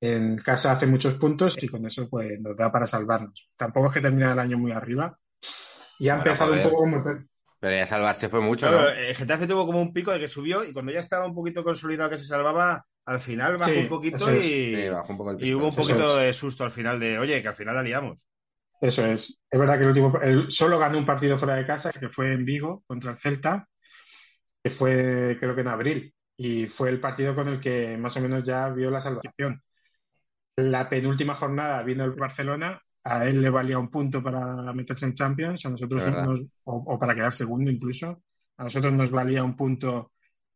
[0.00, 3.50] en casa hace muchos puntos y con eso pues nos da para salvarnos.
[3.56, 5.18] Tampoco es que termine el año muy arriba,
[5.98, 7.02] y ha Bueno, empezado un poco como...
[7.60, 8.90] Pero ya salvarse fue mucho, Claro, ¿no?
[8.90, 11.62] el Getafe tuvo como un pico de que subió y cuando ya estaba un poquito
[11.62, 14.46] consolidado que se salvaba, al final bajó Sí, un poquito es.
[14.46, 16.16] y, Sí, bajó un poco el y hubo un poquito es.
[16.18, 18.18] de susto al final de, oye, que al final la liamos.
[18.80, 19.42] Eso es.
[19.50, 22.32] Es verdad que el último, el- solo ganó un partido fuera de casa, que fue
[22.32, 23.68] en Vigo contra el Celta,
[24.62, 28.20] que fue creo que en abril, y fue el partido con el que más o
[28.20, 29.62] menos ya vio la salvación.
[30.56, 35.14] La penúltima jornada vino el Barcelona, a él le valía un punto para meterse en
[35.14, 38.22] Champions, a nosotros nos- o, o para quedar segundo incluso,
[38.58, 40.12] a nosotros nos valía un punto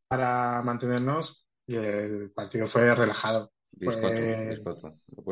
[0.09, 3.53] para mantenernos y el partido fue relajado.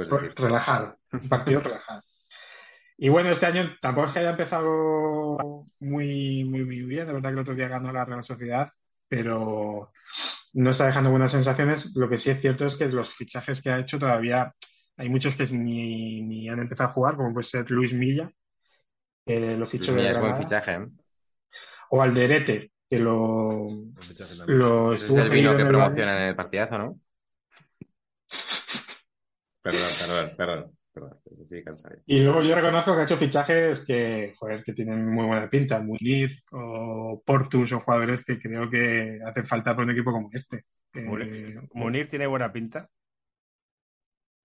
[0.09, 2.03] Fue relajado, un partido relajado.
[3.01, 7.07] Y bueno, este año tampoco es que haya empezado muy, muy, muy bien.
[7.07, 8.73] De verdad que el otro día ganó la Real Sociedad,
[9.07, 9.93] pero
[10.55, 11.95] no está dejando buenas sensaciones.
[11.95, 14.53] Lo que sí es cierto es que los fichajes que ha hecho todavía
[14.97, 18.33] hay muchos que ni, ni han empezado a jugar, como puede ser Luis Milla,
[19.25, 20.89] que lo fichó de Mira, es buen Granada, fichaje, ¿eh?
[21.91, 23.69] o Alderete, que lo,
[24.49, 27.01] lo es estuvo el vino en que el promocionan en el partidazo, ¿no?
[29.63, 30.78] Perdón, perdón, perdón.
[31.01, 31.21] Perdón.
[31.43, 31.97] Estoy cansado.
[32.07, 35.81] Y luego yo reconozco que ha hecho fichajes que, joder, que tienen muy buena pinta.
[35.81, 40.65] Munir o Portus son jugadores que creo que hacen falta para un equipo como este.
[41.05, 42.89] Munir, Munir tiene buena pinta.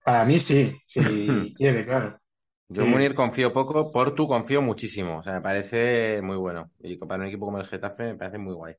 [0.02, 1.00] para mí sí, si
[1.56, 2.20] quiere, claro.
[2.68, 2.86] Yo Sí.
[2.86, 5.18] Munir confío poco, Portu confío muchísimo.
[5.18, 6.70] O sea, me parece muy bueno.
[6.80, 8.74] Y para un equipo como el Getafe me parece muy guay.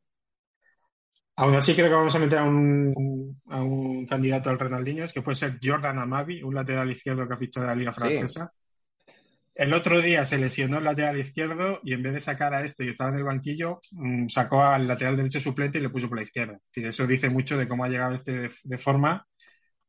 [1.38, 5.22] Aún así creo que vamos a meter a un, a un candidato al Renaldiños, que
[5.22, 8.00] puede ser Jordan Amavi, un lateral izquierdo que ha fichado de la Liga Sí.
[8.00, 8.50] Francesa.
[9.54, 12.84] El otro día se lesionó el lateral izquierdo y en vez de sacar a este
[12.86, 16.18] y estaba en el banquillo, mm, sacó al lateral derecho suplente y le puso por
[16.18, 16.60] la izquierda.
[16.74, 19.26] Eso dice mucho de cómo ha llegado este de, de forma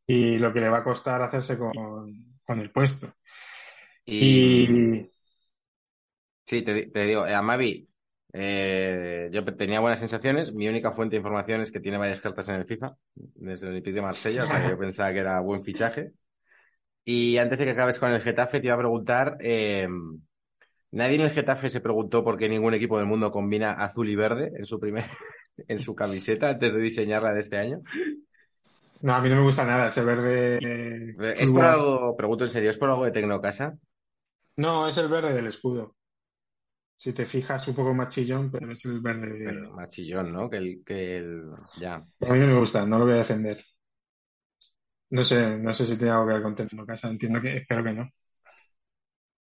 [0.06, 1.72] y lo que le va a costar hacerse con,
[2.44, 3.12] con el puesto.
[4.06, 5.10] Y, Y
[6.46, 7.88] sí, te, te digo, eh, Amavi,
[8.38, 10.52] eh, yo tenía buenas sensaciones.
[10.52, 13.72] Mi única fuente de información es que tiene varias cartas en el FIFA, desde el
[13.72, 16.12] Olympique de Marsella, o sea que yo pensaba que era buen fichaje.
[17.02, 19.88] Y antes de que acabes con el Getafe, te iba a preguntar, eh,
[20.90, 24.16] nadie en el Getafe se preguntó por qué ningún equipo del mundo combina azul y
[24.16, 25.04] verde en su primer,
[25.68, 27.80] en su camiseta antes de diseñarla de este año.
[29.00, 30.58] no, a mí no me gusta nada ese verde.
[30.60, 33.78] eh, ¿Es por algo, pregunto en serio, es por algo de Tecnocasa?
[34.56, 35.94] No, es el verde del escudo.
[36.98, 39.38] Si te fijas, un poco más chillón, pero es el verde.
[39.38, 40.48] de- Pero más chillón, ¿no?
[40.48, 41.94] Que el, que el, ya.
[41.96, 43.62] A mí no me gusta, no lo voy a defender.
[45.10, 47.82] No sé, no sé si tiene algo que ver con Tecno Casa, entiendo que, espero
[47.84, 48.10] que no.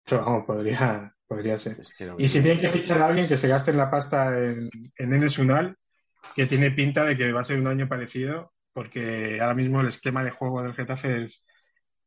[0.05, 1.79] Pero vamos, podría, podría ser.
[1.79, 3.89] Es que no- Y si tienen que fichar a alguien que se gaste en la
[3.89, 5.77] pasta en, en Enes Unal,
[6.35, 9.87] que tiene pinta de que va a ser un año parecido, porque ahora mismo el
[9.87, 11.47] esquema de juego del Getafe es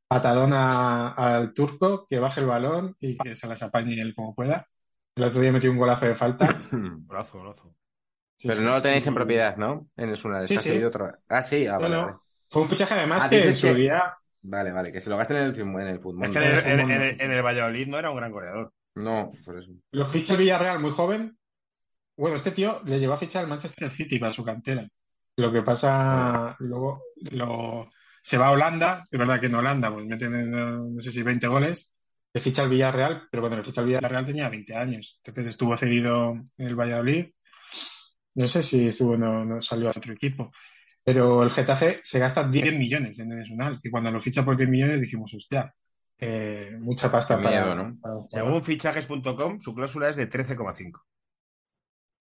[0.08, 4.34] patadón a- al turco, que baje el balón y que se las apañe él como
[4.34, 4.68] pueda.
[5.16, 6.48] El otro día metió un golazo de falta.
[6.72, 7.74] Brazo.
[8.36, 8.64] Sí, Pero sí.
[8.64, 9.88] no lo tenéis en propiedad, ¿no?
[9.96, 10.82] En el Sunal, Sí, está sí.
[10.82, 12.04] otra Ah, sí, ah, No, vale, no.
[12.06, 12.16] vale.
[12.50, 14.14] Fue un fichaje además Ah, que en su que- día
[14.46, 16.26] Vale, vale, que se lo gasten en el, film- en el fútbol.
[16.26, 17.24] Es que en el, no, en- fútbol en- no, sí, sí.
[17.24, 18.72] en el Valladolid no era un gran goleador.
[18.96, 19.70] No, por eso.
[19.92, 21.38] lo ficha el Villarreal muy joven.
[22.16, 24.86] Bueno, este tío le llevó a fichar al Manchester City para su cantera.
[25.36, 27.02] Lo que pasa, luego
[27.32, 27.88] lo,
[28.20, 31.22] se va a Holanda, es verdad que en Holanda pues meten eh, no sé si
[31.22, 31.93] 20 goles,
[32.34, 35.20] le ficha al Villarreal, pero cuando le ficha al Villarreal tenía 20 años.
[35.24, 37.26] Entonces estuvo cedido en el Valladolid.
[38.34, 40.50] No sé si estuvo, no, no salió a otro equipo.
[41.04, 44.68] Pero el Getafe se gasta 10 millones en Unal, y cuando lo ficha por 10
[44.68, 45.72] millones dijimos, hostia,
[46.18, 47.98] eh, mucha pasta para, miedo, ¿no?
[48.00, 48.14] para.
[48.28, 51.00] Según fichajes.com, su cláusula es de 13,5.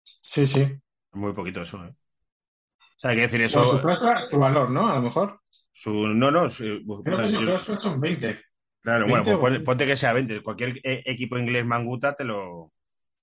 [0.03, 0.79] Sí, sí.
[1.13, 1.89] Muy poquito eso, ¿eh?
[1.89, 3.59] O sea, hay que decir eso.
[3.59, 4.87] Bueno, su cláusula, su valor, ¿no?
[4.89, 5.39] A lo mejor.
[5.71, 6.49] su, no, no.
[6.49, 8.41] su- Creo bueno, que su yo- cláusula son 20.
[8.83, 9.65] Claro, 20 bueno, pues ponte, 20.
[9.65, 10.43] ponte que sea 20.
[10.43, 12.73] Cualquier eh, equipo inglés manguta te lo.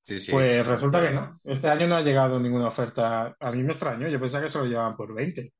[0.04, 0.32] Sí, sí.
[0.32, 1.40] Pues resulta que no.
[1.44, 3.36] Este año no ha llegado ninguna oferta.
[3.38, 4.08] A mí me extrañó.
[4.08, 5.52] Yo pensaba que se lo llevaban por 20.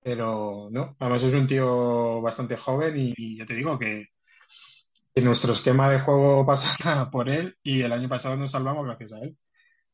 [0.00, 0.96] Pero no.
[0.98, 4.06] Además es un tío bastante joven y, y ya te digo que,
[5.14, 9.12] que nuestro esquema de juego pasa por él y el año pasado nos salvamos gracias
[9.12, 9.36] a él.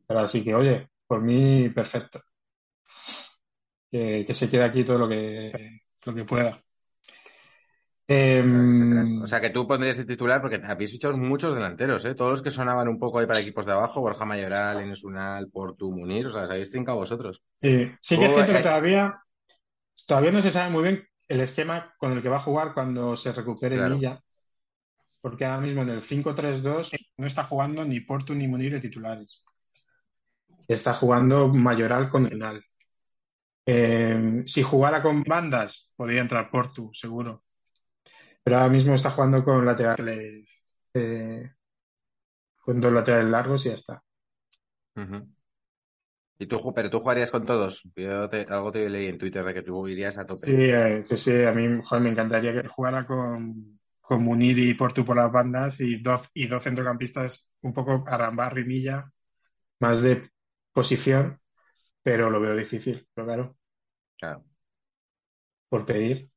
[0.06, 2.20] Pero así que, oye, por mí perfecto.
[3.90, 6.62] Que, que se quede aquí todo lo que, lo que pueda.
[8.12, 9.22] Em.
[9.22, 12.16] O sea, que tú pondrías de titular porque habéis fichado muchos delanteros, ¿eh?
[12.16, 15.48] Todos los que sonaban un poco ahí para equipos de abajo, Borja Mayoral, Enes Unal,
[15.48, 17.40] Portu, Munir, o sea, os habéis trincado vosotros.
[17.60, 18.56] sí, sí que es cierto eh.
[18.56, 19.22] que todavía,
[20.06, 23.16] todavía no se sabe muy bien el esquema con el que va a jugar cuando
[23.16, 23.94] se recupere Claro.
[23.94, 24.20] Milla,
[25.20, 29.44] porque ahora mismo en el 5-3-2 no está jugando ni Portu ni Munir de titulares.
[30.66, 32.60] Está jugando Mayoral con Enal.
[33.64, 37.44] Eh, si jugara con bandas, podría entrar Portu, seguro.
[38.42, 40.46] Pero ahora mismo está jugando con laterales,
[40.94, 41.50] eh,
[42.62, 44.02] con dos laterales largos y ya está.
[46.40, 47.82] Y tú, pero tú jugarías con todos.
[47.94, 50.46] Yo te- algo te leí en Twitter de que tú irías a tope.
[50.46, 54.74] Sí, eh, sí, sí, a mí joder, me encantaría que jugara con, con Munir y
[54.74, 59.10] Portu por las bandas y dos, y dos centrocampistas un poco Arrambar y Milla,
[59.80, 60.30] más de
[60.72, 61.40] posición,
[62.02, 63.56] pero lo veo difícil, pero claro,
[64.18, 64.44] Claro.
[65.68, 66.29] por pedir.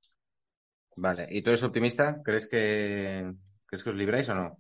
[0.95, 1.27] Vale.
[1.29, 2.21] ¿Y tú eres optimista?
[2.23, 3.33] ¿Crees que,
[3.65, 4.57] crees que os libráis o no?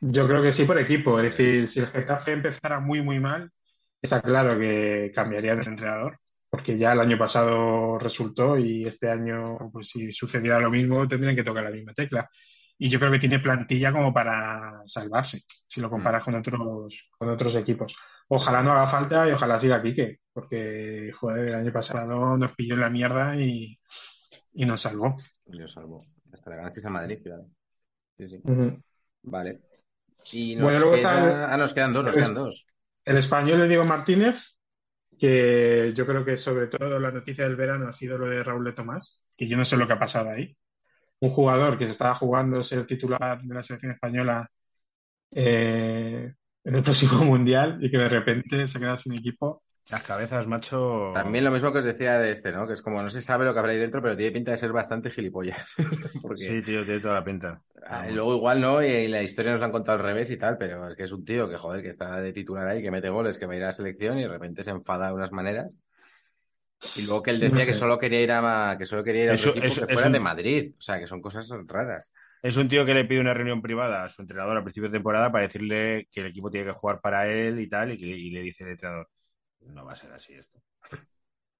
[0.00, 3.50] Yo creo que sí por equipo, es decir, si el Getafe empezara muy, muy mal,
[4.00, 9.58] está claro que cambiaría de entrenador, porque ya el año pasado resultó y este año,
[9.72, 12.28] pues si sucediera lo mismo, tendrían que tocar la misma tecla.
[12.78, 17.28] Y yo creo que tiene plantilla como para salvarse, si lo comparas con otros, con
[17.28, 17.96] otros equipos.
[18.28, 22.74] Ojalá no haga falta y ojalá siga Quique, porque joder, el año pasado nos pilló
[22.74, 23.78] en la mierda y,
[24.58, 25.16] y nos salvó.
[25.46, 25.98] Yo salvo.
[26.32, 27.18] Hasta le ganasteis a Madrid.
[28.18, 28.42] Sí, sí.
[29.22, 29.60] Vale.
[30.32, 31.30] Y nos Bueno, luego queda...
[31.30, 32.66] está Ah, nos quedan dos, nos el- quedan dos.
[33.04, 34.56] El español de Diego Martínez,
[35.18, 38.64] que yo creo que sobre todo la noticia del verano ha sido lo de Raúl
[38.64, 40.56] de Tomás, que yo no sé lo que ha pasado ahí.
[41.20, 44.48] Un jugador que se estaba jugando ser titular de la selección española
[45.32, 49.62] eh, en el próximo mundial y que de repente se queda sin equipo.
[49.90, 51.12] Las cabezas, macho.
[51.14, 52.66] También lo mismo que os decía de este, ¿no?
[52.66, 54.58] Que es como no se sabe lo que habrá ahí dentro, pero tiene pinta de
[54.58, 55.66] ser bastante gilipollas.
[56.22, 57.62] Porque Sí, tío, tiene toda la pinta.
[57.86, 58.12] ah, Vamos.
[58.12, 60.88] luego igual no, y, la historia nos la han contado al revés y tal, pero
[60.90, 63.38] es que es un tío que, joder, que está de titular ahí, que mete goles,
[63.38, 65.74] que va a ir a la selección y de repente se enfada de unas maneras.
[66.94, 67.66] Y luego que él decía No sé.
[67.68, 69.92] que solo quería ir a, que solo quería ir a otro Eso- equipo eso- que
[69.94, 70.72] es fuera un- de Madrid.
[70.78, 72.12] O sea, que son cosas raras.
[72.42, 74.96] Es un tío que le pide una reunión privada a su entrenador al principio de
[74.98, 78.06] temporada para decirle que el equipo tiene que jugar para él y tal, y, que,
[78.06, 79.08] y le dice el entrenador,
[79.72, 80.60] no va a ser así esto.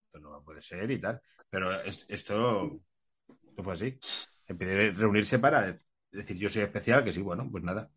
[0.06, 1.20] Esto no va a poder ser y tal.
[1.50, 2.80] Pero es- esto,
[3.48, 3.98] esto fue así.
[4.48, 5.76] Le pide reunirse para
[6.10, 7.90] decir yo soy especial, que sí, bueno, pues nada.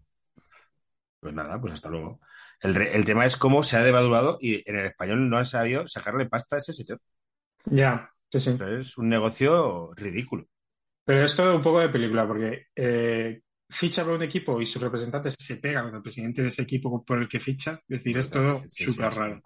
[1.20, 2.20] Pues nada, pues hasta luego.
[2.60, 5.88] El, el tema es cómo se ha devaluado y en el español no han sabido
[5.88, 7.00] sacarle pasta a ese señor.
[7.66, 8.52] Ya, sí, sí.
[8.52, 10.46] Esto es un negocio ridículo.
[11.06, 14.82] Pero es todo un poco de película, porque eh, ficha por un equipo y sus
[14.82, 17.74] representantes se pegan con el presidente de ese equipo por el que ficha.
[17.88, 19.20] Es decir, es todo sí, súper sí.
[19.20, 19.42] raro.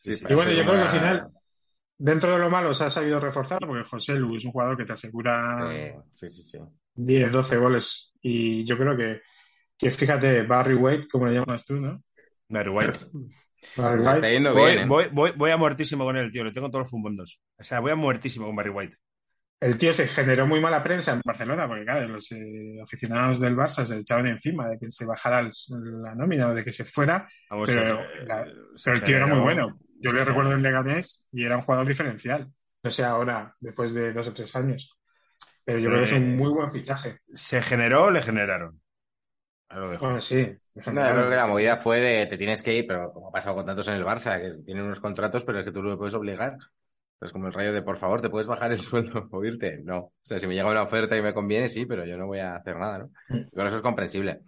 [0.00, 0.24] Sí, sí.
[0.28, 1.30] Y bueno, yo creo que al final,
[1.98, 4.84] dentro de lo malo, se ha sabido reforzar, porque José Lu es un jugador que
[4.84, 5.70] te asegura
[6.16, 6.58] Sí, sí, sí, sí.
[6.94, 8.12] 10, 12 goles.
[8.22, 9.20] Y yo creo que,
[9.78, 12.02] que fíjate, Barry White, como le llamas tú, ¿no?
[12.48, 12.98] Barry White.
[13.76, 14.32] Barry White.
[14.32, 14.88] yendo Voy, bien, ¿eh?
[14.88, 16.44] voy, voy, voy a muertísimo con él, tío.
[16.44, 17.40] Le tengo todos los fumbondos.
[17.58, 18.96] O sea, voy a muertísimo con Barry White.
[19.60, 23.54] El tío se generó muy mala prensa en Barcelona, porque claro, los eh, aficionados del
[23.54, 25.50] Barça se echaban encima de que se bajara el-
[26.02, 28.44] la nómina o de que se fuera, Vamos, Pero eh, la-
[28.76, 29.78] se pero el tío era muy bueno.
[30.00, 32.50] Yo le recuerdo en Leganés y era un jugador diferencial.
[32.82, 34.96] No sé ahora, después de dos o tres años.
[35.64, 37.20] Pero yo creo que es un Eh, muy buen fichaje.
[37.34, 38.80] Se generó, le generaron.
[39.70, 40.06] Lo dejo.
[40.06, 40.56] Bueno, sí.
[40.74, 43.32] No, yo creo que la movida fue de te tienes que ir, pero como ha
[43.32, 45.90] pasado con tantos en el Barça, que tienen unos contratos, pero es que tú no
[45.90, 46.56] lo puedes obligar.
[47.20, 49.78] Es como el rayo de, por favor, ¿te puedes bajar el sueldo o irte?
[49.84, 49.98] No.
[49.98, 52.40] O sea, si me llega una oferta y me conviene, sí, pero yo no voy
[52.40, 53.10] a hacer nada, ¿no?
[53.50, 54.42] Y con eso es comprensible.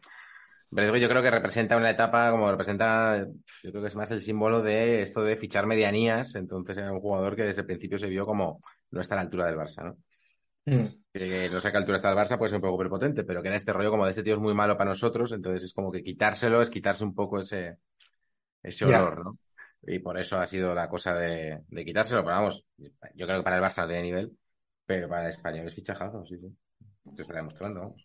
[0.74, 3.18] Pero yo creo que representa una etapa, como representa,
[3.62, 6.34] yo creo que es más el símbolo de esto de fichar medianías.
[6.34, 9.22] Entonces era un jugador que desde el principio se vio como no está a la
[9.22, 9.96] altura del Barça, ¿no?
[10.64, 10.86] Mm.
[11.12, 13.42] que no sé a qué altura está el Barça, puede ser un poco prepotente, pero
[13.42, 15.72] que en este rollo como de este tío es muy malo para nosotros, entonces es
[15.74, 17.78] como que quitárselo es quitarse un poco ese,
[18.62, 19.38] ese olor, ¿no?
[19.84, 23.44] Y por eso ha sido la cosa de, de quitárselo, pero vamos, yo creo que
[23.44, 24.38] para el Barça no tiene nivel,
[24.86, 26.56] pero para el español es fichajazo, sí, sí.
[27.14, 27.96] Se está demostrando.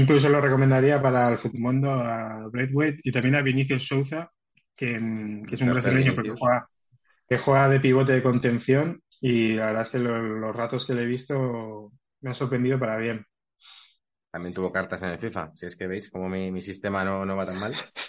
[0.00, 4.30] Incluso lo recomendaría para el Futmundo a Braithwaite y también a Vinicius Souza,
[4.76, 6.68] que, mm, que es un brasileño, porque juega,
[7.28, 10.94] que juega de pivote de contención y la verdad es que lo- los ratos que
[10.94, 11.92] le he visto
[12.22, 13.26] me ha sorprendido para bien.
[14.30, 17.24] También tuvo cartas en el FIFA, si es que veis como mi, mi sistema no,
[17.24, 17.72] no va tan mal.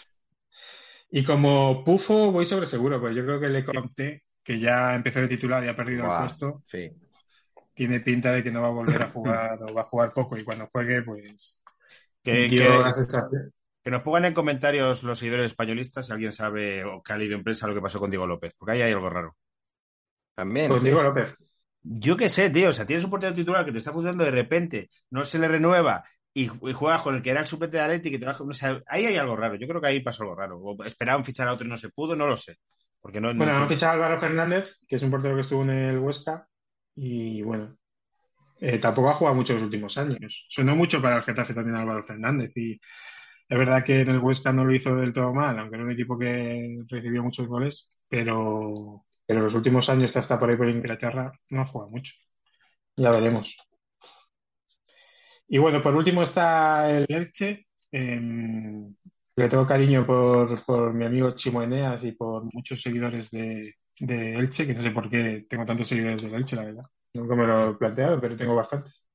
[1.10, 5.20] Y como Pufo voy sobre seguro, pues yo creo que Le Comte, que ya empezó
[5.22, 6.92] de titular y ha perdido el puesto, Sí,
[7.74, 10.38] tiene pinta de que no va a volver a jugar o va a jugar poco
[10.38, 11.62] y cuando juegue, pues
[12.26, 13.52] Que, el tío que- la sensación-
[13.84, 17.36] que nos pongan en comentarios los seguidores españolistas si alguien sabe o que ha leído
[17.36, 19.36] en prensa lo que pasó con Diego López, porque ahí hay algo raro.
[20.34, 20.70] también.
[20.70, 20.86] Con sí.
[20.86, 21.38] Diego López.
[21.84, 22.70] Yo qué sé, tío.
[22.70, 25.48] O sea, tienes un portero titular que te está funcionando de repente, no se le
[25.48, 26.04] renueva
[26.34, 28.50] y, y juegas con el que era el suplente de Atleti que te vas con-
[28.50, 29.56] o sea, ahí hay algo raro.
[29.56, 30.58] Yo creo que ahí pasó algo raro.
[30.60, 32.58] O esperaban fichar a otro y no se pudo, no lo sé.
[33.00, 35.62] Porque no, Bueno, no- han fichado a Álvaro Fernández, que es un portero que estuvo
[35.62, 36.48] en el Huesca,
[36.96, 37.78] y bueno,
[38.60, 40.46] eh, tampoco ha jugado mucho los últimos años.
[40.50, 42.74] Sonó mucho para el Getafe también Álvaro Fernández, y
[43.50, 45.92] es verdad que en el Huesca no lo hizo del todo mal, aunque era un
[45.92, 50.70] equipo que recibió muchos goles, pero, pero los últimos años que está por ahí por
[50.70, 52.14] Inglaterra no ha jugado mucho.
[52.98, 53.58] Ya veremos.
[55.48, 57.68] Y bueno, por último está el Elche.
[57.92, 58.96] em,
[59.36, 64.36] le tengo cariño por, por mi amigo Chimo Eneas y por muchos seguidores de, de
[64.36, 66.84] Elche, que no sé por qué tengo tantos seguidores del Elche, la verdad.
[67.16, 69.08] Nunca me lo he planteado, pero tengo bastantes.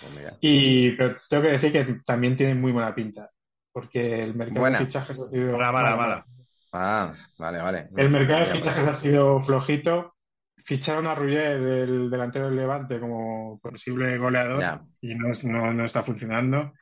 [0.00, 0.34] Pues.
[0.40, 3.30] Y pero tengo que decir que también tienen muy buena pinta,
[3.72, 4.78] porque el mercado Buena.
[4.78, 5.52] de fichajes ha sido...
[5.56, 6.26] Mala, mala, mala.
[6.72, 7.88] Ah, vale, vale.
[7.96, 10.14] El mercado de fichajes ha sido flojito.
[10.58, 14.82] Ficharon a Rullier, el delantero del Levante, como posible goleador Ya.
[15.00, 16.72] y no, no, no está funcionando.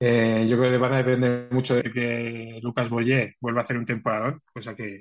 [0.00, 3.76] Eh, yo creo que van a depender mucho de que Lucas Boyé vuelva a hacer
[3.76, 4.98] un temporadón, cosa que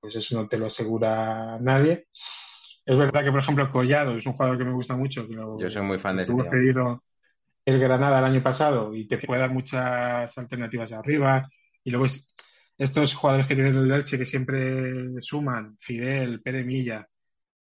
[0.00, 2.06] pues eso no te lo asegura nadie.
[2.86, 5.58] Es verdad que, por ejemplo, Collado es un jugador que me gusta mucho, que lo
[5.58, 7.02] Yo soy muy fan de ese tuvo cedido
[7.64, 11.48] el Granada el año pasado y te puede dar muchas alternativas arriba.
[11.84, 12.32] Y luego es-
[12.78, 17.06] estos jugadores que tienen el Elche que siempre suman, Fidel, Pere Milla,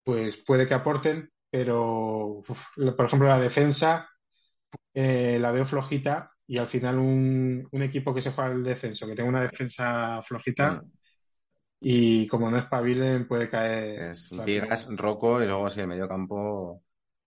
[0.04, 2.62] pues puede que aporten, pero uf,
[2.98, 4.08] por ejemplo la defensa
[4.94, 9.08] eh, la veo flojita y al final un, un equipo que se juega el descenso,
[9.08, 10.92] que tenga una defensa flojita Mm.
[11.84, 14.12] Y como no espabilen puede caer.
[14.12, 16.84] Es Vigas, Rocco y luego así el medio campo.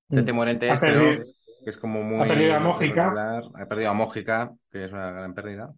[0.09, 0.14] Mm.
[0.16, 3.40] Tete Morente Ha este, Que es, que es como muy ha perdido a Mójica.
[3.56, 5.72] Ha perdido a Mójica, que es una gran pérdida.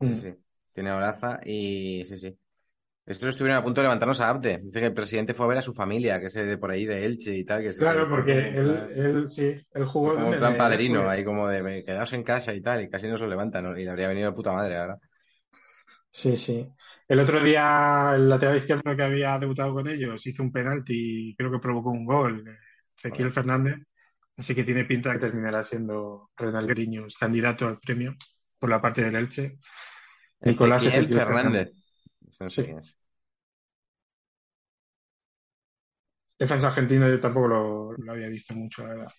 [0.00, 0.16] Sí, Mm.
[0.16, 0.34] sí.
[0.74, 2.36] Tiene Olaza y sí, sí.
[3.04, 4.58] Estos estuvieron a punto de levantarnos a Abde.
[4.58, 6.84] Dice que el presidente fue a ver a su familia, que es de por ahí
[6.86, 7.62] de Elche y tal.
[7.62, 11.08] Que Claro, que- porque que- él, él sí, él jugó como de- en plan padrino,
[11.08, 13.76] ahí como de "Me- quedaos en casa y tal, y casi no se levantan, ¿no?
[13.78, 14.98] Y le habría venido de puta madre ahora.
[16.10, 16.68] Sí, sí.
[17.08, 21.36] El otro día el lateral izquierdo que había debutado con ellos hizo un penalti y
[21.36, 22.58] creo que provocó un gol, eh,
[22.96, 23.32] Ezequiel.
[23.32, 23.76] Fernández.
[24.36, 28.14] Así que tiene pinta de que terminará siendo Renal Griños candidato al premio
[28.58, 29.58] por la parte del Elche.
[30.40, 31.70] Nicolás Ezequiel Ezequiel Fernández.
[32.46, 32.74] Sí.
[36.38, 39.12] Defensa argentino yo tampoco lo, lo había visto mucho, la verdad.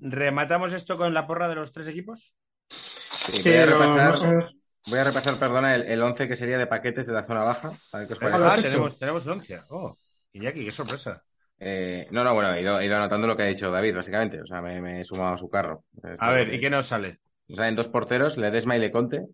[0.00, 2.34] ¿Rematamos esto con la porra de los tres equipos?
[2.70, 4.46] Sí, voy, a repasar,
[4.88, 7.70] voy a repasar, perdona, el, el 11 que sería de paquetes de la zona baja.
[7.92, 8.38] A ver qué os Ah, parece.
[8.38, 9.58] ¿lo has Ah, tenemos, tenemos un once.
[9.70, 9.96] Oh,
[10.32, 11.22] Iñaki, qué sorpresa.
[11.58, 14.40] Eh, no, no, bueno, he ido, he ido anotando lo que ha dicho David, básicamente.
[14.42, 15.84] O sea, me, me he sumado a su carro.
[16.18, 17.20] A ver, ¿y qué nos sale?
[17.48, 19.24] Salen dos porteros, Ledesma y Leconte.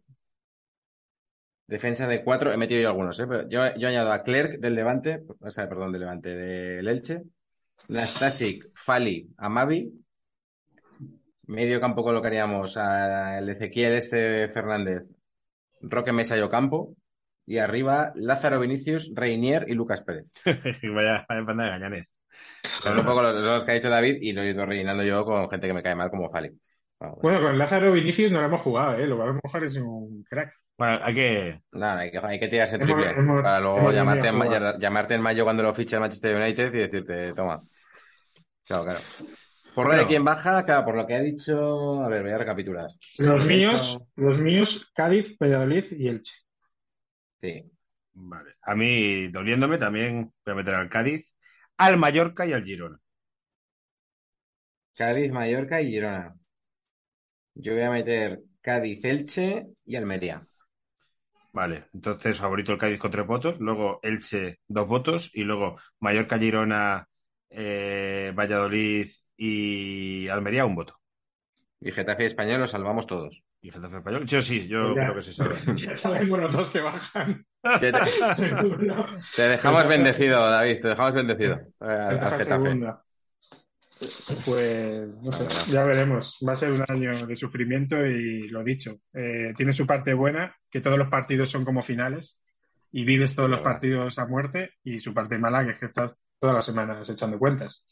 [1.66, 3.26] Defensa de cuatro, he metido yo algunos, ¿eh?
[3.26, 7.22] Pero yo, yo añado a Clerc del Levante, o sea, perdón, del Levante, del Elche.
[7.88, 9.90] Nastasic, Fali, Amavi.
[11.46, 15.02] Medio campo colocaríamos al Ezequiel este Fernández,
[15.82, 16.94] Roque Mesa y Ocampo.
[17.44, 20.26] Y arriba Lázaro Vinicius, Reinier y Lucas Pérez.
[20.94, 22.08] vaya, vaya panda de gañanes.
[22.62, 25.24] Son un poco los, los que ha dicho David y lo he ido rellenando yo
[25.24, 26.50] con gente que me cae mal como Fali.
[27.00, 29.06] Vamos, Bueno, con Lázaro Vinicius no lo hemos jugado, ¿eh?
[29.08, 30.54] Lo que a mejor es un crack.
[30.78, 31.60] Bueno, hay que.
[31.72, 33.94] Nada, hay que, hay que tirarse Hemos- triple hemos- para luego en,
[34.80, 37.60] llamarte en mayo cuando lo fiche el Manchester United y decirte, toma.
[38.64, 39.00] Claro, claro.
[39.74, 40.02] Por lo Bueno.
[40.02, 42.88] de quién baja, claro, por lo que ha dicho, a ver, voy a recapitular.
[43.16, 46.34] Los míos, los míos, Cádiz, Valladolid y Elche.
[47.40, 47.72] Sí.
[48.14, 48.54] Vale.
[48.62, 51.30] A mí, doliéndome, también voy a meter al Cádiz,
[51.76, 52.98] al Mallorca y al Girona.
[54.94, 56.34] Cádiz, Mallorca y Girona.
[57.54, 60.46] Yo voy a meter Cádiz, Elche y Almería.
[61.52, 66.38] Vale, entonces favorito el Cádiz con tres votos, luego Elche dos votos y luego Mallorca,
[66.38, 67.06] Girona,
[67.50, 70.98] eh, Valladolid y Almería un voto.
[71.80, 73.42] Y Getafe Español los salvamos todos.
[73.60, 74.24] ¿Y Getafe Español?
[74.26, 75.02] Yo sí, yo Ya.
[75.02, 75.56] creo que se salva.
[75.76, 77.44] Ya sabemos los dos que bajan.
[77.80, 77.92] Te,
[79.36, 81.54] te- dejamos bendecido, David, te dejamos bendecido.
[81.80, 82.44] eh, Getafe.
[82.44, 83.02] segunda.
[84.44, 86.38] Pues no sé, ya veremos.
[86.46, 88.96] Va a ser un año de sufrimiento y lo dicho.
[89.12, 92.42] eh, tiene su parte buena, que todos los partidos son como finales
[92.90, 96.20] y vives todos los partidos a muerte, y su parte mala, que es que estás
[96.38, 97.86] todas las semanas echando cuentas.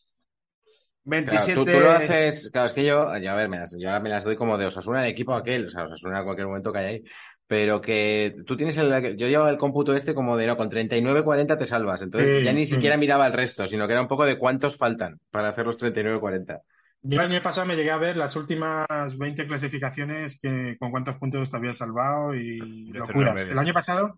[1.24, 1.54] Claro, 27.
[1.54, 4.10] tú, tú lo haces, claro, es que yo, a ver, me las, yo ahora me
[4.10, 6.78] las doy como de Osasuna, el equipo aquel, o sea, Osasuna en cualquier momento que
[6.78, 7.02] haya ahí,
[7.46, 11.58] pero que tú tienes el, yo llevaba el cómputo este como de, no, con 39-40
[11.58, 12.74] te salvas, entonces Sí, ya ni sí.
[12.74, 15.76] siquiera miraba el resto, sino que era un poco de cuántos faltan para hacer los
[15.78, 16.60] 39-40.
[17.02, 18.86] Yo el año pasado me llegué a ver las últimas
[19.16, 23.48] 20 clasificaciones que con cuántos puntos te había salvado y De locuras.
[23.48, 24.16] El año pasado,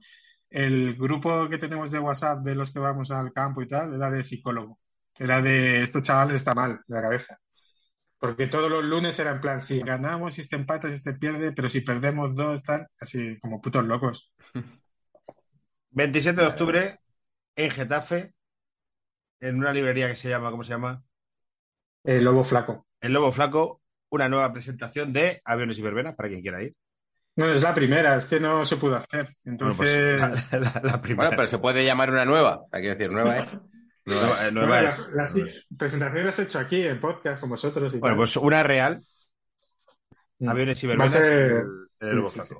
[0.50, 4.10] el grupo que tenemos de WhatsApp de los que vamos al campo y tal era
[4.10, 4.78] de psicólogo.
[5.18, 7.39] Era de estos chavales está mal de la cabeza.
[8.18, 11.52] Porque todos los lunes era en plan, si ganamos, si este empata, si este pierde,
[11.52, 14.32] pero si perdemos dos, tal, así como putos locos.
[15.90, 16.98] 27 de octubre
[17.56, 18.32] en Getafe,
[19.40, 21.02] en una librería que se llama, ¿cómo se llama?
[22.05, 22.86] El lobo flaco.
[23.01, 26.74] El Lobo Flaco, una nueva presentación de Aviones y Verbenas, para quien quiera ir.
[27.36, 29.26] No, es la primera, es que no se pudo hacer.
[29.59, 31.28] Bueno, pues, Entonces, la, la- la primera.
[31.30, 32.64] Bueno, pero se puede llamar una nueva.
[32.70, 33.48] Hay que decir, nueva es.
[34.05, 35.45] Nueva- eh, nueva bueno, es- la, la- sí,
[35.79, 38.19] presentación la has hecho aquí en podcast con vosotros y Bueno, tal.
[38.19, 39.03] pues una real,
[40.39, 40.49] Mm.
[40.49, 41.53] Aviones y Va a ser- el,
[42.01, 42.55] el sí, sí, sí.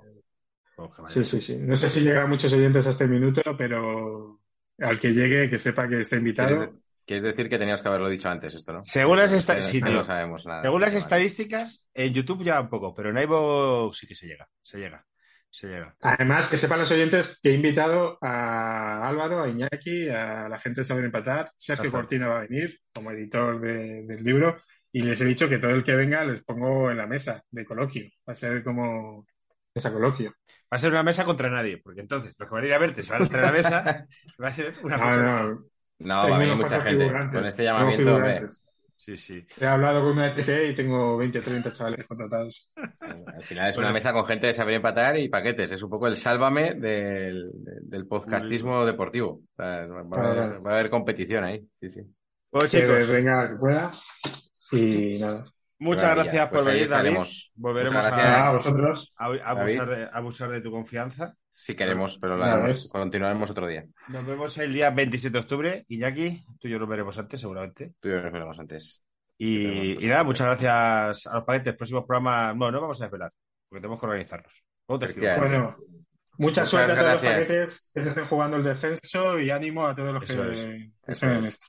[0.77, 0.91] Pues.
[1.07, 1.59] Sí, sí, sí.
[1.61, 4.41] No sé si llegan muchos oyentes a este minuto, pero
[4.79, 6.21] al que llegue, que sepa que está ¿Quieres,
[6.53, 6.61] invitado.
[6.61, 6.73] de-
[7.05, 8.85] quieres decir que teníamos que haberlo dicho antes esto, no?
[8.85, 9.97] Según las Que- esta- que sí, no tío.
[9.97, 10.63] lo sabemos nada.
[10.63, 10.99] Según las Vale.
[11.01, 15.05] estadísticas, en YouTube ya un poco, pero en iVoox sí que se llega, se llega,
[15.53, 15.95] se llega.
[16.01, 20.81] Además, que sepan los oyentes que he invitado a Álvaro, a Iñaki, a la gente
[20.81, 21.53] de Saber Empatar.
[21.57, 21.99] Sergio Perfecto.
[21.99, 24.57] Cortina va a venir como editor de- del libro
[24.91, 27.65] y les he dicho que todo el que venga les pongo en la mesa de
[27.65, 28.05] coloquio.
[28.29, 29.27] Va a ser como
[29.75, 30.31] esa coloquio.
[30.73, 32.79] Va a ser una mesa contra nadie, porque entonces los que van a ir a
[32.79, 34.07] verte se van a entrar a la mesa,
[34.43, 35.23] va a ser una No, mesa.
[35.23, 35.65] no,
[35.99, 37.07] No, va a venir mucha gente.
[37.31, 38.19] Con este llamamiento.
[39.05, 39.45] Sí, sí.
[39.61, 42.73] He hablado con una ETT y tengo 20 o 30 chavales contratados.
[43.01, 43.89] al final es Bueno.
[43.89, 45.73] una mesa con gente de saber empatar y paquetes.
[45.73, 47.51] Es un poco el sálvame del,
[47.83, 49.41] del podcastismo deportivo.
[49.43, 50.63] O sea, va, a haber, claro.
[50.63, 51.67] va a haber competición ahí.
[51.81, 52.01] Sí, sí.
[52.53, 53.91] Bueno, Que chicos, venga, que pueda.
[54.71, 55.47] Y nada.
[55.81, 56.23] muchas maravilla.
[56.25, 57.17] gracias por Pues venir, David.
[57.57, 58.37] Volveremos a, gracias.
[58.39, 59.15] A vosotros.
[59.17, 61.35] a- a abusar, de, a abusar de tu confianza.
[61.65, 62.67] Si queremos, pero haremos.
[62.67, 62.89] ves.
[62.91, 63.85] continuaremos otro día.
[64.09, 65.85] Nos vemos el día 27 de octubre.
[65.89, 67.93] Iñaki, tú y yo nos veremos antes, seguramente.
[68.01, 69.01] Tú y yo nos veremos antes.
[69.39, 70.03] Y, Veremos.
[70.03, 71.77] y nada, muchas gracias a los paquetes.
[71.77, 73.33] Próximos programas, bueno, no vamos a desvelar,
[73.69, 74.53] porque tenemos que organizarnos.
[74.89, 75.77] Bueno, mucha
[76.37, 77.23] Muchas suerte a todos gracias.
[77.23, 80.53] los paquetes que se estén jugando el descenso y ánimo a todos los Eso que,
[80.53, 80.67] es.
[81.07, 81.55] estén en es.
[81.55, 81.67] esto.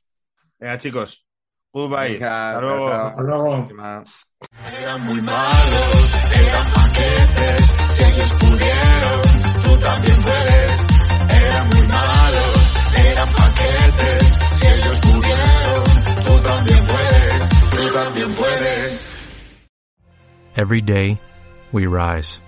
[0.59, 1.27] Venga, chicos.
[1.71, 2.13] Goodbye.
[2.13, 2.85] Venga, Hasta luego.
[2.89, 3.67] chao, Hasta luego.
[3.77, 4.03] chao.
[4.79, 10.93] Eran muy malos, eran paquetes, si ellos pudieron, tú también puedes.
[11.63, 11.87] Muy
[12.95, 15.83] eran paquetes, si ellos pudieron,
[16.25, 19.17] tú también puedes, tú también puedes.
[20.55, 21.19] Every day,
[21.71, 22.41] we rise,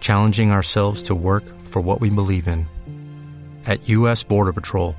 [0.00, 2.66] challenging ourselves to work for what we believe in.
[3.66, 4.22] At U.S.
[4.22, 4.94] Border Patrol,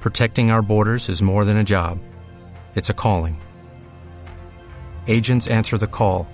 [0.00, 1.98] protecting our borders is more than a job,
[2.74, 3.40] it's a calling.
[5.06, 6.26] Agents answer the call,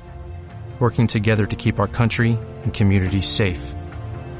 [0.80, 3.74] working together to keep our country and communities safe.